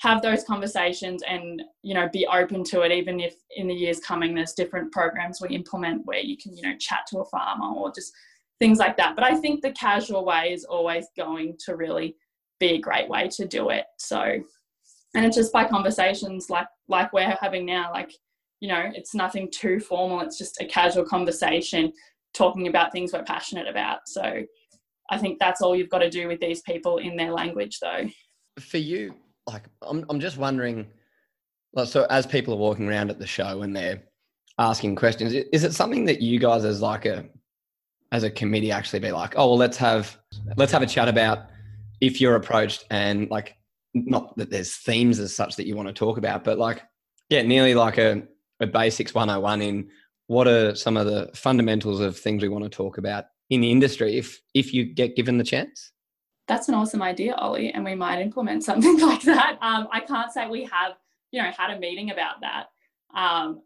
have 0.00 0.22
those 0.22 0.44
conversations 0.44 1.22
and 1.26 1.62
you 1.82 1.94
know 1.94 2.08
be 2.12 2.26
open 2.26 2.62
to 2.62 2.82
it 2.82 2.92
even 2.92 3.18
if 3.20 3.34
in 3.56 3.66
the 3.66 3.74
years 3.74 4.00
coming 4.00 4.34
there's 4.34 4.52
different 4.52 4.92
programs 4.92 5.40
we 5.40 5.48
implement 5.54 6.04
where 6.06 6.20
you 6.20 6.36
can 6.36 6.56
you 6.56 6.62
know 6.62 6.76
chat 6.78 7.00
to 7.08 7.18
a 7.18 7.24
farmer 7.26 7.74
or 7.74 7.92
just 7.92 8.12
things 8.60 8.78
like 8.78 8.96
that 8.96 9.14
but 9.16 9.24
i 9.24 9.34
think 9.34 9.60
the 9.60 9.72
casual 9.72 10.24
way 10.24 10.52
is 10.52 10.64
always 10.64 11.06
going 11.16 11.56
to 11.58 11.74
really 11.74 12.16
be 12.60 12.74
a 12.74 12.80
great 12.80 13.08
way 13.08 13.28
to 13.28 13.46
do 13.46 13.70
it 13.70 13.84
so 13.98 14.20
and 15.14 15.24
it's 15.26 15.36
just 15.36 15.52
by 15.52 15.64
conversations 15.64 16.48
like 16.48 16.68
like 16.88 17.12
we're 17.12 17.36
having 17.40 17.66
now 17.66 17.90
like 17.92 18.12
you 18.60 18.68
know, 18.68 18.90
it's 18.94 19.14
nothing 19.14 19.48
too 19.50 19.80
formal. 19.80 20.20
It's 20.20 20.38
just 20.38 20.60
a 20.60 20.66
casual 20.66 21.04
conversation 21.04 21.92
talking 22.34 22.68
about 22.68 22.92
things 22.92 23.12
we're 23.12 23.22
passionate 23.22 23.68
about. 23.68 24.00
So 24.06 24.42
I 25.10 25.18
think 25.18 25.38
that's 25.38 25.62
all 25.62 25.76
you've 25.76 25.88
got 25.88 26.00
to 26.00 26.10
do 26.10 26.28
with 26.28 26.40
these 26.40 26.60
people 26.62 26.98
in 26.98 27.16
their 27.16 27.32
language, 27.32 27.78
though. 27.80 28.08
For 28.60 28.78
you, 28.78 29.14
like, 29.48 29.64
I'm, 29.82 30.04
I'm 30.08 30.20
just 30.20 30.36
wondering, 30.36 30.86
so 31.84 32.06
as 32.10 32.26
people 32.26 32.54
are 32.54 32.58
walking 32.58 32.88
around 32.88 33.10
at 33.10 33.18
the 33.18 33.26
show 33.26 33.62
and 33.62 33.74
they're 33.74 34.02
asking 34.58 34.96
questions, 34.96 35.32
is 35.32 35.64
it 35.64 35.74
something 35.74 36.04
that 36.04 36.20
you 36.20 36.38
guys 36.38 36.64
as 36.64 36.80
like 36.80 37.06
a, 37.06 37.24
as 38.12 38.22
a 38.22 38.30
committee 38.30 38.70
actually 38.70 39.00
be 39.00 39.10
like, 39.10 39.34
oh, 39.36 39.48
well, 39.48 39.58
let's 39.58 39.76
have, 39.76 40.16
let's 40.56 40.72
have 40.72 40.82
a 40.82 40.86
chat 40.86 41.08
about 41.08 41.46
if 42.00 42.20
you're 42.20 42.36
approached 42.36 42.84
and 42.90 43.28
like, 43.30 43.56
not 43.94 44.36
that 44.36 44.50
there's 44.50 44.76
themes 44.76 45.18
as 45.18 45.34
such 45.34 45.56
that 45.56 45.66
you 45.66 45.74
want 45.74 45.88
to 45.88 45.94
talk 45.94 46.18
about, 46.18 46.44
but 46.44 46.58
like, 46.58 46.82
yeah, 47.28 47.42
nearly 47.42 47.74
like 47.74 47.98
a, 47.98 48.22
a 48.60 48.66
basics 48.66 49.14
101 49.14 49.62
in 49.62 49.88
what 50.26 50.46
are 50.46 50.74
some 50.74 50.96
of 50.96 51.06
the 51.06 51.30
fundamentals 51.34 52.00
of 52.00 52.16
things 52.16 52.42
we 52.42 52.48
want 52.48 52.64
to 52.64 52.70
talk 52.70 52.98
about 52.98 53.24
in 53.50 53.60
the 53.60 53.70
industry 53.70 54.16
if 54.16 54.40
if 54.54 54.72
you 54.72 54.84
get 54.84 55.16
given 55.16 55.38
the 55.38 55.44
chance 55.44 55.92
that's 56.48 56.68
an 56.68 56.74
awesome 56.74 57.02
idea 57.02 57.34
ollie 57.34 57.72
and 57.72 57.84
we 57.84 57.94
might 57.94 58.20
implement 58.20 58.64
something 58.64 58.98
like 59.06 59.22
that 59.22 59.58
um, 59.60 59.88
i 59.92 60.00
can't 60.00 60.32
say 60.32 60.48
we 60.48 60.64
have 60.64 60.92
you 61.30 61.42
know 61.42 61.50
had 61.56 61.70
a 61.70 61.78
meeting 61.78 62.10
about 62.10 62.40
that 62.40 62.66
um, 63.14 63.62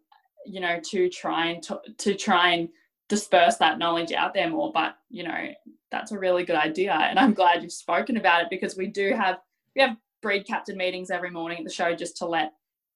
you 0.47 0.61
know 0.61 0.79
to 0.85 1.09
try 1.09 1.47
and 1.47 1.63
to, 1.63 1.81
to 1.99 2.15
try 2.15 2.53
and 2.53 2.69
disperse 3.09 3.57
that 3.57 3.79
knowledge 3.79 4.13
out 4.13 4.35
there 4.35 4.49
more 4.49 4.73
but 4.73 4.97
you 5.11 5.23
know 5.23 5.49
that's 5.91 6.13
a 6.13 6.19
really 6.19 6.45
good 6.45 6.57
idea 6.57 6.93
and 6.93 7.19
i'm 7.19 7.35
glad 7.35 7.63
you've 7.63 7.73
spoken 7.73 8.17
about 8.17 8.43
it 8.43 8.51
because 8.51 8.77
we 8.77 8.87
do 8.87 9.13
have 9.15 9.39
we 9.77 9.83
have 9.83 9.97
breed 10.23 10.47
captain 10.47 10.77
meetings 10.77 11.11
every 11.11 11.31
morning 11.31 11.59
at 11.59 11.65
the 11.65 11.71
show 11.71 11.95
just 11.95 12.17
to 12.17 12.27
let 12.27 12.53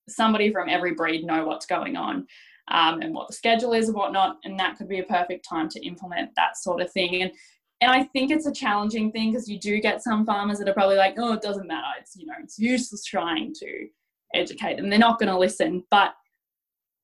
somebody 0.08 0.52
from 0.52 0.68
every 0.68 0.94
breed 0.94 1.24
know 1.24 1.44
what's 1.44 1.66
going 1.66 1.96
on 1.96 2.26
um, 2.68 3.00
and 3.00 3.14
what 3.14 3.28
the 3.28 3.34
schedule 3.34 3.72
is 3.72 3.88
and 3.88 3.96
whatnot. 3.96 4.38
And 4.44 4.58
that 4.58 4.76
could 4.76 4.88
be 4.88 4.98
a 4.98 5.04
perfect 5.04 5.46
time 5.48 5.68
to 5.70 5.84
implement 5.84 6.30
that 6.36 6.56
sort 6.56 6.80
of 6.80 6.90
thing. 6.92 7.22
And 7.22 7.32
and 7.80 7.90
I 7.90 8.04
think 8.04 8.30
it's 8.30 8.46
a 8.46 8.52
challenging 8.52 9.12
thing 9.12 9.32
because 9.32 9.48
you 9.48 9.58
do 9.58 9.80
get 9.80 10.02
some 10.02 10.24
farmers 10.24 10.58
that 10.58 10.68
are 10.68 10.74
probably 10.74 10.96
like, 10.96 11.16
oh, 11.18 11.34
it 11.34 11.42
doesn't 11.42 11.66
matter. 11.66 11.86
It's 12.00 12.16
you 12.16 12.26
know, 12.26 12.34
it's 12.42 12.58
useless 12.58 13.04
trying 13.04 13.52
to 13.54 13.88
educate 14.34 14.76
them. 14.76 14.88
They're 14.88 14.98
not 14.98 15.18
going 15.18 15.30
to 15.30 15.38
listen. 15.38 15.84
But 15.90 16.14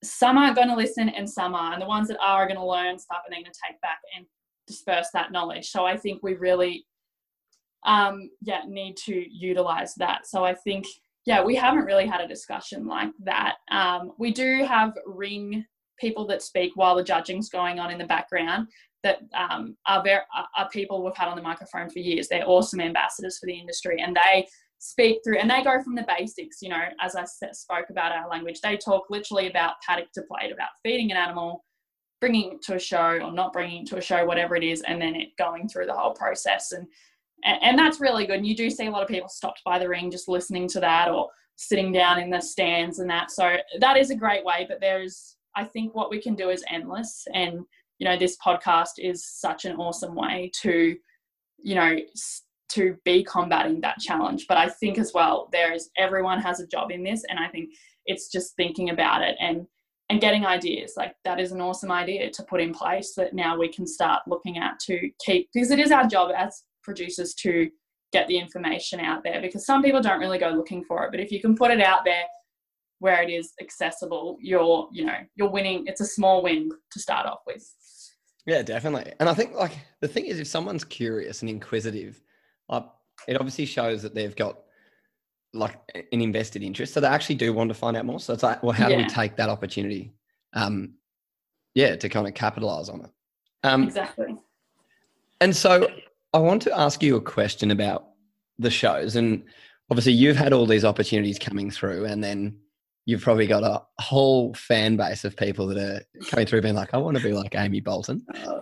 some 0.02 0.38
are 0.38 0.54
going 0.54 0.68
to 0.68 0.76
listen 0.76 1.08
and 1.10 1.28
some 1.28 1.54
are. 1.54 1.72
And 1.72 1.82
the 1.82 1.86
ones 1.86 2.08
that 2.08 2.18
are, 2.20 2.42
are 2.42 2.46
going 2.46 2.58
to 2.58 2.66
learn 2.66 2.98
stuff 2.98 3.18
and 3.26 3.32
they're 3.32 3.42
going 3.42 3.52
to 3.52 3.60
take 3.68 3.80
back 3.82 3.98
and 4.16 4.26
disperse 4.66 5.08
that 5.12 5.30
knowledge. 5.30 5.68
So 5.68 5.84
I 5.84 5.96
think 5.96 6.22
we 6.22 6.34
really 6.34 6.86
um, 7.84 8.30
yeah, 8.40 8.62
need 8.66 8.96
to 9.04 9.24
utilize 9.30 9.94
that. 9.96 10.26
So 10.26 10.44
I 10.44 10.54
think 10.54 10.86
yeah, 11.24 11.42
we 11.44 11.54
haven't 11.54 11.84
really 11.84 12.06
had 12.06 12.20
a 12.20 12.26
discussion 12.26 12.86
like 12.86 13.10
that. 13.22 13.56
Um, 13.70 14.12
we 14.18 14.32
do 14.32 14.64
have 14.64 14.92
ring 15.06 15.64
people 16.00 16.26
that 16.26 16.42
speak 16.42 16.72
while 16.74 16.96
the 16.96 17.04
judging's 17.04 17.48
going 17.48 17.78
on 17.78 17.92
in 17.92 17.98
the 17.98 18.06
background 18.06 18.66
that 19.02 19.18
um, 19.34 19.76
are, 19.86 20.02
are 20.56 20.68
people 20.70 21.04
we've 21.04 21.16
had 21.16 21.28
on 21.28 21.36
the 21.36 21.42
microphone 21.42 21.90
for 21.90 21.98
years. 21.98 22.28
They're 22.28 22.48
awesome 22.48 22.80
ambassadors 22.80 23.38
for 23.38 23.46
the 23.46 23.58
industry 23.58 24.00
and 24.00 24.16
they 24.16 24.46
speak 24.78 25.20
through 25.24 25.38
and 25.38 25.50
they 25.50 25.62
go 25.62 25.82
from 25.82 25.94
the 25.94 26.06
basics, 26.18 26.58
you 26.60 26.68
know, 26.68 26.82
as 27.00 27.14
I 27.14 27.24
spoke 27.24 27.86
about 27.90 28.12
our 28.12 28.28
language, 28.28 28.60
they 28.60 28.76
talk 28.76 29.04
literally 29.10 29.48
about 29.48 29.74
paddock 29.86 30.12
to 30.12 30.22
plate, 30.22 30.52
about 30.52 30.70
feeding 30.82 31.10
an 31.10 31.16
animal, 31.16 31.64
bringing 32.20 32.54
it 32.54 32.62
to 32.62 32.74
a 32.74 32.78
show 32.78 33.18
or 33.22 33.32
not 33.32 33.52
bringing 33.52 33.82
it 33.82 33.88
to 33.88 33.98
a 33.98 34.00
show, 34.00 34.24
whatever 34.24 34.56
it 34.56 34.64
is, 34.64 34.82
and 34.82 35.00
then 35.00 35.14
it 35.14 35.28
going 35.38 35.68
through 35.68 35.86
the 35.86 35.94
whole 35.94 36.14
process. 36.14 36.72
And 36.72 36.86
and, 37.44 37.58
and 37.62 37.78
that's 37.78 38.00
really 38.00 38.26
good. 38.26 38.36
And 38.36 38.46
you 38.46 38.56
do 38.56 38.70
see 38.70 38.86
a 38.86 38.90
lot 38.90 39.02
of 39.02 39.08
people 39.08 39.28
stopped 39.28 39.62
by 39.64 39.78
the 39.78 39.88
ring 39.88 40.10
just 40.10 40.28
listening 40.28 40.68
to 40.68 40.80
that 40.80 41.08
or 41.08 41.28
sitting 41.56 41.92
down 41.92 42.20
in 42.20 42.30
the 42.30 42.40
stands 42.40 42.98
and 42.98 43.10
that. 43.10 43.30
So 43.30 43.56
that 43.80 43.96
is 43.96 44.10
a 44.10 44.16
great 44.16 44.44
way, 44.44 44.66
but 44.68 44.80
there's 44.80 45.36
I 45.54 45.64
think 45.64 45.94
what 45.94 46.10
we 46.10 46.20
can 46.20 46.34
do 46.34 46.48
is 46.48 46.64
endless. 46.70 47.26
And, 47.34 47.60
you 48.02 48.08
know, 48.08 48.16
this 48.16 48.36
podcast 48.44 48.98
is 48.98 49.24
such 49.24 49.64
an 49.64 49.76
awesome 49.76 50.16
way 50.16 50.50
to, 50.60 50.96
you 51.62 51.74
know, 51.76 51.96
to 52.70 52.96
be 53.04 53.22
combating 53.22 53.80
that 53.80 54.00
challenge. 54.00 54.46
But 54.48 54.56
I 54.56 54.70
think 54.70 54.98
as 54.98 55.12
well, 55.14 55.48
there 55.52 55.72
is 55.72 55.88
everyone 55.96 56.40
has 56.40 56.58
a 56.58 56.66
job 56.66 56.90
in 56.90 57.04
this. 57.04 57.22
And 57.28 57.38
I 57.38 57.46
think 57.46 57.70
it's 58.06 58.28
just 58.28 58.56
thinking 58.56 58.90
about 58.90 59.22
it 59.22 59.36
and 59.40 59.68
and 60.10 60.20
getting 60.20 60.44
ideas 60.44 60.94
like 60.96 61.14
that 61.24 61.38
is 61.38 61.52
an 61.52 61.60
awesome 61.60 61.92
idea 61.92 62.28
to 62.28 62.42
put 62.42 62.60
in 62.60 62.74
place 62.74 63.14
that 63.16 63.34
now 63.34 63.56
we 63.56 63.68
can 63.68 63.86
start 63.86 64.20
looking 64.26 64.58
at 64.58 64.80
to 64.80 65.08
keep 65.24 65.48
because 65.54 65.70
it 65.70 65.78
is 65.78 65.92
our 65.92 66.08
job 66.08 66.32
as 66.36 66.64
producers 66.82 67.34
to 67.34 67.70
get 68.12 68.26
the 68.26 68.36
information 68.36 68.98
out 68.98 69.22
there 69.22 69.40
because 69.40 69.64
some 69.64 69.80
people 69.80 70.02
don't 70.02 70.18
really 70.18 70.38
go 70.38 70.50
looking 70.50 70.84
for 70.84 71.04
it 71.04 71.12
but 71.12 71.20
if 71.20 71.30
you 71.30 71.40
can 71.40 71.54
put 71.54 71.70
it 71.70 71.80
out 71.80 72.00
there 72.04 72.24
where 72.98 73.22
it 73.22 73.30
is 73.30 73.52
accessible 73.60 74.36
you're 74.40 74.88
you 74.92 75.04
know 75.04 75.18
you're 75.36 75.48
winning 75.48 75.84
it's 75.86 76.00
a 76.00 76.04
small 76.04 76.42
win 76.42 76.68
to 76.90 76.98
start 76.98 77.24
off 77.24 77.38
with 77.46 77.64
yeah 78.46 78.62
definitely 78.62 79.12
and 79.20 79.28
i 79.28 79.34
think 79.34 79.54
like 79.54 79.78
the 80.00 80.08
thing 80.08 80.26
is 80.26 80.40
if 80.40 80.46
someone's 80.46 80.84
curious 80.84 81.42
and 81.42 81.50
inquisitive 81.50 82.20
like 82.68 82.84
it 83.28 83.36
obviously 83.36 83.66
shows 83.66 84.02
that 84.02 84.14
they've 84.14 84.34
got 84.36 84.58
like 85.54 85.78
an 85.94 86.20
invested 86.20 86.62
interest. 86.62 86.94
So 86.94 87.00
they 87.00 87.08
actually 87.08 87.36
do 87.36 87.52
want 87.52 87.68
to 87.68 87.74
find 87.74 87.96
out 87.96 88.06
more. 88.06 88.20
So 88.20 88.32
it's 88.32 88.42
like, 88.42 88.62
well, 88.62 88.72
how 88.72 88.88
yeah. 88.88 88.96
do 88.96 89.02
we 89.02 89.08
take 89.08 89.36
that 89.36 89.48
opportunity? 89.48 90.12
Um, 90.54 90.94
yeah, 91.74 91.96
to 91.96 92.08
kind 92.08 92.26
of 92.26 92.34
capitalize 92.34 92.88
on 92.88 93.02
it. 93.02 93.10
Um, 93.62 93.84
exactly. 93.84 94.36
And 95.40 95.54
so 95.54 95.88
I 96.32 96.38
want 96.38 96.62
to 96.62 96.78
ask 96.78 97.02
you 97.02 97.16
a 97.16 97.20
question 97.20 97.70
about 97.70 98.08
the 98.58 98.70
shows. 98.70 99.16
And 99.16 99.44
obviously, 99.90 100.12
you've 100.12 100.36
had 100.36 100.52
all 100.52 100.66
these 100.66 100.84
opportunities 100.84 101.38
coming 101.38 101.70
through, 101.70 102.04
and 102.06 102.22
then 102.22 102.56
you've 103.04 103.22
probably 103.22 103.46
got 103.46 103.64
a 103.64 103.82
whole 104.00 104.54
fan 104.54 104.96
base 104.96 105.24
of 105.24 105.36
people 105.36 105.66
that 105.68 105.78
are 105.78 106.02
coming 106.26 106.46
through 106.46 106.62
being 106.62 106.74
like, 106.74 106.94
I 106.94 106.98
want 106.98 107.16
to 107.16 107.22
be 107.22 107.32
like 107.32 107.54
Amy 107.54 107.80
Bolton. 107.80 108.24
Uh, 108.34 108.60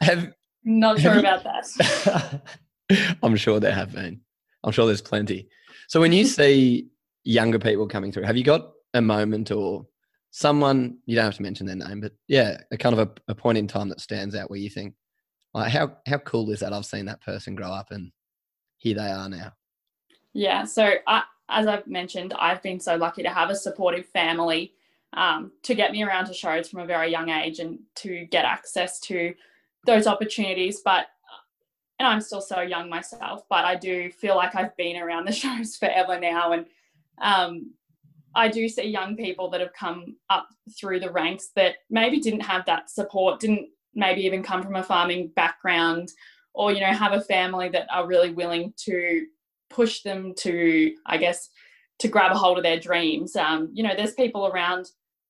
have 0.00 0.32
not 0.64 1.00
sure 1.00 1.12
have 1.12 1.20
about 1.20 1.44
that. 1.44 2.42
I'm 3.22 3.36
sure 3.36 3.60
there 3.60 3.72
have 3.72 3.92
been. 3.92 4.20
I'm 4.62 4.72
sure 4.72 4.86
there's 4.86 5.00
plenty. 5.00 5.48
So 5.88 6.00
when 6.00 6.12
you 6.12 6.24
see 6.26 6.88
younger 7.24 7.58
people 7.58 7.86
coming 7.86 8.12
through, 8.12 8.24
have 8.24 8.36
you 8.36 8.44
got 8.44 8.72
a 8.94 9.00
moment 9.00 9.50
or 9.50 9.86
someone 10.30 10.98
you 11.06 11.16
don't 11.16 11.24
have 11.24 11.36
to 11.36 11.42
mention 11.42 11.66
their 11.66 11.76
name, 11.76 12.00
but 12.00 12.12
yeah, 12.28 12.58
a 12.70 12.76
kind 12.76 12.98
of 12.98 13.08
a, 13.08 13.32
a 13.32 13.34
point 13.34 13.58
in 13.58 13.66
time 13.66 13.88
that 13.88 14.00
stands 14.00 14.34
out 14.34 14.50
where 14.50 14.58
you 14.58 14.68
think, 14.68 14.94
like, 15.54 15.72
how 15.72 15.96
how 16.06 16.18
cool 16.18 16.50
is 16.50 16.60
that? 16.60 16.74
I've 16.74 16.84
seen 16.84 17.06
that 17.06 17.22
person 17.22 17.54
grow 17.54 17.70
up, 17.70 17.90
and 17.90 18.12
here 18.76 18.94
they 18.94 19.10
are 19.10 19.28
now. 19.30 19.52
Yeah. 20.34 20.64
So 20.64 20.96
I, 21.06 21.22
as 21.48 21.66
I've 21.66 21.86
mentioned, 21.86 22.34
I've 22.38 22.62
been 22.62 22.80
so 22.80 22.96
lucky 22.96 23.22
to 23.22 23.30
have 23.30 23.50
a 23.50 23.56
supportive 23.56 24.06
family 24.06 24.74
um, 25.12 25.52
to 25.62 25.74
get 25.74 25.92
me 25.92 26.02
around 26.02 26.26
to 26.26 26.34
shows 26.34 26.68
from 26.68 26.80
a 26.80 26.86
very 26.86 27.10
young 27.10 27.28
age 27.30 27.58
and 27.58 27.78
to 27.96 28.26
get 28.26 28.44
access 28.44 28.98
to 29.00 29.34
those 29.86 30.06
opportunities. 30.06 30.80
But 30.84 31.06
and 31.98 32.06
I'm 32.06 32.20
still 32.20 32.40
so 32.40 32.60
young 32.60 32.90
myself, 32.90 33.44
but 33.48 33.64
I 33.64 33.74
do 33.74 34.10
feel 34.10 34.36
like 34.36 34.54
I've 34.54 34.76
been 34.76 34.96
around 34.96 35.26
the 35.26 35.32
shows 35.44 35.76
forever 35.76 36.20
now. 36.20 36.52
And 36.52 36.66
um, 37.20 37.72
I 38.34 38.48
do 38.48 38.68
see 38.68 38.88
young 38.88 39.16
people 39.16 39.48
that 39.50 39.60
have 39.60 39.72
come 39.72 40.16
up 40.28 40.48
through 40.78 41.00
the 41.00 41.10
ranks 41.10 41.50
that 41.56 41.76
maybe 41.88 42.20
didn't 42.20 42.40
have 42.40 42.66
that 42.66 42.90
support, 42.90 43.40
didn't 43.40 43.68
maybe 43.94 44.22
even 44.22 44.42
come 44.42 44.62
from 44.62 44.76
a 44.76 44.82
farming 44.82 45.32
background, 45.34 46.12
or, 46.52 46.70
you 46.72 46.80
know, 46.80 46.92
have 46.92 47.12
a 47.12 47.20
family 47.20 47.68
that 47.70 47.86
are 47.90 48.06
really 48.06 48.32
willing 48.32 48.74
to 48.76 49.26
push 49.70 50.02
them 50.02 50.34
to, 50.38 50.94
I 51.06 51.16
guess, 51.16 51.50
to 51.98 52.08
grab 52.08 52.32
a 52.32 52.38
hold 52.38 52.58
of 52.58 52.64
their 52.64 52.78
dreams. 52.78 53.36
Um, 53.36 53.70
you 53.72 53.82
know, 53.82 53.94
there's 53.96 54.14
people 54.14 54.46
around 54.46 54.86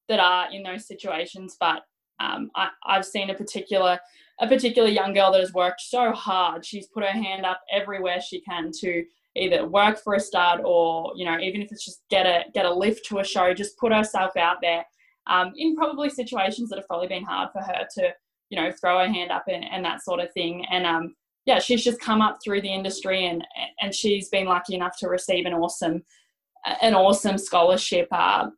that 0.08 0.20
are 0.20 0.52
in 0.52 0.62
those 0.62 0.86
situations, 0.86 1.56
but 1.58 1.82
um, 2.20 2.50
I, 2.54 2.68
I've 2.84 3.04
seen 3.04 3.30
a 3.30 3.34
particular 3.34 3.98
a 4.38 4.46
particular 4.46 4.88
young 4.88 5.14
girl 5.14 5.32
that 5.32 5.40
has 5.40 5.54
worked 5.54 5.80
so 5.80 6.12
hard. 6.12 6.64
She's 6.64 6.88
put 6.88 7.02
her 7.02 7.10
hand 7.10 7.46
up 7.46 7.62
everywhere 7.72 8.20
she 8.20 8.42
can 8.42 8.70
to 8.80 9.02
either 9.34 9.66
work 9.66 9.98
for 10.02 10.14
a 10.14 10.20
stud 10.20 10.60
or 10.64 11.12
you 11.16 11.24
know 11.24 11.38
even 11.38 11.62
if 11.62 11.72
it's 11.72 11.84
just 11.84 12.02
get 12.10 12.26
a 12.26 12.44
get 12.52 12.66
a 12.66 12.72
lift 12.72 13.06
to 13.06 13.18
a 13.18 13.24
show, 13.24 13.54
just 13.54 13.78
put 13.78 13.92
herself 13.92 14.36
out 14.36 14.58
there 14.60 14.84
um, 15.26 15.52
in 15.56 15.76
probably 15.76 16.10
situations 16.10 16.68
that 16.68 16.78
have 16.78 16.86
probably 16.86 17.08
been 17.08 17.24
hard 17.24 17.50
for 17.52 17.60
her 17.60 17.86
to 17.94 18.10
you 18.50 18.60
know 18.60 18.70
throw 18.72 18.98
her 18.98 19.08
hand 19.08 19.30
up 19.30 19.44
and, 19.48 19.64
and 19.64 19.84
that 19.84 20.02
sort 20.02 20.20
of 20.20 20.32
thing. 20.32 20.64
And 20.70 20.86
um, 20.86 21.14
yeah, 21.46 21.58
she's 21.58 21.82
just 21.82 22.00
come 22.00 22.20
up 22.20 22.38
through 22.44 22.60
the 22.60 22.72
industry 22.72 23.26
and 23.26 23.46
and 23.80 23.94
she's 23.94 24.28
been 24.28 24.46
lucky 24.46 24.74
enough 24.74 24.96
to 24.98 25.08
receive 25.08 25.46
an 25.46 25.54
awesome 25.54 26.02
an 26.82 26.94
awesome 26.94 27.38
scholarship 27.38 28.08
uh, 28.10 28.48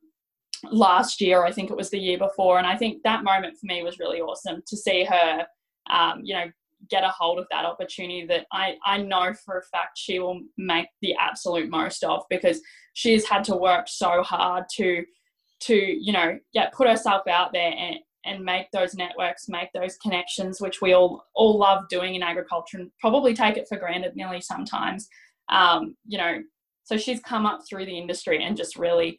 last 0.71 1.21
year. 1.21 1.45
I 1.45 1.53
think 1.53 1.71
it 1.71 1.77
was 1.77 1.91
the 1.91 1.99
year 1.99 2.19
before, 2.19 2.59
and 2.59 2.67
I 2.67 2.77
think 2.77 3.03
that 3.05 3.25
moment 3.25 3.59
for 3.59 3.67
me 3.67 3.83
was 3.83 3.99
really 3.99 4.21
awesome 4.21 4.63
to 4.67 4.77
see 4.77 5.05
her 5.05 5.47
um, 5.91 6.21
you 6.23 6.35
know, 6.35 6.47
get 6.89 7.05
a 7.05 7.09
hold 7.09 7.39
of 7.39 7.47
that 7.51 7.65
opportunity 7.65 8.25
that 8.27 8.47
I, 8.53 8.77
I 8.85 8.99
know 8.99 9.35
for 9.45 9.59
a 9.59 9.63
fact 9.63 9.99
she 9.99 10.21
will 10.21 10.41
make 10.57 10.87
the 11.03 11.15
absolute 11.19 11.69
most 11.69 12.05
of 12.05 12.23
because 12.31 12.61
she's 12.95 13.27
had 13.29 13.45
to 13.45 13.57
work 13.57 13.89
so 13.89 14.23
hard 14.23 14.65
to 14.77 15.05
to 15.61 15.75
you 15.75 16.13
know 16.13 16.39
yeah 16.53 16.69
put 16.73 16.87
herself 16.87 17.27
out 17.27 17.53
there 17.53 17.73
and 17.77 17.97
and 18.29 18.45
make 18.45 18.71
those 18.71 18.95
networks 18.95 19.49
make 19.49 19.73
those 19.73 19.97
connections 19.99 20.61
which 20.61 20.81
we 20.81 20.93
all 20.93 21.25
all 21.35 21.59
love 21.59 21.89
doing 21.89 22.15
in 22.15 22.23
agriculture 22.23 22.79
and 22.79 22.91
probably 23.01 23.35
take 23.35 23.57
it 23.57 23.67
for 23.69 23.79
granted 23.79 24.15
nearly 24.15 24.41
sometimes. 24.41 25.09
Um, 25.49 25.97
you 26.07 26.19
know 26.19 26.39
so 26.85 26.97
she's 26.97 27.21
come 27.21 27.45
up 27.45 27.61
through 27.69 27.87
the 27.87 27.99
industry 27.99 28.43
and 28.43 28.57
just 28.57 28.77
really 28.77 29.19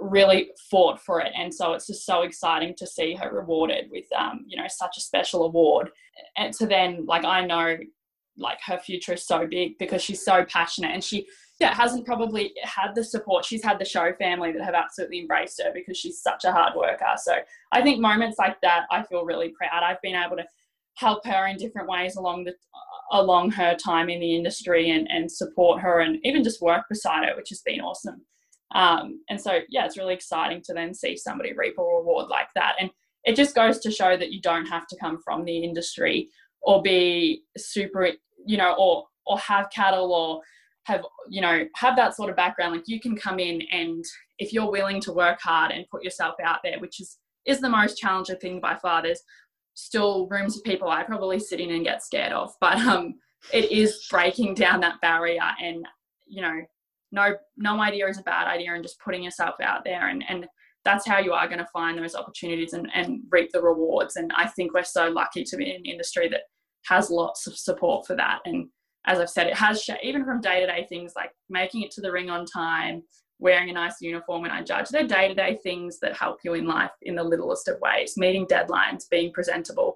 really 0.00 0.50
fought 0.70 1.00
for 1.00 1.20
it. 1.20 1.32
And 1.36 1.54
so 1.54 1.72
it's 1.72 1.86
just 1.86 2.06
so 2.06 2.22
exciting 2.22 2.74
to 2.78 2.86
see 2.86 3.14
her 3.14 3.30
rewarded 3.30 3.86
with 3.90 4.06
um, 4.16 4.44
you 4.46 4.56
know 4.56 4.66
such 4.68 4.96
a 4.96 5.00
special 5.00 5.44
award. 5.44 5.90
And 6.36 6.52
to 6.54 6.66
then 6.66 7.04
like 7.06 7.24
i 7.24 7.44
know 7.44 7.76
like 8.36 8.58
her 8.66 8.78
future 8.78 9.14
is 9.14 9.26
so 9.26 9.46
big 9.46 9.78
because 9.78 10.02
she's 10.02 10.24
so 10.24 10.44
passionate 10.44 10.90
and 10.92 11.04
she 11.04 11.26
yeah 11.64 11.74
hasn't 11.74 12.06
probably 12.06 12.52
had 12.62 12.94
the 12.94 13.04
support. 13.04 13.44
She's 13.44 13.64
had 13.64 13.78
the 13.78 13.84
show 13.84 14.12
family 14.14 14.52
that 14.52 14.62
have 14.62 14.74
absolutely 14.74 15.20
embraced 15.20 15.60
her 15.62 15.70
because 15.72 15.96
she's 15.96 16.20
such 16.20 16.44
a 16.44 16.52
hard 16.52 16.74
worker. 16.76 17.14
So 17.16 17.34
i 17.72 17.82
think 17.82 18.00
moments 18.00 18.38
like 18.38 18.60
that 18.60 18.82
i 18.90 19.02
feel 19.02 19.24
really 19.24 19.50
proud. 19.58 19.82
I've 19.82 20.02
been 20.02 20.14
able 20.14 20.36
to 20.36 20.46
help 20.96 21.24
her 21.26 21.46
in 21.46 21.56
different 21.56 21.88
ways 21.88 22.16
along 22.16 22.44
the 22.44 22.54
along 23.12 23.50
her 23.50 23.74
time 23.76 24.08
in 24.08 24.20
the 24.20 24.34
industry 24.34 24.90
and, 24.90 25.06
and 25.10 25.30
support 25.30 25.80
her 25.80 26.00
and 26.00 26.18
even 26.24 26.44
just 26.44 26.62
work 26.62 26.84
beside 26.88 27.24
her 27.26 27.36
which 27.36 27.50
has 27.50 27.60
been 27.60 27.80
awesome. 27.80 28.20
Um, 28.74 29.20
and 29.30 29.40
so, 29.40 29.60
yeah, 29.68 29.84
it's 29.86 29.96
really 29.96 30.14
exciting 30.14 30.60
to 30.62 30.74
then 30.74 30.94
see 30.94 31.16
somebody 31.16 31.52
reap 31.52 31.78
a 31.78 31.82
reward 31.82 32.28
like 32.28 32.48
that. 32.56 32.74
And 32.80 32.90
it 33.24 33.36
just 33.36 33.54
goes 33.54 33.78
to 33.80 33.90
show 33.90 34.16
that 34.16 34.32
you 34.32 34.40
don't 34.40 34.66
have 34.66 34.86
to 34.88 34.96
come 34.96 35.18
from 35.24 35.44
the 35.44 35.58
industry 35.58 36.28
or 36.60 36.82
be 36.82 37.42
super, 37.56 38.10
you 38.44 38.56
know, 38.56 38.74
or 38.78 39.06
or 39.26 39.38
have 39.38 39.70
cattle 39.70 40.12
or 40.12 40.42
have 40.84 41.02
you 41.28 41.40
know 41.40 41.64
have 41.76 41.96
that 41.96 42.14
sort 42.16 42.30
of 42.30 42.36
background. 42.36 42.74
Like 42.74 42.88
you 42.88 43.00
can 43.00 43.16
come 43.16 43.38
in 43.38 43.62
and 43.72 44.04
if 44.38 44.52
you're 44.52 44.70
willing 44.70 45.00
to 45.02 45.12
work 45.12 45.40
hard 45.42 45.70
and 45.70 45.88
put 45.90 46.04
yourself 46.04 46.34
out 46.42 46.58
there, 46.62 46.78
which 46.80 47.00
is 47.00 47.18
is 47.46 47.60
the 47.60 47.68
most 47.68 47.98
challenging 47.98 48.36
thing 48.36 48.60
by 48.60 48.76
far. 48.76 49.02
There's 49.02 49.22
still 49.74 50.28
rooms 50.28 50.56
of 50.56 50.64
people 50.64 50.88
I 50.88 51.02
probably 51.02 51.40
sit 51.40 51.60
in 51.60 51.70
and 51.70 51.84
get 51.84 52.02
scared 52.02 52.32
of, 52.32 52.52
but 52.60 52.78
um, 52.78 53.14
it 53.52 53.70
is 53.70 54.06
breaking 54.10 54.54
down 54.54 54.80
that 54.80 55.00
barrier 55.00 55.50
and 55.60 55.86
you 56.26 56.42
know 56.42 56.60
no 57.12 57.34
no 57.56 57.80
idea 57.80 58.08
is 58.08 58.18
a 58.18 58.22
bad 58.22 58.46
idea 58.46 58.72
and 58.72 58.82
just 58.82 59.00
putting 59.00 59.22
yourself 59.22 59.54
out 59.62 59.84
there 59.84 60.08
and 60.08 60.24
and 60.28 60.46
that's 60.84 61.06
how 61.06 61.18
you 61.18 61.32
are 61.32 61.46
going 61.46 61.58
to 61.58 61.68
find 61.72 61.98
those 61.98 62.14
opportunities 62.14 62.74
and, 62.74 62.88
and 62.94 63.22
reap 63.30 63.50
the 63.52 63.60
rewards 63.60 64.16
and 64.16 64.30
i 64.36 64.46
think 64.46 64.72
we're 64.72 64.82
so 64.82 65.08
lucky 65.08 65.44
to 65.44 65.56
be 65.56 65.70
in 65.70 65.76
an 65.76 65.84
industry 65.84 66.28
that 66.28 66.42
has 66.86 67.10
lots 67.10 67.46
of 67.46 67.56
support 67.56 68.06
for 68.06 68.16
that 68.16 68.40
and 68.44 68.68
as 69.06 69.18
i've 69.18 69.30
said 69.30 69.46
it 69.46 69.54
has 69.54 69.88
even 70.02 70.24
from 70.24 70.40
day-to-day 70.40 70.86
things 70.88 71.12
like 71.16 71.30
making 71.48 71.82
it 71.82 71.90
to 71.90 72.00
the 72.00 72.10
ring 72.10 72.30
on 72.30 72.44
time 72.46 73.02
wearing 73.38 73.70
a 73.70 73.72
nice 73.72 74.00
uniform 74.00 74.42
when 74.42 74.50
i 74.50 74.62
judge 74.62 74.88
they're 74.88 75.06
day-to-day 75.06 75.58
things 75.62 75.98
that 76.00 76.16
help 76.16 76.38
you 76.44 76.54
in 76.54 76.66
life 76.66 76.92
in 77.02 77.14
the 77.14 77.22
littlest 77.22 77.68
of 77.68 77.80
ways. 77.80 78.14
Meeting 78.16 78.46
deadlines 78.46 79.08
being 79.10 79.32
presentable 79.32 79.94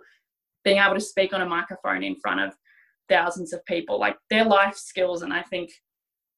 being 0.65 0.79
able 0.79 0.95
to 0.95 1.01
speak 1.01 1.33
on 1.33 1.43
a 1.43 1.47
microphone 1.47 2.03
in 2.03 2.17
front 2.17 2.41
of 2.41 2.53
thousands 3.09 3.53
of 3.53 3.65
people 3.65 3.99
like 3.99 4.17
their 4.29 4.45
life 4.45 4.77
skills 4.77 5.23
and 5.23 5.33
i 5.33 5.43
think 5.43 5.71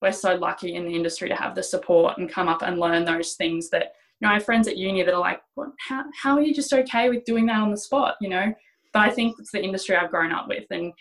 we're 0.02 0.12
so 0.12 0.34
lucky 0.34 0.74
in 0.74 0.86
the 0.86 0.94
industry 0.94 1.28
to 1.28 1.34
have 1.34 1.54
the 1.54 1.62
support 1.62 2.18
and 2.18 2.30
come 2.30 2.48
up 2.48 2.62
and 2.62 2.78
learn 2.78 3.04
those 3.04 3.34
things 3.34 3.68
that 3.70 3.92
you 4.20 4.26
know 4.26 4.30
I 4.30 4.34
have 4.34 4.44
friends 4.44 4.68
at 4.68 4.76
uni 4.76 5.02
that 5.02 5.14
are 5.14 5.20
like 5.20 5.40
what 5.54 5.70
how, 5.78 6.04
how 6.20 6.36
are 6.36 6.42
you 6.42 6.54
just 6.54 6.72
okay 6.72 7.08
with 7.08 7.24
doing 7.24 7.46
that 7.46 7.60
on 7.60 7.70
the 7.70 7.76
spot? 7.76 8.16
You 8.20 8.30
know? 8.30 8.54
But 8.92 9.00
I 9.00 9.10
think 9.10 9.36
it's 9.38 9.52
the 9.52 9.62
industry 9.62 9.96
I've 9.96 10.10
grown 10.10 10.32
up 10.32 10.48
with 10.48 10.64
and 10.70 10.92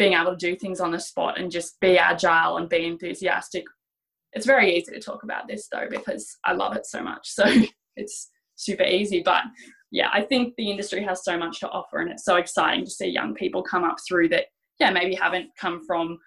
being 0.00 0.14
able 0.14 0.30
to 0.30 0.36
do 0.36 0.56
things 0.56 0.80
on 0.80 0.90
the 0.90 0.98
spot 0.98 1.38
and 1.38 1.50
just 1.50 1.78
be 1.78 1.98
agile 1.98 2.56
and 2.56 2.70
be 2.70 2.86
enthusiastic 2.86 3.64
it's 4.32 4.46
very 4.46 4.74
easy 4.74 4.92
to 4.92 5.00
talk 5.00 5.24
about 5.24 5.46
this 5.46 5.68
though 5.70 5.86
because 5.90 6.38
I 6.44 6.52
love 6.52 6.74
it 6.74 6.86
so 6.86 7.02
much 7.02 7.28
so 7.28 7.44
it's 7.96 8.30
super 8.56 8.84
easy 8.84 9.22
but 9.22 9.42
yeah 9.90 10.08
I 10.12 10.22
think 10.22 10.54
the 10.56 10.70
industry 10.70 11.04
has 11.04 11.22
so 11.22 11.36
much 11.36 11.60
to 11.60 11.68
offer 11.68 11.98
and 11.98 12.10
it's 12.10 12.24
so 12.24 12.36
exciting 12.36 12.84
to 12.86 12.90
see 12.90 13.08
young 13.08 13.34
people 13.34 13.62
come 13.62 13.84
up 13.84 13.96
through 14.08 14.30
that 14.30 14.46
yeah 14.78 14.90
maybe 14.90 15.14
haven't 15.14 15.50
come 15.58 15.84
from 15.86 16.18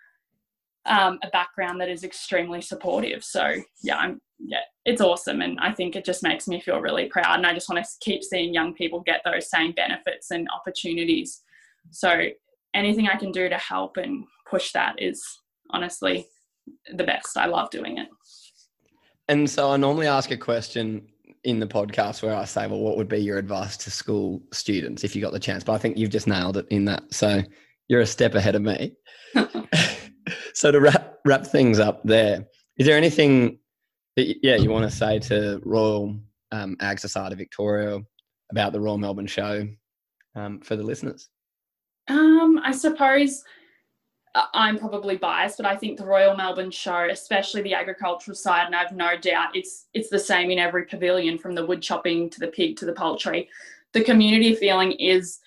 um, 0.86 1.20
a 1.24 1.30
background 1.30 1.80
that 1.82 1.90
is 1.90 2.04
extremely 2.04 2.62
supportive. 2.62 3.24
So 3.24 3.54
yeah, 3.82 3.98
I'm 3.98 4.22
yeah, 4.46 4.60
it's 4.84 5.00
awesome. 5.00 5.42
And 5.42 5.58
I 5.62 5.72
think 5.72 5.96
it 5.96 6.04
just 6.04 6.24
makes 6.24 6.48
me 6.48 6.60
feel 6.60 6.82
really 6.82 7.06
proud. 7.06 7.38
And 7.38 7.48
I 7.48 7.54
just 7.54 7.70
want 7.70 7.84
to 7.84 7.90
keep 8.02 8.24
seeing 8.24 8.54
young 8.54 8.74
people 8.74 9.00
get 9.00 9.22
those 9.24 9.50
same 9.50 9.72
benefits 9.72 10.32
and 10.32 10.50
opportunities. 10.54 11.42
So 11.92 12.26
anything 12.74 13.08
I 13.08 13.18
can 13.18 13.32
do 13.32 13.50
to 13.50 13.58
help 13.58 13.98
and 13.98 14.26
push 14.50 14.72
that 14.74 14.96
is 14.98 15.24
honestly 15.72 16.28
the 16.94 17.04
best. 17.04 17.38
I 17.38 17.46
love 17.46 17.70
doing 17.70 17.98
it. 17.98 18.08
And 19.28 19.50
so 19.50 19.72
I 19.72 19.78
normally 19.78 20.08
ask 20.08 20.32
a 20.32 20.38
question 20.38 21.08
in 21.44 21.60
the 21.60 21.68
podcast 21.68 22.24
where 22.24 22.36
I 22.36 22.46
say, 22.46 22.68
well, 22.68 22.80
what 22.80 22.98
would 22.98 23.10
be 23.10 23.20
your 23.20 23.38
advice 23.38 23.78
to 23.78 23.92
school 23.92 24.42
students 24.52 25.04
if 25.04 25.16
you 25.16 25.22
got 25.22 25.34
the 25.34 25.40
chance? 25.40 25.64
But 25.64 25.74
I 25.74 25.78
think 25.78 25.98
you've 25.98 26.10
just 26.10 26.28
nailed 26.28 26.58
it 26.58 26.68
in 26.70 26.86
that. 26.86 27.04
So 27.14 27.42
you're 27.88 28.02
a 28.02 28.06
step 28.06 28.36
ahead 28.36 28.56
of 28.56 28.62
me. 28.62 28.96
so 30.54 30.72
to 30.72 30.80
wrap 30.80 31.20
wrap 31.26 31.46
things 31.46 31.80
up 31.80 32.02
there, 32.04 32.46
is 32.78 32.86
there 32.86 32.98
anything 32.98 33.60
that 34.16 34.38
yeah 34.44 34.56
you 34.56 34.70
want 34.70 34.90
to 34.90 34.96
say 34.96 35.20
to 35.20 35.62
Royal 35.64 36.18
um, 36.52 36.76
Ag 36.80 37.00
Society 37.00 37.36
Victoria 37.36 38.00
about 38.52 38.74
the 38.74 38.80
Royal 38.80 38.98
Melbourne 38.98 39.28
Show 39.28 39.68
um, 40.36 40.62
for 40.62 40.76
the 40.76 40.84
listeners? 40.84 41.30
Um, 42.08 42.60
I 42.64 42.72
suppose 42.72 43.44
I'm 44.54 44.80
probably 44.80 45.16
biased, 45.16 45.58
but 45.58 45.66
I 45.66 45.76
think 45.76 45.98
the 45.98 46.06
Royal 46.06 46.36
Melbourne 46.36 46.72
Show, 46.72 47.08
especially 47.10 47.62
the 47.62 47.76
agricultural 47.76 48.36
side, 48.36 48.66
and 48.66 48.76
I've 48.76 48.92
no 48.92 49.16
doubt 49.16 49.56
it's 49.56 49.86
it's 49.94 50.10
the 50.10 50.20
same 50.20 50.50
in 50.50 50.58
every 50.58 50.86
pavilion, 50.86 51.38
from 51.38 51.54
the 51.54 51.66
wood 51.66 51.82
chopping 51.82 52.30
to 52.32 52.40
the 52.40 52.48
pig 52.48 52.76
to 52.78 52.86
the 52.86 52.94
poultry. 52.94 53.50
The 53.94 54.04
community 54.04 54.56
feeling 54.56 54.94
is, 54.94 55.40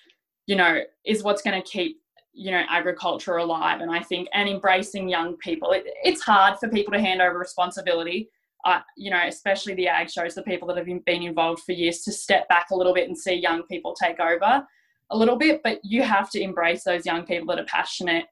you 0.45 0.55
know, 0.55 0.79
is 1.05 1.21
what's 1.21 1.41
going 1.41 1.61
to 1.61 1.67
keep 1.67 2.01
you 2.33 2.51
know 2.51 2.63
agriculture 2.69 3.37
alive, 3.37 3.81
and 3.81 3.91
I 3.91 4.01
think 4.01 4.29
and 4.33 4.47
embracing 4.47 5.09
young 5.09 5.35
people. 5.37 5.71
It, 5.71 5.85
it's 6.03 6.21
hard 6.21 6.57
for 6.57 6.69
people 6.69 6.93
to 6.93 7.01
hand 7.01 7.21
over 7.21 7.37
responsibility. 7.37 8.29
Uh, 8.63 8.79
you 8.95 9.11
know, 9.11 9.21
especially 9.27 9.73
the 9.75 9.87
ag 9.87 10.09
shows, 10.09 10.33
the 10.33 10.43
people 10.43 10.67
that 10.67 10.77
have 10.77 10.87
been 11.05 11.23
involved 11.23 11.63
for 11.63 11.73
years, 11.73 12.03
to 12.03 12.11
step 12.11 12.47
back 12.47 12.67
a 12.71 12.75
little 12.75 12.93
bit 12.93 13.07
and 13.07 13.17
see 13.17 13.33
young 13.33 13.63
people 13.63 13.93
take 13.93 14.19
over 14.19 14.65
a 15.09 15.17
little 15.17 15.37
bit. 15.37 15.61
But 15.63 15.79
you 15.83 16.03
have 16.03 16.29
to 16.31 16.41
embrace 16.41 16.83
those 16.83 17.05
young 17.05 17.25
people 17.25 17.47
that 17.47 17.59
are 17.59 17.65
passionate 17.65 18.25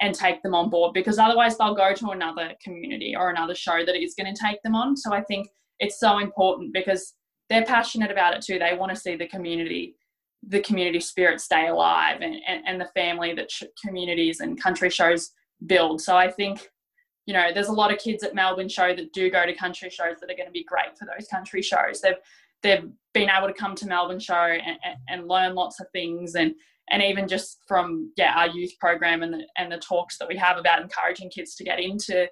and 0.00 0.14
take 0.14 0.42
them 0.42 0.54
on 0.54 0.70
board 0.70 0.92
because 0.92 1.18
otherwise 1.18 1.56
they'll 1.56 1.74
go 1.74 1.94
to 1.94 2.10
another 2.10 2.52
community 2.62 3.14
or 3.16 3.30
another 3.30 3.54
show 3.54 3.84
that 3.84 3.96
is 3.96 4.14
going 4.14 4.32
to 4.32 4.40
take 4.40 4.60
them 4.62 4.74
on. 4.74 4.96
So 4.96 5.12
I 5.12 5.22
think 5.22 5.48
it's 5.78 6.00
so 6.00 6.18
important 6.18 6.72
because 6.72 7.14
they're 7.48 7.64
passionate 7.64 8.10
about 8.10 8.34
it 8.34 8.42
too. 8.42 8.58
They 8.58 8.76
want 8.76 8.90
to 8.92 9.00
see 9.00 9.16
the 9.16 9.28
community, 9.28 9.94
the 10.46 10.60
community 10.60 11.00
spirit 11.00 11.40
stay 11.40 11.68
alive 11.68 12.20
and, 12.20 12.36
and, 12.46 12.62
and 12.66 12.80
the 12.80 12.88
family 12.94 13.34
that 13.34 13.50
sh- 13.50 13.64
communities 13.84 14.40
and 14.40 14.60
country 14.60 14.90
shows 14.90 15.30
build. 15.66 16.00
So 16.00 16.16
I 16.16 16.30
think, 16.30 16.68
you 17.26 17.34
know, 17.34 17.50
there's 17.54 17.68
a 17.68 17.72
lot 17.72 17.92
of 17.92 17.98
kids 17.98 18.24
at 18.24 18.34
Melbourne 18.34 18.68
show 18.68 18.94
that 18.94 19.12
do 19.12 19.30
go 19.30 19.46
to 19.46 19.54
country 19.54 19.90
shows 19.90 20.16
that 20.20 20.30
are 20.30 20.36
going 20.36 20.48
to 20.48 20.52
be 20.52 20.64
great 20.64 20.98
for 20.98 21.06
those 21.06 21.28
country 21.28 21.62
shows. 21.62 22.00
They've 22.00 22.14
they've 22.62 22.88
been 23.14 23.30
able 23.30 23.48
to 23.48 23.54
come 23.54 23.74
to 23.76 23.86
Melbourne 23.86 24.20
show 24.20 24.34
and, 24.34 24.76
and, 25.08 25.28
learn 25.28 25.54
lots 25.54 25.80
of 25.80 25.86
things 25.92 26.34
and 26.34 26.54
and 26.90 27.02
even 27.02 27.28
just 27.28 27.58
from 27.66 28.12
yeah 28.16 28.34
our 28.36 28.48
youth 28.48 28.72
program 28.78 29.22
and 29.22 29.34
the, 29.34 29.46
and 29.56 29.70
the 29.70 29.78
talks 29.78 30.18
that 30.18 30.28
we 30.28 30.36
have 30.36 30.58
about 30.58 30.80
encouraging 30.80 31.30
kids 31.30 31.54
to 31.56 31.64
get 31.64 31.80
into 31.80 32.28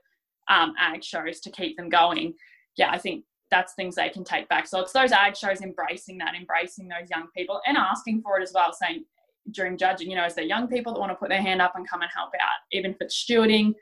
um, 0.49 0.73
ag 0.79 1.03
shows 1.03 1.41
to 1.41 1.51
keep 1.51 1.77
them 1.77 1.89
going. 1.89 2.35
Yeah 2.77 2.91
i 2.91 2.99
think 2.99 3.25
that's 3.51 3.75
things 3.75 3.95
they 3.95 4.09
can 4.09 4.25
take 4.25 4.49
back. 4.49 4.67
So 4.67 4.81
it's 4.81 4.93
those 4.93 5.13
ag 5.13 5.37
shows 5.37 5.61
embracing 5.61 6.19
that 6.19 6.35
embracing 6.35 6.89
those 6.89 7.09
young 7.11 7.29
people 7.37 7.61
and 7.67 7.77
asking 7.77 8.23
for 8.23 8.39
it 8.39 8.43
as 8.43 8.53
well 8.55 8.73
saying 8.73 9.05
during 9.53 9.79
judging 9.79 10.11
you 10.11 10.17
know 10.17 10.27
is 10.27 10.35
there 10.35 10.45
young 10.45 10.67
people 10.67 10.93
that 10.93 11.01
want 11.01 11.13
to 11.13 11.17
put 11.17 11.29
their 11.29 11.41
hand 11.41 11.63
up 11.63 11.75
and 11.77 11.89
come 11.89 12.03
and 12.03 12.11
help 12.15 12.31
out 12.35 12.59
even 12.73 12.91
if 12.91 12.97
it's 13.01 13.25
stewarding 13.25 13.73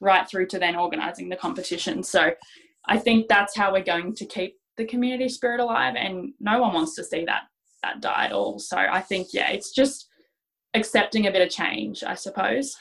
right 0.00 0.28
through 0.28 0.46
to 0.46 0.58
then 0.58 0.76
organizing 0.76 1.28
the 1.28 1.36
competition. 1.36 2.02
So 2.02 2.32
i 2.86 2.98
think 2.98 3.28
that's 3.28 3.56
how 3.56 3.72
we're 3.72 3.82
going 3.82 4.14
to 4.14 4.26
keep 4.26 4.56
the 4.76 4.84
community 4.84 5.28
spirit 5.28 5.60
alive 5.60 5.94
and 5.96 6.32
no 6.40 6.60
one 6.60 6.72
wants 6.72 6.94
to 6.94 7.04
see 7.04 7.24
that 7.24 7.42
that 7.82 8.00
die 8.00 8.26
at 8.26 8.32
all 8.32 8.58
so 8.58 8.76
i 8.76 9.00
think 9.00 9.28
yeah 9.32 9.50
it's 9.50 9.72
just 9.72 10.08
accepting 10.76 11.26
a 11.26 11.32
bit 11.32 11.42
of 11.42 11.50
change, 11.50 12.04
I 12.04 12.14
suppose. 12.14 12.76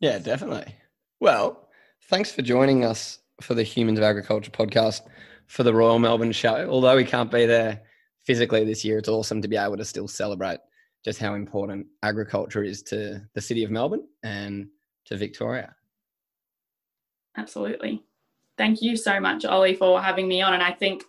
Yeah, 0.00 0.18
definitely. 0.18 0.74
Well, 1.20 1.68
thanks 2.08 2.30
for 2.30 2.42
joining 2.42 2.84
us 2.84 3.18
for 3.40 3.54
the 3.54 3.62
Humans 3.62 3.98
of 3.98 4.04
Agriculture 4.04 4.50
podcast 4.50 5.02
for 5.46 5.62
the 5.62 5.74
Royal 5.74 5.98
Melbourne 5.98 6.32
show. 6.32 6.68
Although 6.70 6.96
we 6.96 7.04
can't 7.04 7.30
be 7.30 7.46
there 7.46 7.82
physically 8.24 8.64
this 8.64 8.84
year, 8.84 8.98
it's 8.98 9.08
awesome 9.08 9.42
to 9.42 9.48
be 9.48 9.56
able 9.56 9.76
to 9.76 9.84
still 9.84 10.06
celebrate 10.06 10.60
just 11.04 11.18
how 11.18 11.34
important 11.34 11.86
agriculture 12.02 12.62
is 12.62 12.82
to 12.82 13.22
the 13.34 13.40
city 13.40 13.64
of 13.64 13.70
Melbourne 13.70 14.06
and 14.22 14.68
to 15.06 15.16
Victoria. 15.16 15.74
Absolutely. 17.36 18.04
Thank 18.58 18.82
you 18.82 18.96
so 18.96 19.20
much, 19.20 19.44
Ollie, 19.44 19.74
for 19.74 20.02
having 20.02 20.28
me 20.28 20.42
on. 20.42 20.54
And 20.54 20.62
I 20.62 20.72
think 20.72 21.04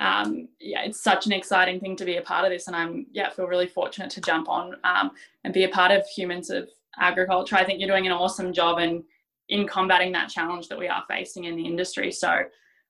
um, 0.00 0.48
yeah, 0.58 0.82
it's 0.82 1.02
such 1.02 1.26
an 1.26 1.32
exciting 1.32 1.78
thing 1.78 1.94
to 1.96 2.06
be 2.06 2.16
a 2.16 2.22
part 2.22 2.46
of 2.46 2.50
this, 2.50 2.66
and 2.66 2.74
I'm 2.74 3.06
yeah 3.12 3.28
feel 3.28 3.46
really 3.46 3.66
fortunate 3.66 4.10
to 4.12 4.22
jump 4.22 4.48
on 4.48 4.74
um, 4.82 5.10
and 5.44 5.52
be 5.52 5.64
a 5.64 5.68
part 5.68 5.92
of 5.92 6.06
Humans 6.06 6.48
of 6.48 6.68
Agriculture. 6.98 7.56
I 7.56 7.64
think 7.64 7.78
you're 7.78 7.88
doing 7.88 8.06
an 8.06 8.12
awesome 8.12 8.52
job 8.52 8.78
in 8.78 9.04
in 9.50 9.68
combating 9.68 10.12
that 10.12 10.30
challenge 10.30 10.68
that 10.68 10.78
we 10.78 10.88
are 10.88 11.04
facing 11.08 11.44
in 11.44 11.56
the 11.56 11.66
industry. 11.66 12.10
So 12.10 12.44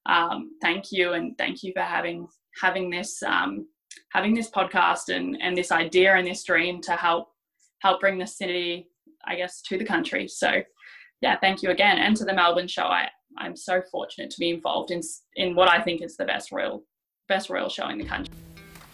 um, 0.06 0.52
thank 0.62 0.92
you, 0.92 1.14
and 1.14 1.36
thank 1.36 1.64
you 1.64 1.72
for 1.72 1.82
having 1.82 2.28
having 2.62 2.90
this 2.90 3.20
um, 3.24 3.66
having 4.12 4.32
this 4.32 4.48
podcast 4.48 5.14
and 5.14 5.36
and 5.42 5.56
this 5.56 5.72
idea 5.72 6.14
and 6.14 6.24
this 6.24 6.44
dream 6.44 6.80
to 6.82 6.92
help 6.92 7.30
help 7.80 8.00
bring 8.00 8.18
the 8.18 8.26
city, 8.26 8.86
I 9.26 9.34
guess, 9.34 9.62
to 9.62 9.76
the 9.76 9.84
country. 9.84 10.28
So 10.28 10.62
yeah, 11.22 11.36
thank 11.40 11.60
you 11.60 11.70
again, 11.70 11.98
and 11.98 12.16
to 12.18 12.24
the 12.24 12.34
Melbourne 12.34 12.68
show. 12.68 12.84
I 12.84 13.08
I'm 13.38 13.56
so 13.56 13.82
fortunate 13.90 14.30
to 14.30 14.38
be 14.38 14.50
involved 14.50 14.90
in 14.90 15.00
in 15.36 15.54
what 15.54 15.70
I 15.70 15.80
think 15.80 16.02
is 16.02 16.16
the 16.16 16.24
best 16.24 16.52
royal 16.52 16.84
best 17.28 17.50
royal 17.50 17.68
show 17.68 17.88
in 17.88 17.98
the 17.98 18.04
country. 18.04 18.34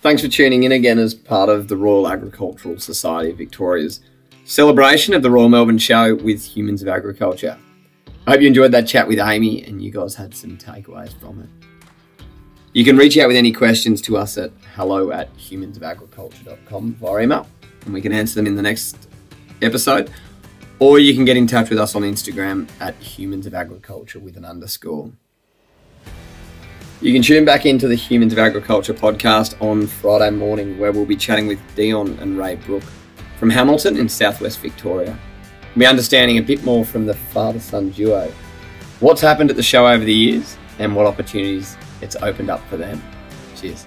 Thanks 0.03 0.22
for 0.22 0.28
tuning 0.28 0.62
in 0.62 0.72
again 0.72 0.99
as 0.99 1.14
part 1.14 1.49
of 1.49 1.68
the 1.68 1.76
Royal 1.76 2.07
Agricultural 2.07 2.78
Society 2.78 3.30
of 3.30 3.39
Victoria's 3.39 4.01
celebration 4.45 5.14
of 5.14 5.22
the 5.22 5.30
Royal 5.30 5.49
Melbourne 5.49 5.78
Show 5.78 6.14
with 6.14 6.45
Humans 6.45 6.82
of 6.82 6.89
Agriculture. 6.89 7.59
I 8.26 8.32
hope 8.32 8.41
you 8.41 8.47
enjoyed 8.47 8.72
that 8.72 8.87
chat 8.87 9.09
with 9.09 9.18
Amy 9.18 9.64
and 9.64 9.82
you 9.82 9.91
guys 9.91 10.14
had 10.14 10.34
some 10.34 10.59
takeaways 10.59 11.18
from 11.18 11.41
it. 11.43 11.49
You 12.72 12.84
can 12.84 12.97
reach 12.97 13.16
out 13.18 13.28
with 13.28 13.37
any 13.37 13.53
questions 13.53 14.01
to 14.03 14.16
us 14.16 14.37
at 14.37 14.53
hello 14.74 15.11
at 15.11 15.34
humansofagriculture.com 15.39 16.95
via 16.95 17.22
email 17.22 17.49
and 17.84 17.95
we 17.95 18.01
can 18.01 18.12
answer 18.12 18.34
them 18.34 18.47
in 18.47 18.55
the 18.55 18.62
next 18.62 19.09
episode. 19.62 20.11
Or 20.79 20.99
you 20.99 21.14
can 21.14 21.24
get 21.24 21.37
in 21.37 21.47
touch 21.47 21.70
with 21.70 21.79
us 21.79 21.95
on 21.95 22.03
Instagram 22.03 22.68
at 22.81 22.95
humans 22.97 23.47
of 23.47 23.55
agriculture 23.55 24.18
with 24.18 24.37
an 24.37 24.45
underscore. 24.45 25.11
You 27.01 27.12
can 27.12 27.22
tune 27.22 27.45
back 27.45 27.66
into 27.66 27.89
the 27.89 27.95
Humans 27.95 28.33
of 28.33 28.39
Agriculture 28.39 28.95
podcast 28.95 29.61
on 29.61 29.87
Friday 29.87 30.31
morning, 30.31 30.79
where 30.79 30.93
we'll 30.93 31.07
be 31.07 31.16
chatting 31.16 31.47
with 31.47 31.61
Dion 31.74 32.18
and 32.20 32.39
Ray 32.39 32.57
Brook 32.57 32.83
from 33.39 33.51
Hamilton 33.51 33.97
in 33.97 34.09
southwest 34.09 34.61
Victoria. 34.61 35.18
We'll 35.74 35.81
be 35.81 35.87
understanding 35.87 36.39
a 36.39 36.43
bit 36.43 36.64
more 36.64 36.85
from 36.85 37.07
the 37.07 37.14
father 37.14 37.61
son 37.61 37.91
duo, 37.91 38.33
what's 39.01 39.20
happened 39.20 39.51
at 39.51 39.57
the 39.57 39.62
show 39.62 39.87
over 39.87 40.05
the 40.05 40.12
years, 40.12 40.57
and 40.79 40.97
what 40.97 41.07
opportunities 41.07 41.77
it's 42.01 42.16
opened 42.16 42.51
up 42.51 42.66
for 42.68 42.77
them. 42.77 43.03
Cheers. 43.57 43.87